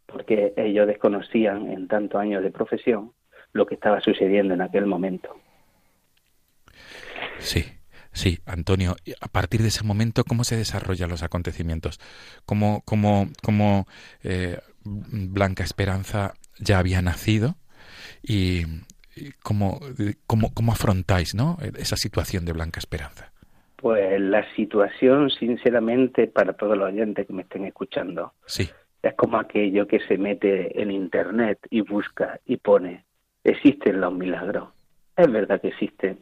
porque 0.06 0.54
ellos 0.56 0.86
desconocían 0.86 1.70
en 1.70 1.86
tantos 1.86 2.20
años 2.20 2.42
de 2.42 2.50
profesión 2.50 3.12
lo 3.52 3.66
que 3.66 3.74
estaba 3.74 4.00
sucediendo 4.00 4.54
en 4.54 4.62
aquel 4.62 4.86
momento. 4.86 5.36
Sí, 7.38 7.64
sí, 8.12 8.38
Antonio. 8.46 8.96
A 9.20 9.28
partir 9.28 9.60
de 9.60 9.68
ese 9.68 9.84
momento, 9.84 10.24
¿cómo 10.24 10.44
se 10.44 10.56
desarrollan 10.56 11.10
los 11.10 11.22
acontecimientos? 11.22 12.00
¿Cómo, 12.46 12.82
cómo, 12.86 13.28
cómo 13.42 13.86
eh, 14.22 14.58
Blanca 14.84 15.62
Esperanza 15.62 16.34
ya 16.58 16.78
había 16.78 17.02
nacido? 17.02 17.56
¿Y 18.22 18.62
cómo, 19.42 19.78
cómo, 20.26 20.54
cómo 20.54 20.72
afrontáis 20.72 21.34
¿no? 21.34 21.58
esa 21.76 21.96
situación 21.96 22.46
de 22.46 22.52
Blanca 22.52 22.80
Esperanza? 22.80 23.32
Pues 23.80 24.20
la 24.20 24.44
situación, 24.54 25.30
sinceramente, 25.30 26.26
para 26.26 26.52
todos 26.52 26.76
los 26.76 26.88
oyentes 26.88 27.26
que 27.26 27.32
me 27.32 27.42
estén 27.42 27.64
escuchando, 27.64 28.32
sí 28.44 28.68
es 29.02 29.14
como 29.14 29.38
aquello 29.38 29.86
que 29.86 30.00
se 30.00 30.18
mete 30.18 30.80
en 30.80 30.90
Internet 30.90 31.58
y 31.70 31.82
busca 31.82 32.40
y 32.46 32.56
pone, 32.56 33.04
existen 33.44 34.00
los 34.00 34.12
milagros. 34.12 34.70
Es 35.16 35.30
verdad 35.30 35.60
que 35.60 35.68
existen, 35.68 36.18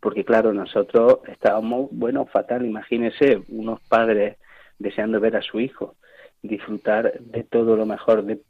porque 0.00 0.24
claro, 0.24 0.52
nosotros 0.52 1.20
estábamos, 1.28 1.88
bueno, 1.92 2.26
fatal, 2.26 2.64
imagínese, 2.64 3.42
unos 3.48 3.80
padres 3.88 4.36
deseando 4.78 5.20
ver 5.20 5.36
a 5.36 5.42
su 5.42 5.60
hijo, 5.60 5.96
disfrutar 6.42 7.20
de 7.20 7.44
todo 7.44 7.76
lo 7.76 7.86
mejor, 7.86 8.24
de, 8.24 8.40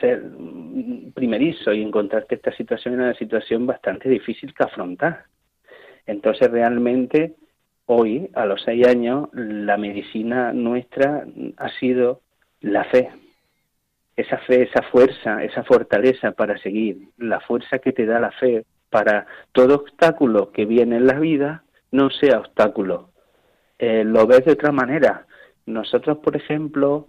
ser 0.00 0.22
primerizo 1.14 1.72
y 1.72 1.82
encontrar 1.82 2.26
que 2.26 2.36
esta 2.36 2.52
situación 2.52 2.94
era 2.94 3.04
una 3.04 3.14
situación 3.14 3.66
bastante 3.66 4.08
difícil 4.08 4.54
que 4.54 4.62
afrontar. 4.62 5.24
Entonces 6.06 6.50
realmente 6.50 7.34
hoy, 7.94 8.30
a 8.34 8.46
los 8.46 8.62
seis 8.62 8.86
años, 8.86 9.28
la 9.32 9.76
medicina 9.76 10.52
nuestra 10.52 11.26
ha 11.56 11.68
sido 11.78 12.20
la 12.60 12.84
fe, 12.84 13.10
esa 14.16 14.38
fe, 14.38 14.62
esa 14.62 14.82
fuerza, 14.82 15.42
esa 15.42 15.64
fortaleza 15.64 16.32
para 16.32 16.58
seguir, 16.58 17.08
la 17.18 17.40
fuerza 17.40 17.78
que 17.78 17.92
te 17.92 18.06
da 18.06 18.20
la 18.20 18.30
fe 18.32 18.64
para 18.90 19.26
todo 19.52 19.76
obstáculo 19.76 20.52
que 20.52 20.66
viene 20.66 20.96
en 20.96 21.06
la 21.06 21.18
vida 21.18 21.64
no 21.90 22.10
sea 22.10 22.38
obstáculo. 22.38 23.10
Eh, 23.78 24.04
lo 24.04 24.26
ves 24.26 24.44
de 24.44 24.52
otra 24.52 24.70
manera. 24.70 25.26
Nosotros, 25.66 26.18
por 26.18 26.36
ejemplo, 26.36 27.06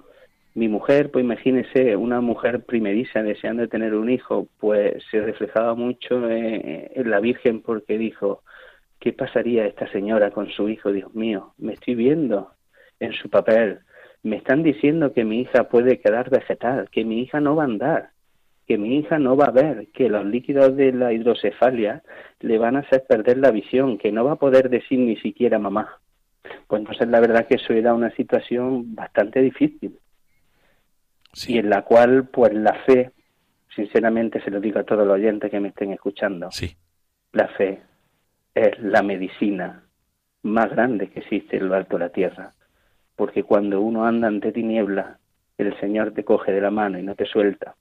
mi 0.56 0.68
mujer, 0.68 1.12
pues 1.12 1.24
imagínese, 1.24 1.96
una 1.96 2.22
mujer 2.22 2.64
primeriza 2.64 3.22
deseando 3.22 3.68
tener 3.68 3.96
un 3.96 4.10
hijo, 4.10 4.48
pues 4.60 5.04
se 5.12 5.22
reflejaba 5.22 5.76
mucho 5.76 6.30
en 6.30 7.10
la 7.10 7.20
Virgen 7.20 7.62
porque 7.62 7.98
dijo, 7.98 8.44
¿qué 9.04 9.12
pasaría 9.12 9.66
esta 9.66 9.91
señora 9.91 10.32
con 10.32 10.49
su 10.49 10.70
hijo? 10.70 10.93
Dios 10.93 11.14
mío, 11.14 11.54
me 11.58 11.74
estoy 11.74 11.93
viendo 11.93 12.54
en 13.01 13.12
su 13.12 13.30
papel, 13.30 13.80
me 14.24 14.38
están 14.38 14.64
diciendo 14.64 15.12
que 15.12 15.26
mi 15.26 15.41
hija 15.41 15.68
puede 15.68 15.99
quedar 15.99 16.30
vegetal, 16.30 16.88
que 16.89 17.04
mi 17.04 17.22
hija 17.22 17.41
no 17.41 17.54
va 17.54 17.64
a 17.64 17.66
andar, 17.66 18.12
que 18.66 18.78
mi 18.78 18.97
hija 18.99 19.20
no 19.20 19.36
va 19.36 19.47
a 19.47 19.51
ver, 19.51 19.89
que 19.93 20.08
los 20.08 20.26
líquidos 20.26 20.78
de 20.78 20.93
la 20.93 21.12
hidrocefalia 21.12 22.01
le 22.39 22.58
van 22.58 22.78
a 22.78 22.80
hacer 22.80 23.04
perder 23.06 23.39
la 23.39 23.51
visión, 23.51 23.97
que 23.97 24.14
no 24.14 24.24
va 24.24 24.32
a 24.32 24.38
poder 24.38 24.70
decir 24.70 24.99
ni 24.99 25.18
siquiera 25.18 25.60
mamá. 25.60 25.99
Pues 26.66 26.80
entonces 26.80 27.10
la 27.10 27.20
verdad 27.20 27.45
que 27.45 27.56
eso 27.56 27.74
era 27.74 27.93
una 27.93 28.12
situación 28.12 28.95
bastante 28.95 29.41
difícil 29.41 29.99
y 31.45 31.58
en 31.58 31.70
la 31.70 31.82
cual 31.82 32.30
pues 32.30 32.54
la 32.54 32.76
fe, 32.86 33.12
sinceramente 33.76 34.41
se 34.41 34.49
lo 34.49 34.62
digo 34.62 34.80
a 34.80 34.86
todos 34.86 35.06
los 35.06 35.16
oyentes 35.16 35.51
que 35.51 35.60
me 35.60 35.68
estén 35.68 35.91
escuchando, 35.91 36.49
sí. 36.51 36.74
la 37.34 37.49
fe 37.49 37.82
es 38.56 38.80
la 38.80 39.01
medicina 39.01 39.84
más 40.43 40.70
grande 40.70 41.10
que 41.10 41.20
existe 41.20 41.58
en 41.58 41.70
lo 41.70 41.76
alto 41.76 41.97
de 41.97 42.06
la 42.06 42.12
tierra 42.12 42.54
porque 43.16 43.43
cuando 43.43 43.82
uno 43.82 44.06
anda 44.06 44.28
ante 44.28 44.51
tinieblas, 44.51 45.20
el 45.58 45.78
Señor 45.80 46.14
te 46.14 46.24
coge 46.24 46.51
de 46.51 46.62
la 46.62 46.72
mano 46.72 46.97
y 46.97 47.04
no 47.04 47.16
te 47.16 47.26
suelta. 47.26 47.76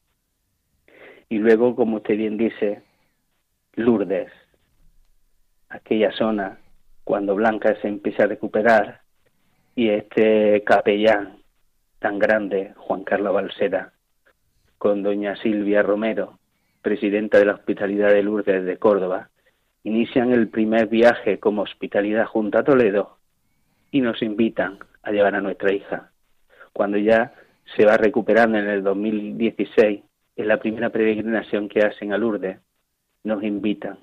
Y 1.28 1.38
luego, 1.38 1.74
como 1.74 1.96
usted 1.96 2.16
bien 2.16 2.36
dice, 2.36 2.82
Lourdes, 3.74 4.30
aquella 5.70 6.12
zona, 6.12 6.58
cuando 7.04 7.34
Blanca 7.34 7.74
se 7.80 7.88
empieza 7.88 8.24
a 8.24 8.26
recuperar, 8.26 9.00
y 9.74 9.88
este 9.88 10.62
capellán 10.64 11.38
tan 11.98 12.18
grande, 12.18 12.74
Juan 12.76 13.04
Carlos 13.04 13.32
Balsera, 13.32 13.92
con 14.76 15.02
doña 15.02 15.36
Silvia 15.36 15.82
Romero, 15.82 16.38
presidenta 16.82 17.38
de 17.38 17.46
la 17.46 17.54
Hospitalidad 17.54 18.10
de 18.10 18.22
Lourdes 18.22 18.64
de 18.64 18.76
Córdoba, 18.76 19.30
inician 19.84 20.32
el 20.32 20.48
primer 20.48 20.86
viaje 20.86 21.38
como 21.38 21.62
hospitalidad 21.62 22.26
junto 22.26 22.58
a 22.58 22.64
Toledo 22.64 23.18
y 23.90 24.00
nos 24.00 24.22
invitan 24.22 24.78
a 25.02 25.10
llevar 25.10 25.34
a 25.34 25.40
nuestra 25.40 25.72
hija. 25.72 26.10
Cuando 26.72 26.98
ya 26.98 27.34
se 27.76 27.84
va 27.84 27.96
recuperando 27.96 28.58
en 28.58 28.68
el 28.68 28.82
2016, 28.82 30.02
es 30.36 30.46
la 30.46 30.58
primera 30.58 30.90
peregrinación 30.90 31.68
que 31.68 31.80
hacen 31.80 32.12
a 32.12 32.18
Lourdes, 32.18 32.58
nos 33.24 33.42
invitan. 33.42 33.98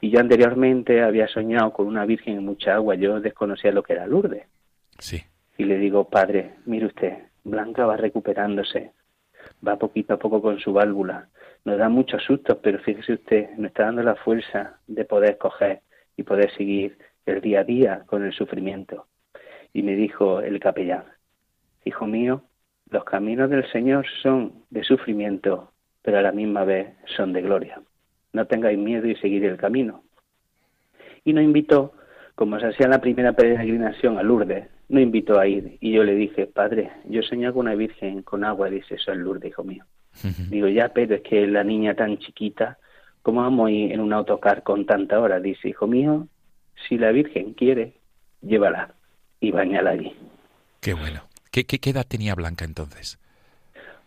Y 0.00 0.10
yo 0.10 0.20
anteriormente 0.20 1.02
había 1.02 1.26
soñado 1.26 1.72
con 1.72 1.86
una 1.86 2.04
Virgen 2.04 2.36
en 2.36 2.44
mucha 2.44 2.74
agua, 2.74 2.94
yo 2.94 3.20
desconocía 3.20 3.72
lo 3.72 3.82
que 3.82 3.94
era 3.94 4.06
Lourdes. 4.06 4.46
Sí. 4.98 5.22
Y 5.56 5.64
le 5.64 5.78
digo, 5.78 6.08
padre, 6.08 6.54
mire 6.66 6.86
usted, 6.86 7.14
Blanca 7.42 7.84
va 7.84 7.96
recuperándose, 7.96 8.92
va 9.66 9.76
poquito 9.76 10.14
a 10.14 10.18
poco 10.18 10.40
con 10.40 10.60
su 10.60 10.72
válvula, 10.72 11.28
nos 11.64 11.78
da 11.78 11.88
muchos 11.88 12.22
sustos, 12.22 12.58
pero 12.62 12.78
fíjese 12.80 13.14
usted, 13.14 13.50
nos 13.56 13.68
está 13.68 13.84
dando 13.84 14.02
la 14.02 14.14
fuerza 14.16 14.78
de 14.86 15.04
poder 15.04 15.38
coger 15.38 15.80
y 16.16 16.22
poder 16.22 16.50
seguir 16.56 16.98
el 17.26 17.40
día 17.40 17.60
a 17.60 17.64
día 17.64 18.02
con 18.06 18.24
el 18.24 18.32
sufrimiento. 18.32 19.06
Y 19.72 19.82
me 19.82 19.94
dijo 19.94 20.40
el 20.40 20.58
capellán, 20.60 21.04
Hijo 21.84 22.06
mío, 22.06 22.42
los 22.90 23.04
caminos 23.04 23.50
del 23.50 23.70
Señor 23.70 24.06
son 24.22 24.64
de 24.70 24.82
sufrimiento, 24.82 25.72
pero 26.02 26.18
a 26.18 26.22
la 26.22 26.32
misma 26.32 26.64
vez 26.64 26.88
son 27.16 27.32
de 27.32 27.42
gloria. 27.42 27.80
No 28.32 28.46
tengáis 28.46 28.78
miedo 28.78 29.06
y 29.06 29.16
seguid 29.16 29.44
el 29.44 29.56
camino. 29.56 30.02
Y 31.24 31.32
nos 31.32 31.44
invitó, 31.44 31.92
como 32.34 32.58
se 32.58 32.66
hacía 32.66 32.88
la 32.88 33.00
primera 33.00 33.32
peregrinación 33.32 34.18
a 34.18 34.22
Lourdes, 34.22 34.68
nos 34.88 35.02
invitó 35.02 35.38
a 35.38 35.46
ir. 35.46 35.76
Y 35.80 35.92
yo 35.92 36.04
le 36.04 36.14
dije, 36.14 36.46
Padre, 36.46 36.90
yo 37.04 37.22
soñé 37.22 37.50
con 37.52 37.60
una 37.60 37.74
virgen 37.74 38.22
con 38.22 38.44
agua. 38.44 38.70
Dice, 38.70 38.94
eso 38.94 39.12
es 39.12 39.18
Lourdes, 39.18 39.50
hijo 39.50 39.64
mío. 39.64 39.84
Digo, 40.50 40.68
ya, 40.68 40.88
pero 40.88 41.16
es 41.16 41.22
que 41.22 41.46
la 41.46 41.64
niña 41.64 41.94
tan 41.94 42.18
chiquita, 42.18 42.78
¿cómo 43.22 43.42
vamos 43.42 43.68
a 43.68 43.70
ir 43.70 43.92
en 43.92 44.00
un 44.00 44.12
autocar 44.12 44.62
con 44.62 44.86
tanta 44.86 45.20
hora? 45.20 45.40
Dice, 45.40 45.68
hijo 45.68 45.86
mío, 45.86 46.26
si 46.88 46.98
la 46.98 47.10
Virgen 47.12 47.54
quiere, 47.54 47.94
llévala 48.40 48.94
y 49.40 49.50
bañala 49.50 49.90
allí. 49.90 50.12
Qué 50.80 50.94
bueno. 50.94 51.22
¿Qué, 51.50 51.64
qué, 51.64 51.90
edad 51.90 52.06
tenía 52.06 52.34
Blanca 52.34 52.64
entonces? 52.64 53.18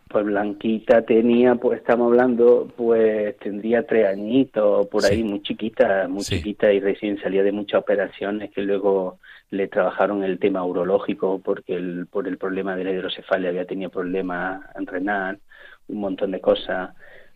Pues 0.07 0.25
Blanquita 0.25 1.03
tenía, 1.03 1.55
pues 1.55 1.79
estamos 1.79 2.07
hablando, 2.07 2.67
pues 2.75 3.37
tendría 3.39 3.85
tres 3.85 4.07
añitos, 4.07 4.87
por 4.87 5.05
ahí, 5.05 5.23
muy 5.23 5.41
chiquita, 5.41 6.07
muy 6.09 6.23
chiquita 6.23 6.71
y 6.71 6.79
recién 6.79 7.19
salía 7.21 7.43
de 7.43 7.53
muchas 7.53 7.81
operaciones 7.81 8.51
que 8.51 8.61
luego 8.61 9.19
le 9.51 9.67
trabajaron 9.67 10.23
el 10.23 10.39
tema 10.39 10.65
urológico 10.65 11.39
porque 11.39 11.75
el, 11.75 12.07
por 12.07 12.27
el 12.27 12.37
problema 12.37 12.75
de 12.75 12.85
la 12.85 12.91
hidrocefalia 12.91 13.49
había 13.49 13.65
tenido 13.65 13.89
problemas 13.89 14.61
renal, 14.85 15.39
un 15.87 15.99
montón 15.99 16.31
de 16.31 16.41
cosas 16.41 16.91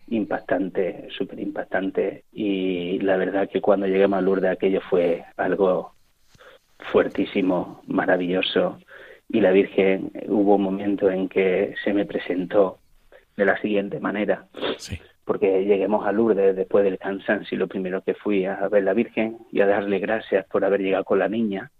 impactantes, 0.08 1.12
súper 1.12 1.40
impactantes 1.40 2.24
y 2.32 2.98
la 3.00 3.16
verdad 3.16 3.48
que 3.48 3.60
cuando 3.60 3.86
llegué 3.86 4.04
a 4.04 4.20
Lourdes 4.20 4.50
aquello 4.50 4.80
fue 4.88 5.24
algo 5.36 5.94
fuertísimo, 6.78 7.82
maravilloso. 7.86 8.78
Y 9.28 9.40
la 9.40 9.50
Virgen 9.50 10.12
hubo 10.28 10.54
un 10.54 10.62
momento 10.62 11.10
en 11.10 11.28
que 11.28 11.74
se 11.82 11.92
me 11.92 12.06
presentó 12.06 12.78
de 13.36 13.44
la 13.44 13.60
siguiente 13.60 14.00
manera. 14.00 14.46
Porque 15.24 15.64
lleguemos 15.64 16.06
a 16.06 16.12
Lourdes 16.12 16.54
después 16.54 16.84
del 16.84 16.98
cansancio 16.98 17.56
y 17.56 17.58
lo 17.58 17.66
primero 17.66 18.02
que 18.02 18.14
fui 18.14 18.44
a 18.44 18.68
ver 18.68 18.84
la 18.84 18.94
Virgen 18.94 19.38
y 19.50 19.60
a 19.60 19.66
darle 19.66 19.98
gracias 19.98 20.46
por 20.46 20.64
haber 20.64 20.80
llegado 20.80 21.04
con 21.04 21.18
la 21.18 21.28
niña, 21.28 21.72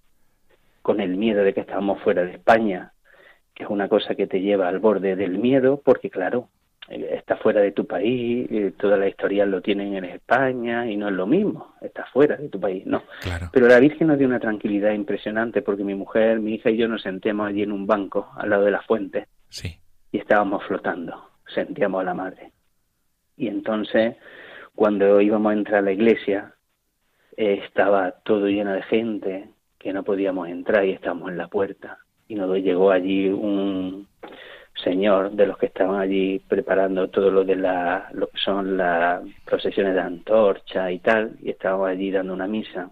con 0.83 1.01
el 1.01 1.17
miedo 1.17 1.45
de 1.45 1.55
que 1.55 1.61
estábamos 1.61 2.03
fuera 2.03 2.25
de 2.25 2.33
España, 2.33 2.93
que 3.55 3.63
es 3.63 3.71
una 3.71 3.89
cosa 3.89 4.17
que 4.17 4.27
te 4.27 4.41
lleva 4.41 4.69
al 4.69 4.81
borde 4.81 5.15
del 5.15 5.39
miedo, 5.39 5.81
porque 5.85 6.11
claro, 6.11 6.49
está 6.89 7.37
fuera 7.37 7.61
de 7.61 7.73
tu 7.73 7.87
país, 7.87 8.47
eh, 8.51 8.73
toda 8.79 8.97
la 8.97 9.09
historia 9.09 9.45
lo 9.45 9.61
tienen 9.61 9.95
en 9.97 10.05
España 10.05 10.89
y 10.89 10.97
no 10.97 11.09
es 11.09 11.15
lo 11.15 11.27
mismo, 11.27 11.75
está 11.81 12.07
fuera 12.07 12.37
de 12.37 12.49
tu 12.49 12.61
país, 12.61 12.87
no. 12.87 13.03
Pero 13.53 13.67
la 13.67 13.81
Virgen 13.81 14.09
nos 14.09 14.19
dio 14.19 14.27
una 14.27 14.39
tranquilidad 14.39 14.93
impresionante 14.93 15.63
porque 15.63 15.85
mi 15.85 15.95
mujer, 15.95 16.39
mi 16.39 16.55
hija 16.55 16.71
y 16.71 16.77
yo 16.77 16.87
nos 16.87 17.03
sentemos 17.03 17.49
allí 17.49 17.63
en 17.63 17.73
un 17.73 17.87
banco 17.87 18.31
al 18.37 18.51
lado 18.51 18.65
de 18.65 18.71
la 18.71 18.83
fuente 18.83 19.27
sí. 19.49 19.77
y 20.13 20.19
estábamos 20.19 20.65
flotando, 20.65 21.31
sentíamos 21.53 22.01
a 22.03 22.05
la 22.05 22.15
madre. 22.15 22.53
Y 23.37 23.49
entonces, 23.49 24.17
cuando 24.75 25.21
íbamos 25.21 25.51
a 25.51 25.55
entrar 25.55 25.79
a 25.81 25.83
la 25.83 25.93
iglesia, 25.93 26.55
eh, 27.37 27.61
estaba 27.65 28.13
todo 28.13 28.47
lleno 28.47 28.73
de 28.73 28.83
gente, 28.83 29.51
que 29.79 29.93
no 29.93 30.05
podíamos 30.05 30.49
entrar 30.49 30.85
y 30.85 30.93
estábamos 30.93 31.31
en 31.31 31.39
la 31.39 31.49
puerta. 31.49 31.99
Y 32.29 32.35
nos 32.35 32.57
llegó 32.57 32.91
allí 32.91 33.29
un 33.29 34.09
señor 34.83 35.33
de 35.33 35.47
los 35.47 35.59
que 35.59 35.67
estaban 35.67 36.01
allí 36.01 36.39
preparando 36.41 37.09
todo 37.09 37.31
lo 37.31 37.45
de 37.45 37.57
la, 37.57 38.09
lo 38.13 38.29
que 38.29 38.39
son 38.39 38.77
las 38.77 39.23
procesiones 39.45 39.95
de 39.95 40.01
antorcha 40.01 40.91
y 40.91 40.99
tal, 40.99 41.37
y 41.43 41.51
estábamos 41.51 41.89
allí 41.89 42.11
dando 42.11 42.35
una 42.35 42.47
misa 42.47 42.91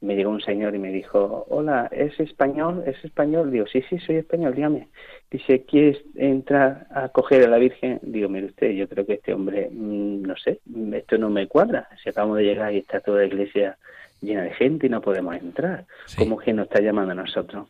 me 0.00 0.16
llegó 0.16 0.30
un 0.30 0.40
señor 0.40 0.74
y 0.74 0.78
me 0.78 0.90
dijo, 0.90 1.46
hola, 1.50 1.88
¿es 1.92 2.18
español? 2.20 2.82
¿Es 2.86 3.04
español? 3.04 3.50
Digo, 3.50 3.66
sí, 3.66 3.82
sí, 3.88 3.98
soy 3.98 4.16
español, 4.16 4.54
dígame. 4.54 4.88
Dice, 5.30 5.64
¿quieres 5.64 5.98
entrar 6.14 6.86
a 6.90 7.10
coger 7.10 7.44
a 7.44 7.48
la 7.48 7.58
Virgen? 7.58 8.00
Digo, 8.02 8.28
mire 8.28 8.46
usted, 8.46 8.70
yo 8.70 8.88
creo 8.88 9.04
que 9.04 9.14
este 9.14 9.34
hombre, 9.34 9.68
mm, 9.70 10.22
no 10.22 10.36
sé, 10.36 10.60
esto 10.94 11.18
no 11.18 11.28
me 11.28 11.46
cuadra. 11.48 11.88
Si 12.02 12.08
acabamos 12.08 12.38
de 12.38 12.44
llegar 12.44 12.72
y 12.72 12.78
está 12.78 13.00
toda 13.00 13.18
la 13.18 13.26
iglesia 13.26 13.76
llena 14.22 14.42
de 14.42 14.54
gente 14.54 14.86
y 14.86 14.90
no 14.90 15.02
podemos 15.02 15.34
entrar, 15.36 15.84
¿cómo 16.16 16.38
que 16.38 16.52
nos 16.54 16.66
está 16.66 16.80
llamando 16.80 17.12
a 17.12 17.16
nosotros? 17.16 17.68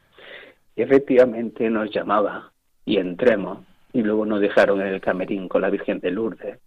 Y 0.77 0.83
efectivamente 0.83 1.69
nos 1.69 1.91
llamaba 1.91 2.53
y 2.91 2.97
entremos 2.97 3.59
y 3.93 4.03
luego 4.03 4.27
nos 4.27 4.41
dejaron 4.41 4.81
en 4.81 4.89
el 4.89 5.01
camerín 5.01 5.49
con 5.49 5.63
la 5.63 5.71
Virgen 5.71 6.01
de 6.01 6.11
Lourdes 6.11 6.59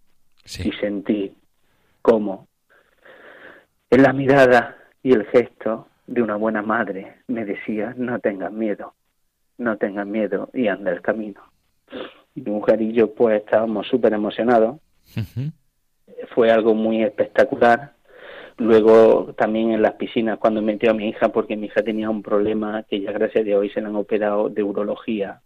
y 0.44 0.72
sentí 0.72 1.36
cómo 2.00 2.48
en 3.90 4.02
la 4.02 4.12
mirada 4.12 4.76
y 5.02 5.12
el 5.12 5.26
gesto 5.26 5.88
de 6.06 6.22
una 6.22 6.36
buena 6.36 6.62
madre 6.62 7.16
me 7.28 7.44
decía, 7.44 7.94
no 7.96 8.18
tengas 8.18 8.52
miedo, 8.52 8.94
no 9.58 9.76
tengas 9.76 10.06
miedo 10.06 10.48
y 10.54 10.68
anda 10.68 10.90
el 10.90 11.02
camino. 11.02 11.42
Y 12.34 12.40
mi 12.40 12.50
mujer 12.50 12.80
y 12.80 12.92
yo 12.92 13.14
pues 13.14 13.42
estábamos 13.42 13.86
súper 13.86 14.14
emocionados. 14.14 14.80
Fue 16.34 16.50
algo 16.50 16.74
muy 16.74 17.02
espectacular. 17.02 17.92
Luego 18.56 19.34
también 19.36 19.72
en 19.72 19.82
las 19.82 19.94
piscinas 19.94 20.38
cuando 20.38 20.62
metió 20.62 20.90
a 20.90 20.94
mi 20.94 21.08
hija, 21.08 21.28
porque 21.28 21.56
mi 21.56 21.66
hija 21.66 21.82
tenía 21.82 22.08
un 22.08 22.22
problema 22.22 22.82
que 22.84 23.00
ya 23.00 23.12
gracias 23.12 23.42
a 23.42 23.44
Dios 23.44 23.66
se 23.74 23.80
le 23.80 23.88
han 23.88 23.96
operado 23.96 24.48
de 24.48 24.62
urología. 24.62 25.42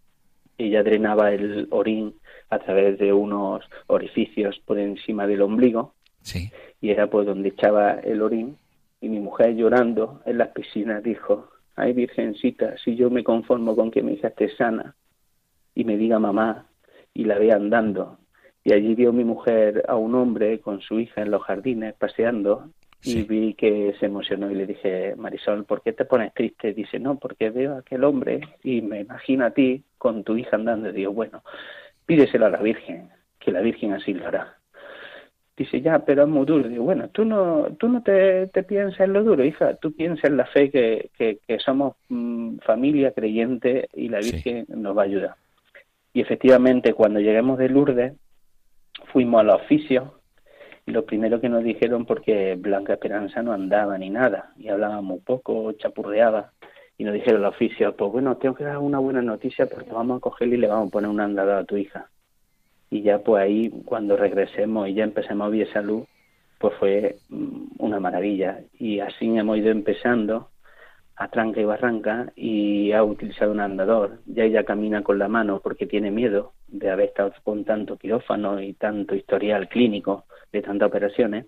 Ella 0.58 0.82
drenaba 0.82 1.32
el 1.32 1.68
orín 1.70 2.14
a 2.50 2.58
través 2.58 2.98
de 2.98 3.12
unos 3.12 3.64
orificios 3.86 4.60
por 4.64 4.78
encima 4.78 5.26
del 5.26 5.42
ombligo. 5.42 5.94
Sí. 6.22 6.50
Y 6.80 6.90
era 6.90 7.08
pues 7.08 7.26
donde 7.26 7.50
echaba 7.50 7.92
el 7.92 8.22
orín 8.22 8.56
y 9.00 9.08
mi 9.08 9.20
mujer 9.20 9.54
llorando 9.54 10.20
en 10.26 10.38
las 10.38 10.48
piscinas 10.48 11.02
dijo, 11.02 11.48
ay 11.76 11.92
virgencita, 11.92 12.76
si 12.78 12.96
yo 12.96 13.10
me 13.10 13.22
conformo 13.22 13.76
con 13.76 13.90
que 13.90 14.02
mi 14.02 14.14
hija 14.14 14.28
esté 14.28 14.54
sana 14.56 14.94
y 15.74 15.84
me 15.84 15.96
diga 15.96 16.18
mamá 16.18 16.66
y 17.14 17.24
la 17.24 17.38
vea 17.38 17.56
andando. 17.56 18.18
Y 18.64 18.72
allí 18.72 18.94
vio 18.94 19.12
mi 19.12 19.24
mujer 19.24 19.84
a 19.88 19.96
un 19.96 20.14
hombre 20.14 20.60
con 20.60 20.80
su 20.80 20.98
hija 20.98 21.22
en 21.22 21.30
los 21.30 21.42
jardines 21.42 21.94
paseando 21.94 22.70
y 23.02 23.22
vi 23.22 23.54
que 23.54 23.94
se 24.00 24.06
emocionó 24.06 24.50
y 24.50 24.54
le 24.54 24.66
dije, 24.66 25.14
Marisol, 25.16 25.64
¿por 25.64 25.82
qué 25.82 25.92
te 25.92 26.04
pones 26.04 26.34
triste? 26.34 26.74
Dice, 26.74 26.98
no, 26.98 27.16
porque 27.16 27.50
veo 27.50 27.74
a 27.74 27.78
aquel 27.78 28.04
hombre 28.04 28.40
y 28.62 28.82
me 28.82 29.00
imagino 29.00 29.46
a 29.46 29.50
ti 29.50 29.84
con 29.96 30.24
tu 30.24 30.36
hija 30.36 30.56
andando. 30.56 30.90
Y 30.90 30.92
digo, 30.92 31.12
bueno, 31.12 31.42
pídeselo 32.06 32.46
a 32.46 32.50
la 32.50 32.60
Virgen, 32.60 33.10
que 33.38 33.52
la 33.52 33.60
Virgen 33.60 33.92
así 33.92 34.14
lo 34.14 34.26
hará. 34.26 34.56
Dice, 35.56 35.80
ya, 35.80 36.00
pero 36.04 36.22
es 36.22 36.28
muy 36.28 36.44
duro. 36.44 36.68
Digo, 36.68 36.84
bueno, 36.84 37.08
tú 37.08 37.24
no, 37.24 37.68
tú 37.78 37.88
no 37.88 38.02
te, 38.02 38.48
te 38.48 38.62
piensas 38.62 39.00
en 39.00 39.12
lo 39.12 39.24
duro, 39.24 39.44
hija, 39.44 39.74
tú 39.74 39.92
piensas 39.92 40.24
en 40.24 40.36
la 40.36 40.46
fe 40.46 40.70
que, 40.70 41.10
que, 41.16 41.58
somos 41.58 41.96
mm, 42.08 42.58
familia 42.58 43.12
creyente 43.12 43.88
y 43.94 44.08
la 44.08 44.18
Virgen 44.18 44.66
nos 44.68 44.96
va 44.96 45.02
a 45.02 45.06
ayudar. 45.06 45.34
Y 46.12 46.20
efectivamente, 46.20 46.94
cuando 46.94 47.20
lleguemos 47.20 47.58
de 47.58 47.68
Lourdes, 47.68 48.12
fuimos 49.12 49.40
a 49.40 49.44
los 49.44 49.56
oficios 49.62 50.17
lo 50.88 51.04
primero 51.04 51.40
que 51.40 51.48
nos 51.48 51.64
dijeron, 51.64 52.04
porque 52.06 52.56
Blanca 52.56 52.94
Esperanza 52.94 53.42
no 53.42 53.52
andaba 53.52 53.96
ni 53.98 54.10
nada 54.10 54.52
y 54.58 54.68
hablaba 54.68 55.00
muy 55.00 55.20
poco, 55.20 55.72
chapurreaba, 55.72 56.52
y 56.96 57.04
nos 57.04 57.14
dijeron 57.14 57.42
los 57.42 57.54
oficios, 57.54 57.94
pues 57.96 58.10
bueno, 58.10 58.36
tengo 58.36 58.54
que 58.54 58.64
dar 58.64 58.78
una 58.78 58.98
buena 58.98 59.22
noticia 59.22 59.66
porque 59.66 59.92
vamos 59.92 60.18
a 60.18 60.20
cogerle 60.20 60.56
y 60.56 60.58
le 60.58 60.66
vamos 60.66 60.88
a 60.88 60.92
poner 60.92 61.10
un 61.10 61.20
andador 61.20 61.58
a 61.58 61.64
tu 61.64 61.76
hija 61.76 62.08
y 62.90 63.02
ya 63.02 63.18
pues 63.18 63.42
ahí 63.42 63.70
cuando 63.84 64.16
regresemos 64.16 64.88
y 64.88 64.94
ya 64.94 65.04
empecemos 65.04 65.52
a 65.74 65.80
luz, 65.82 66.06
pues 66.58 66.74
fue 66.78 67.16
mm, 67.28 67.66
una 67.78 68.00
maravilla. 68.00 68.60
Y 68.78 69.00
así 69.00 69.26
hemos 69.36 69.58
ido 69.58 69.70
empezando 69.70 70.48
a 71.18 71.28
tranca 71.28 71.60
y 71.60 71.64
barranca 71.64 72.32
y 72.36 72.92
ha 72.92 73.02
utilizado 73.02 73.50
un 73.50 73.60
andador. 73.60 74.20
Ya 74.26 74.44
ella 74.44 74.62
camina 74.62 75.02
con 75.02 75.18
la 75.18 75.26
mano 75.26 75.60
porque 75.60 75.86
tiene 75.86 76.12
miedo 76.12 76.52
de 76.68 76.90
haber 76.90 77.08
estado 77.08 77.32
con 77.42 77.64
tanto 77.64 77.96
quirófano 77.96 78.62
y 78.62 78.74
tanto 78.74 79.16
historial 79.16 79.68
clínico 79.68 80.26
de 80.52 80.62
tantas 80.62 80.88
operaciones. 80.88 81.46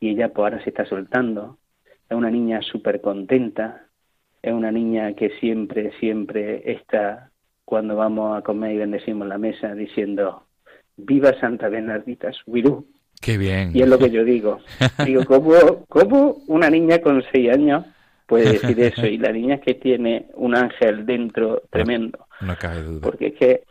Y 0.00 0.10
ella 0.10 0.30
pues 0.30 0.44
ahora 0.44 0.64
se 0.64 0.70
está 0.70 0.84
soltando. 0.86 1.58
Es 2.08 2.16
una 2.16 2.30
niña 2.30 2.62
súper 2.62 3.00
contenta. 3.00 3.86
Es 4.42 4.52
una 4.52 4.72
niña 4.72 5.12
que 5.14 5.30
siempre, 5.38 5.92
siempre 6.00 6.72
está 6.72 7.30
cuando 7.64 7.94
vamos 7.94 8.36
a 8.36 8.42
comer 8.42 8.72
y 8.72 8.78
bendecimos 8.78 9.28
la 9.28 9.38
mesa 9.38 9.72
diciendo 9.72 10.46
viva 10.96 11.32
Santa 11.38 11.68
Bernardita 11.68 12.32
Subirú. 12.32 12.86
Qué 13.20 13.38
bien. 13.38 13.70
Y 13.72 13.82
es 13.82 13.88
lo 13.88 13.98
que 13.98 14.10
yo 14.10 14.24
digo. 14.24 14.58
Digo, 15.06 15.24
¿cómo, 15.26 15.84
cómo 15.88 16.38
una 16.48 16.68
niña 16.70 17.00
con 17.00 17.22
seis 17.30 17.50
años 17.52 17.84
puede 18.30 18.52
decir 18.52 18.80
eso? 18.80 19.06
Y 19.06 19.18
la 19.18 19.32
niña 19.32 19.58
que 19.58 19.74
tiene 19.74 20.26
un 20.34 20.56
ángel 20.56 21.04
dentro 21.04 21.62
tremendo. 21.68 22.26
No, 22.40 22.56
cabe 22.56 22.82
duda. 22.82 23.00
Porque 23.02 23.26
es 23.28 23.34
que, 23.34 23.64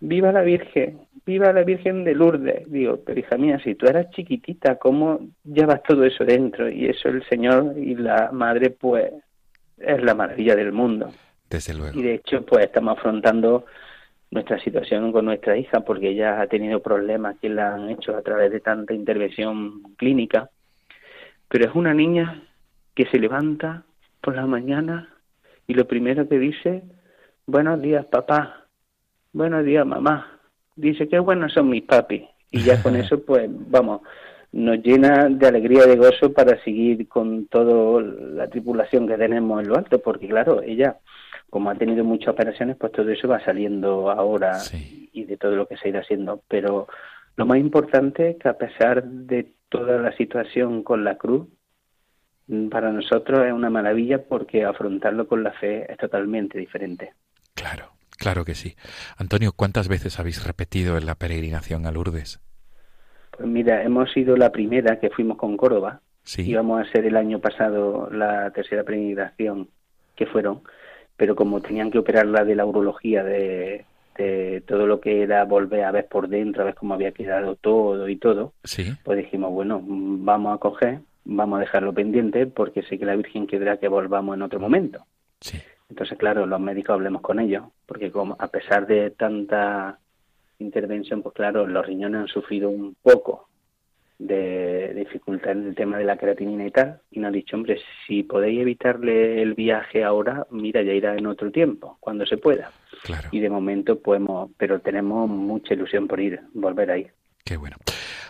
viva 0.00 0.30
la 0.30 0.42
Virgen, 0.42 1.00
viva 1.26 1.52
la 1.52 1.64
Virgen 1.64 2.04
de 2.04 2.14
Lourdes. 2.14 2.70
Digo, 2.70 3.00
pero 3.04 3.18
hija 3.18 3.36
mía, 3.36 3.60
si 3.62 3.74
tú 3.74 3.86
eras 3.86 4.10
chiquitita, 4.10 4.76
¿cómo 4.76 5.20
llevas 5.44 5.82
todo 5.82 6.04
eso 6.04 6.24
dentro? 6.24 6.70
Y 6.70 6.86
eso 6.86 7.08
el 7.08 7.26
Señor 7.28 7.74
y 7.76 7.96
la 7.96 8.30
Madre, 8.32 8.70
pues, 8.70 9.12
es 9.78 10.02
la 10.02 10.14
maravilla 10.14 10.54
del 10.54 10.72
mundo. 10.72 11.10
Desde 11.50 11.74
luego. 11.74 11.98
Y 11.98 12.02
de 12.02 12.14
hecho, 12.14 12.44
pues 12.46 12.64
estamos 12.64 12.96
afrontando 12.96 13.66
nuestra 14.30 14.58
situación 14.60 15.12
con 15.12 15.24
nuestra 15.24 15.56
hija 15.56 15.80
porque 15.80 16.10
ella 16.10 16.40
ha 16.40 16.46
tenido 16.46 16.80
problemas 16.80 17.36
que 17.40 17.48
la 17.48 17.74
han 17.74 17.90
hecho 17.90 18.16
a 18.16 18.22
través 18.22 18.50
de 18.50 18.60
tanta 18.60 18.94
intervención 18.94 19.94
clínica, 19.96 20.50
pero 21.48 21.68
es 21.68 21.74
una 21.74 21.94
niña 21.94 22.42
que 22.94 23.06
se 23.06 23.18
levanta 23.18 23.84
por 24.26 24.34
la 24.34 24.44
mañana 24.44 25.08
y 25.68 25.74
lo 25.74 25.86
primero 25.86 26.28
que 26.28 26.36
dice, 26.36 26.82
buenos 27.46 27.80
días 27.80 28.04
papá, 28.06 28.66
buenos 29.32 29.64
días 29.64 29.86
mamá, 29.86 30.40
dice 30.74 31.06
qué 31.06 31.20
buenos 31.20 31.52
son 31.52 31.70
mis 31.70 31.84
papis. 31.84 32.24
Y 32.50 32.62
ya 32.62 32.82
con 32.82 32.96
eso 32.96 33.24
pues 33.24 33.48
vamos, 33.48 34.00
nos 34.50 34.82
llena 34.82 35.28
de 35.28 35.46
alegría 35.46 35.84
y 35.86 35.90
de 35.90 35.96
gozo 35.96 36.32
para 36.32 36.60
seguir 36.64 37.06
con 37.06 37.46
toda 37.46 38.02
la 38.02 38.48
tripulación 38.48 39.06
que 39.06 39.16
tenemos 39.16 39.62
en 39.62 39.68
lo 39.68 39.76
alto, 39.76 40.00
porque 40.00 40.26
claro, 40.26 40.60
ella 40.60 40.96
como 41.48 41.70
ha 41.70 41.76
tenido 41.76 42.02
muchas 42.02 42.30
operaciones, 42.30 42.76
pues 42.76 42.90
todo 42.90 43.08
eso 43.08 43.28
va 43.28 43.38
saliendo 43.44 44.10
ahora 44.10 44.58
y 45.12 45.22
de 45.22 45.36
todo 45.36 45.54
lo 45.54 45.68
que 45.68 45.76
se 45.76 45.90
irá 45.90 46.00
haciendo. 46.00 46.42
Pero 46.48 46.88
lo 47.36 47.46
más 47.46 47.58
importante 47.58 48.30
es 48.30 48.38
que 48.38 48.48
a 48.48 48.58
pesar 48.58 49.04
de 49.04 49.52
toda 49.68 49.98
la 49.98 50.10
situación 50.16 50.82
con 50.82 51.04
la 51.04 51.16
cruz, 51.16 51.46
para 52.70 52.92
nosotros 52.92 53.44
es 53.46 53.52
una 53.52 53.70
maravilla 53.70 54.22
porque 54.22 54.64
afrontarlo 54.64 55.26
con 55.26 55.42
la 55.42 55.52
fe 55.52 55.90
es 55.90 55.98
totalmente 55.98 56.58
diferente. 56.58 57.12
Claro, 57.54 57.92
claro 58.18 58.44
que 58.44 58.54
sí. 58.54 58.76
Antonio, 59.16 59.52
¿cuántas 59.54 59.88
veces 59.88 60.18
habéis 60.18 60.46
repetido 60.46 60.96
en 60.98 61.06
la 61.06 61.14
peregrinación 61.14 61.86
a 61.86 61.92
Lourdes? 61.92 62.40
Pues 63.30 63.48
mira, 63.48 63.82
hemos 63.82 64.12
sido 64.12 64.36
la 64.36 64.52
primera 64.52 64.98
que 64.98 65.10
fuimos 65.10 65.36
con 65.36 65.56
Córdoba. 65.56 66.00
Sí. 66.22 66.42
Íbamos 66.48 66.80
a 66.80 66.90
ser 66.90 67.04
el 67.06 67.16
año 67.16 67.40
pasado 67.40 68.08
la 68.10 68.50
tercera 68.50 68.82
peregrinación 68.82 69.68
que 70.14 70.26
fueron 70.26 70.62
pero 71.16 71.34
como 71.34 71.60
tenían 71.60 71.90
que 71.90 71.98
operarla 71.98 72.44
de 72.44 72.54
la 72.54 72.66
urología, 72.66 73.24
de, 73.24 73.84
todo 74.66 74.86
lo 74.86 75.00
que 75.00 75.22
era 75.22 75.44
volver 75.44 75.84
a 75.84 75.90
ver 75.90 76.06
por 76.06 76.28
dentro, 76.28 76.62
a 76.62 76.66
ver 76.66 76.74
cómo 76.74 76.94
había 76.94 77.12
quedado 77.12 77.54
todo 77.56 78.08
y 78.08 78.16
todo, 78.16 78.54
pues 79.04 79.18
dijimos, 79.18 79.52
bueno, 79.52 79.82
vamos 79.84 80.54
a 80.54 80.58
coger, 80.58 81.00
vamos 81.26 81.58
a 81.58 81.60
dejarlo 81.60 81.92
pendiente 81.92 82.46
porque 82.46 82.82
sé 82.82 82.98
que 82.98 83.04
la 83.04 83.16
Virgen 83.16 83.46
querrá 83.46 83.78
que 83.78 83.88
volvamos 83.88 84.36
en 84.36 84.42
otro 84.42 84.60
momento. 84.60 85.04
Entonces, 85.88 86.18
claro, 86.18 86.46
los 86.46 86.60
médicos 86.60 86.94
hablemos 86.94 87.22
con 87.22 87.38
ellos, 87.38 87.64
porque 87.84 88.10
como 88.10 88.36
a 88.38 88.48
pesar 88.48 88.86
de 88.86 89.10
tanta 89.10 89.98
intervención, 90.58 91.22
pues 91.22 91.34
claro, 91.34 91.66
los 91.66 91.86
riñones 91.86 92.22
han 92.22 92.28
sufrido 92.28 92.70
un 92.70 92.96
poco 93.02 93.48
de 94.18 94.94
dificultad 94.94 95.52
en 95.52 95.68
el 95.68 95.74
tema 95.74 95.98
de 95.98 96.04
la 96.04 96.16
creatinina 96.16 96.66
y 96.66 96.70
tal, 96.70 97.00
y 97.10 97.20
nos 97.20 97.28
ha 97.28 97.32
dicho, 97.32 97.56
hombre, 97.56 97.78
si 98.06 98.22
podéis 98.22 98.60
evitarle 98.62 99.42
el 99.42 99.54
viaje 99.54 100.02
ahora, 100.02 100.46
mira, 100.50 100.82
ya 100.82 100.92
irá 100.92 101.14
en 101.14 101.26
otro 101.26 101.50
tiempo, 101.50 101.98
cuando 102.00 102.24
se 102.24 102.38
pueda. 102.38 102.72
Y 103.30 103.40
de 103.40 103.50
momento 103.50 104.00
podemos, 104.00 104.50
pero 104.56 104.80
tenemos 104.80 105.28
mucha 105.28 105.74
ilusión 105.74 106.08
por 106.08 106.18
ir, 106.18 106.40
volver 106.54 106.90
a 106.90 106.98
ir. 106.98 107.12
Qué 107.44 107.56
bueno. 107.56 107.76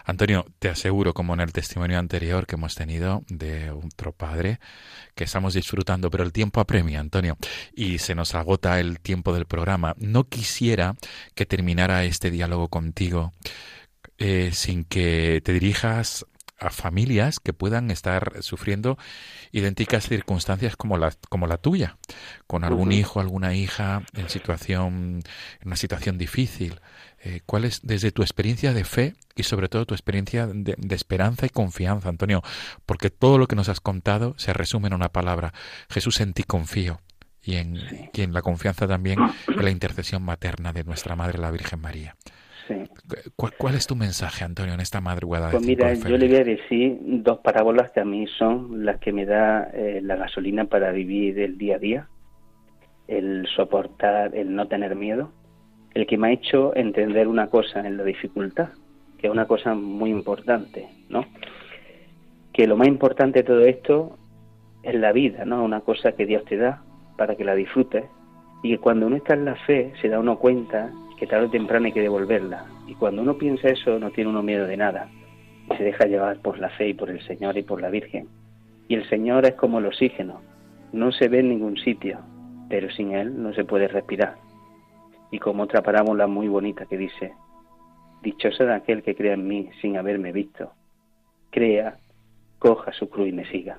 Antonio, 0.06 0.46
te 0.60 0.68
aseguro, 0.68 1.14
como 1.14 1.34
en 1.34 1.40
el 1.40 1.52
testimonio 1.52 1.98
anterior 1.98 2.46
que 2.46 2.54
hemos 2.54 2.76
tenido 2.76 3.24
de 3.28 3.70
otro 3.72 4.12
padre, 4.12 4.60
que 5.16 5.24
estamos 5.24 5.54
disfrutando, 5.54 6.10
pero 6.10 6.22
el 6.22 6.32
tiempo 6.32 6.60
apremia, 6.60 7.00
Antonio, 7.00 7.36
y 7.74 7.98
se 7.98 8.14
nos 8.14 8.36
agota 8.36 8.78
el 8.78 9.00
tiempo 9.00 9.34
del 9.34 9.46
programa. 9.46 9.94
No 9.98 10.28
quisiera 10.28 10.94
que 11.34 11.44
terminara 11.44 12.04
este 12.04 12.30
diálogo 12.30 12.68
contigo 12.68 13.32
eh, 14.18 14.50
sin 14.52 14.84
que 14.84 15.42
te 15.44 15.52
dirijas 15.52 16.24
a 16.58 16.70
familias 16.70 17.40
que 17.40 17.52
puedan 17.52 17.90
estar 17.90 18.42
sufriendo 18.42 18.96
idénticas 19.52 20.08
circunstancias 20.08 20.76
como 20.76 20.96
la, 20.98 21.12
como 21.28 21.46
la 21.46 21.58
tuya, 21.58 21.98
con 22.46 22.64
algún 22.64 22.92
hijo, 22.92 23.20
alguna 23.20 23.54
hija 23.54 24.02
en 24.14 24.28
situación, 24.28 25.22
en 25.60 25.66
una 25.66 25.76
situación 25.76 26.16
difícil. 26.16 26.80
Eh, 27.26 27.40
¿Cuál 27.44 27.64
es 27.64 27.84
desde 27.84 28.12
tu 28.12 28.22
experiencia 28.22 28.72
de 28.72 28.84
fe 28.84 29.14
y 29.34 29.42
sobre 29.42 29.68
todo 29.68 29.84
tu 29.84 29.94
experiencia 29.94 30.46
de, 30.46 30.76
esperanza 30.94 31.44
y 31.44 31.48
confianza, 31.48 32.08
Antonio? 32.08 32.40
Porque 32.86 33.10
todo 33.10 33.36
lo 33.36 33.48
que 33.48 33.56
nos 33.56 33.68
has 33.68 33.80
contado 33.80 34.34
se 34.36 34.52
resume 34.52 34.86
en 34.86 34.94
una 34.94 35.08
palabra: 35.08 35.52
Jesús 35.90 36.20
en 36.20 36.34
ti 36.34 36.44
confío. 36.44 37.00
Y 37.42 37.56
en, 37.56 37.76
y 38.12 38.22
en 38.22 38.32
la 38.32 38.42
confianza 38.42 38.86
también 38.86 39.18
en 39.48 39.64
la 39.64 39.70
intercesión 39.70 40.22
materna 40.22 40.72
de 40.72 40.84
nuestra 40.84 41.14
Madre 41.14 41.38
la 41.38 41.50
Virgen 41.50 41.80
María. 41.80 42.14
¿Cuál, 43.36 43.76
es 43.76 43.86
tu 43.86 43.94
mensaje, 43.94 44.44
Antonio, 44.44 44.74
en 44.74 44.80
esta 44.80 45.00
madrugada? 45.00 45.50
Pues 45.50 45.64
mira, 45.64 45.94
yo 45.94 46.18
le 46.18 46.26
voy 46.26 46.36
a 46.36 46.44
decir 46.44 46.98
dos 47.00 47.38
parábolas 47.38 47.92
que 47.92 48.00
a 48.00 48.04
mí 48.04 48.26
son 48.38 48.84
las 48.84 48.98
que 48.98 49.12
me 49.12 49.24
da 49.24 49.70
eh, 49.72 50.00
la 50.02 50.16
gasolina 50.16 50.64
para 50.64 50.90
vivir 50.90 51.38
el 51.38 51.56
día 51.56 51.76
a 51.76 51.78
día, 51.78 52.08
el 53.06 53.46
soportar, 53.54 54.34
el 54.34 54.52
no 54.52 54.66
tener 54.66 54.96
miedo, 54.96 55.30
el 55.96 56.06
que 56.06 56.18
me 56.18 56.28
ha 56.28 56.32
hecho 56.32 56.76
entender 56.76 57.26
una 57.26 57.46
cosa 57.46 57.80
en 57.80 57.96
la 57.96 58.04
dificultad, 58.04 58.68
que 59.16 59.28
es 59.28 59.32
una 59.32 59.46
cosa 59.46 59.74
muy 59.74 60.10
importante, 60.10 60.86
¿no? 61.08 61.24
Que 62.52 62.66
lo 62.66 62.76
más 62.76 62.86
importante 62.86 63.38
de 63.38 63.44
todo 63.44 63.60
esto 63.60 64.18
es 64.82 64.94
la 64.94 65.12
vida, 65.12 65.46
¿no? 65.46 65.64
Una 65.64 65.80
cosa 65.80 66.12
que 66.12 66.26
Dios 66.26 66.44
te 66.44 66.58
da 66.58 66.82
para 67.16 67.34
que 67.34 67.44
la 67.44 67.54
disfrutes 67.54 68.04
y 68.62 68.72
que 68.72 68.78
cuando 68.78 69.06
uno 69.06 69.16
está 69.16 69.32
en 69.32 69.46
la 69.46 69.54
fe 69.54 69.94
se 70.02 70.10
da 70.10 70.20
uno 70.20 70.38
cuenta 70.38 70.92
que 71.18 71.26
tarde 71.26 71.46
o 71.46 71.50
temprano 71.50 71.86
hay 71.86 71.92
que 71.92 72.02
devolverla. 72.02 72.66
Y 72.86 72.94
cuando 72.94 73.22
uno 73.22 73.38
piensa 73.38 73.68
eso, 73.68 73.98
no 73.98 74.10
tiene 74.10 74.28
uno 74.28 74.42
miedo 74.42 74.66
de 74.66 74.76
nada. 74.76 75.08
Y 75.70 75.76
se 75.76 75.82
deja 75.82 76.04
llevar 76.04 76.40
por 76.40 76.58
la 76.58 76.68
fe 76.68 76.88
y 76.88 76.94
por 76.94 77.08
el 77.08 77.22
Señor 77.26 77.56
y 77.56 77.62
por 77.62 77.80
la 77.80 77.88
Virgen. 77.88 78.28
Y 78.86 78.96
el 78.96 79.08
Señor 79.08 79.46
es 79.46 79.54
como 79.54 79.78
el 79.78 79.86
oxígeno. 79.86 80.42
No 80.92 81.10
se 81.10 81.28
ve 81.28 81.40
en 81.40 81.48
ningún 81.48 81.78
sitio, 81.78 82.18
pero 82.68 82.90
sin 82.90 83.12
Él 83.12 83.42
no 83.42 83.54
se 83.54 83.64
puede 83.64 83.88
respirar. 83.88 84.45
Y 85.30 85.38
como 85.38 85.64
otra 85.64 85.82
parábola 85.82 86.26
muy 86.26 86.48
bonita 86.48 86.86
que 86.86 86.96
dice, 86.96 87.32
Dichosa 88.22 88.64
de 88.64 88.74
aquel 88.74 89.02
que 89.02 89.14
crea 89.14 89.34
en 89.34 89.46
mí 89.46 89.70
sin 89.80 89.96
haberme 89.96 90.32
visto. 90.32 90.72
Crea, 91.50 91.96
coja 92.58 92.92
su 92.92 93.08
cruz 93.08 93.28
y 93.28 93.32
me 93.32 93.44
siga. 93.46 93.78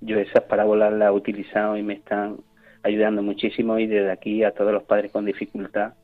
Yo 0.00 0.18
esas 0.18 0.44
parábolas 0.44 0.92
las 0.92 1.08
he 1.08 1.12
utilizado 1.12 1.76
y 1.76 1.82
me 1.82 1.94
están 1.94 2.36
ayudando 2.82 3.22
muchísimo 3.22 3.78
y 3.78 3.86
desde 3.86 4.12
aquí 4.12 4.44
a 4.44 4.52
todos 4.52 4.72
los 4.72 4.84
padres 4.84 5.10
con 5.10 5.24
dificultad 5.24 5.94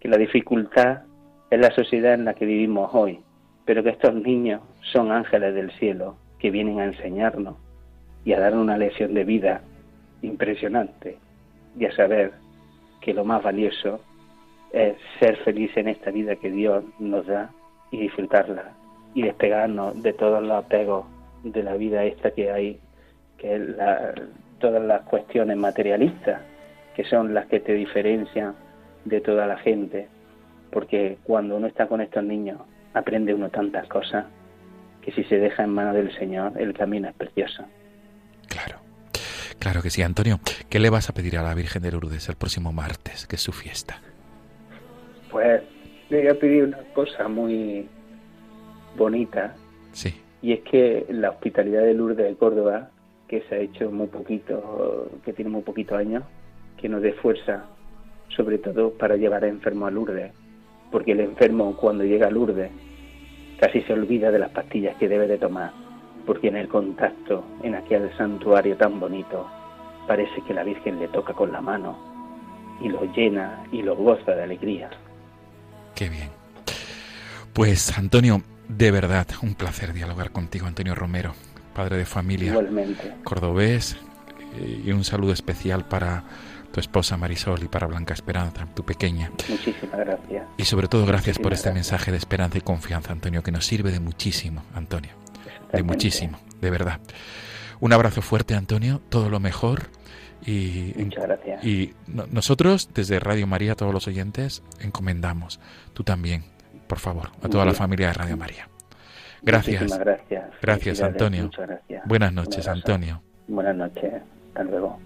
que 0.00 0.08
la 0.08 0.18
dificultad 0.18 1.04
es 1.50 1.58
la 1.58 1.70
sociedad 1.70 2.12
en 2.12 2.26
la 2.26 2.34
que 2.34 2.44
vivimos 2.44 2.90
hoy, 2.92 3.20
pero 3.64 3.82
que 3.82 3.88
estos 3.88 4.14
niños 4.14 4.60
son 4.92 5.10
ángeles 5.10 5.54
del 5.54 5.70
cielo 5.78 6.16
que 6.38 6.50
vienen 6.50 6.78
a 6.80 6.84
enseñarnos 6.84 7.56
y 8.22 8.34
a 8.34 8.40
dar 8.40 8.54
una 8.54 8.76
lección 8.76 9.14
de 9.14 9.24
vida 9.24 9.62
impresionante 10.20 11.16
y 11.78 11.86
a 11.86 11.96
saber 11.96 12.32
que 13.00 13.14
lo 13.14 13.24
más 13.24 13.42
valioso 13.42 14.00
es 14.74 14.96
ser 15.20 15.36
feliz 15.44 15.70
en 15.76 15.88
esta 15.88 16.10
vida 16.10 16.34
que 16.36 16.50
Dios 16.50 16.84
nos 16.98 17.26
da 17.26 17.50
y 17.92 17.98
disfrutarla 17.98 18.72
y 19.14 19.22
despegarnos 19.22 20.02
de 20.02 20.12
todos 20.12 20.42
los 20.42 20.64
apegos 20.64 21.06
de 21.44 21.62
la 21.62 21.74
vida 21.74 22.04
esta 22.04 22.32
que 22.32 22.50
hay, 22.50 22.80
que 23.38 23.54
es 23.54 23.62
todas 24.58 24.82
las 24.82 25.02
cuestiones 25.02 25.56
materialistas, 25.56 26.40
que 26.96 27.04
son 27.04 27.34
las 27.34 27.46
que 27.46 27.60
te 27.60 27.72
diferencian 27.74 28.56
de 29.04 29.20
toda 29.20 29.46
la 29.46 29.58
gente, 29.58 30.08
porque 30.72 31.18
cuando 31.22 31.56
uno 31.56 31.68
está 31.68 31.86
con 31.86 32.00
estos 32.00 32.24
niños 32.24 32.58
aprende 32.94 33.32
uno 33.32 33.50
tantas 33.50 33.86
cosas 33.86 34.24
que 35.02 35.12
si 35.12 35.22
se 35.24 35.38
deja 35.38 35.62
en 35.62 35.70
manos 35.70 35.94
del 35.94 36.12
Señor 36.18 36.60
el 36.60 36.74
camino 36.74 37.08
es 37.08 37.14
precioso. 37.14 37.64
Claro, 38.48 38.80
claro 39.60 39.82
que 39.82 39.90
sí. 39.90 40.02
Antonio, 40.02 40.40
¿qué 40.68 40.80
le 40.80 40.90
vas 40.90 41.10
a 41.10 41.14
pedir 41.14 41.36
a 41.38 41.42
la 41.42 41.54
Virgen 41.54 41.82
de 41.82 41.92
Lourdes 41.92 42.28
el 42.28 42.36
próximo 42.36 42.72
martes, 42.72 43.26
que 43.26 43.36
es 43.36 43.42
su 43.42 43.52
fiesta? 43.52 44.00
Pues 45.34 45.62
le 46.10 46.18
voy 46.20 46.28
a 46.28 46.38
pedir 46.38 46.62
una 46.62 46.78
cosa 46.94 47.26
muy 47.26 47.88
bonita. 48.96 49.56
Sí. 49.90 50.14
Y 50.40 50.52
es 50.52 50.60
que 50.60 51.06
la 51.08 51.30
hospitalidad 51.30 51.82
de 51.82 51.92
Lourdes 51.92 52.28
de 52.28 52.36
Córdoba, 52.36 52.90
que 53.26 53.40
se 53.48 53.56
ha 53.56 53.58
hecho 53.58 53.90
muy 53.90 54.06
poquito, 54.06 55.10
que 55.24 55.32
tiene 55.32 55.50
muy 55.50 55.62
poquitos 55.62 55.98
años, 55.98 56.22
que 56.80 56.88
nos 56.88 57.02
dé 57.02 57.14
fuerza 57.14 57.64
sobre 58.28 58.58
todo 58.58 58.92
para 58.92 59.16
llevar 59.16 59.42
a 59.42 59.48
enfermo 59.48 59.88
a 59.88 59.90
Lourdes, 59.90 60.30
porque 60.92 61.10
el 61.10 61.20
enfermo 61.20 61.76
cuando 61.76 62.04
llega 62.04 62.28
a 62.28 62.30
Lourdes 62.30 62.70
casi 63.58 63.80
se 63.82 63.92
olvida 63.92 64.30
de 64.30 64.38
las 64.38 64.50
pastillas 64.50 64.94
que 64.98 65.08
debe 65.08 65.26
de 65.26 65.38
tomar, 65.38 65.72
porque 66.26 66.46
en 66.46 66.58
el 66.58 66.68
contacto, 66.68 67.44
en 67.64 67.74
aquel 67.74 68.08
santuario 68.16 68.76
tan 68.76 69.00
bonito, 69.00 69.48
parece 70.06 70.42
que 70.46 70.54
la 70.54 70.62
Virgen 70.62 71.00
le 71.00 71.08
toca 71.08 71.32
con 71.32 71.50
la 71.50 71.60
mano 71.60 71.98
y 72.80 72.88
lo 72.88 73.04
llena 73.12 73.64
y 73.72 73.82
lo 73.82 73.96
goza 73.96 74.36
de 74.36 74.44
alegría. 74.44 74.90
Qué 75.94 76.08
bien. 76.08 76.30
Pues 77.52 77.96
Antonio, 77.96 78.42
de 78.68 78.90
verdad, 78.90 79.26
un 79.42 79.54
placer 79.54 79.92
dialogar 79.92 80.30
contigo, 80.30 80.66
Antonio 80.66 80.94
Romero, 80.94 81.34
padre 81.74 81.96
de 81.98 82.04
familia, 82.04 82.50
Igualmente. 82.50 83.14
cordobés, 83.22 83.96
eh, 84.56 84.82
y 84.86 84.92
un 84.92 85.04
saludo 85.04 85.32
especial 85.32 85.86
para 85.86 86.24
tu 86.72 86.80
esposa 86.80 87.16
Marisol 87.16 87.62
y 87.62 87.68
para 87.68 87.86
Blanca 87.86 88.14
Esperanza, 88.14 88.66
tu 88.74 88.84
pequeña. 88.84 89.30
Muchísimas 89.48 89.98
gracias. 89.98 90.44
Y 90.56 90.64
sobre 90.64 90.88
todo 90.88 91.06
gracias 91.06 91.38
por 91.38 91.52
este 91.52 91.70
mensaje 91.72 92.10
de 92.10 92.16
esperanza 92.16 92.58
y 92.58 92.62
confianza, 92.62 93.12
Antonio, 93.12 93.44
que 93.44 93.52
nos 93.52 93.64
sirve 93.64 93.92
de 93.92 94.00
muchísimo, 94.00 94.64
Antonio. 94.74 95.12
De 95.72 95.82
muchísimo, 95.84 96.38
de 96.60 96.70
verdad. 96.70 97.00
Un 97.80 97.92
abrazo 97.92 98.22
fuerte, 98.22 98.54
Antonio, 98.54 99.00
todo 99.08 99.28
lo 99.28 99.38
mejor. 99.38 99.88
Y, 100.46 100.92
Muchas 100.96 101.24
gracias. 101.24 101.64
Y 101.64 101.94
nosotros, 102.06 102.90
desde 102.94 103.18
Radio 103.18 103.46
María, 103.46 103.74
todos 103.74 103.92
los 103.94 104.06
oyentes, 104.06 104.62
encomendamos, 104.80 105.60
tú 105.94 106.04
también, 106.04 106.44
por 106.86 106.98
favor, 106.98 107.30
a 107.42 107.48
toda 107.48 107.64
la 107.64 107.72
familia 107.72 108.08
de 108.08 108.12
Radio 108.12 108.36
María. 108.36 108.68
Gracias. 109.42 109.98
gracias. 109.98 110.44
Gracias, 110.60 111.02
Antonio. 111.02 111.50
gracias. 111.56 112.02
Buenas 112.06 112.32
noches, 112.32 112.66
Antonio. 112.68 113.22
Buenas 113.46 113.76
noches. 113.76 114.22
Hasta 114.48 114.64
luego. 114.64 114.98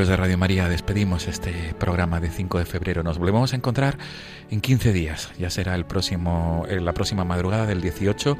Amigos 0.00 0.08
de 0.08 0.16
Radio 0.16 0.38
María, 0.38 0.66
despedimos 0.66 1.28
este 1.28 1.74
programa 1.78 2.20
de 2.20 2.30
5 2.30 2.58
de 2.58 2.64
febrero. 2.64 3.02
Nos 3.02 3.18
volvemos 3.18 3.52
a 3.52 3.56
encontrar 3.56 3.98
en 4.50 4.62
15 4.62 4.94
días. 4.94 5.30
Ya 5.38 5.50
será 5.50 5.74
el 5.74 5.84
próximo, 5.84 6.64
eh, 6.70 6.80
la 6.80 6.94
próxima 6.94 7.26
madrugada 7.26 7.66
del 7.66 7.82
18 7.82 8.38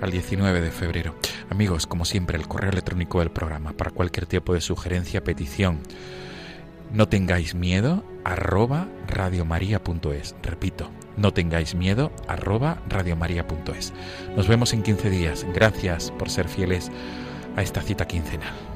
al 0.00 0.10
19 0.10 0.60
de 0.60 0.72
febrero. 0.72 1.14
Amigos, 1.48 1.86
como 1.86 2.04
siempre, 2.04 2.36
el 2.36 2.48
correo 2.48 2.72
electrónico 2.72 3.20
del 3.20 3.30
programa 3.30 3.72
para 3.72 3.92
cualquier 3.92 4.26
tipo 4.26 4.52
de 4.52 4.60
sugerencia, 4.60 5.22
petición. 5.22 5.78
No 6.92 7.08
tengáis 7.08 7.54
miedo, 7.54 8.02
arroba 8.24 8.88
radiomaria.es. 9.06 10.34
Repito, 10.42 10.90
no 11.16 11.32
tengáis 11.32 11.76
miedo, 11.76 12.10
arroba 12.26 12.82
radiomaria.es. 12.88 13.92
Nos 14.34 14.48
vemos 14.48 14.72
en 14.72 14.82
15 14.82 15.08
días. 15.08 15.46
Gracias 15.54 16.10
por 16.10 16.30
ser 16.30 16.48
fieles 16.48 16.90
a 17.54 17.62
esta 17.62 17.80
cita 17.80 18.08
quincenal. 18.08 18.75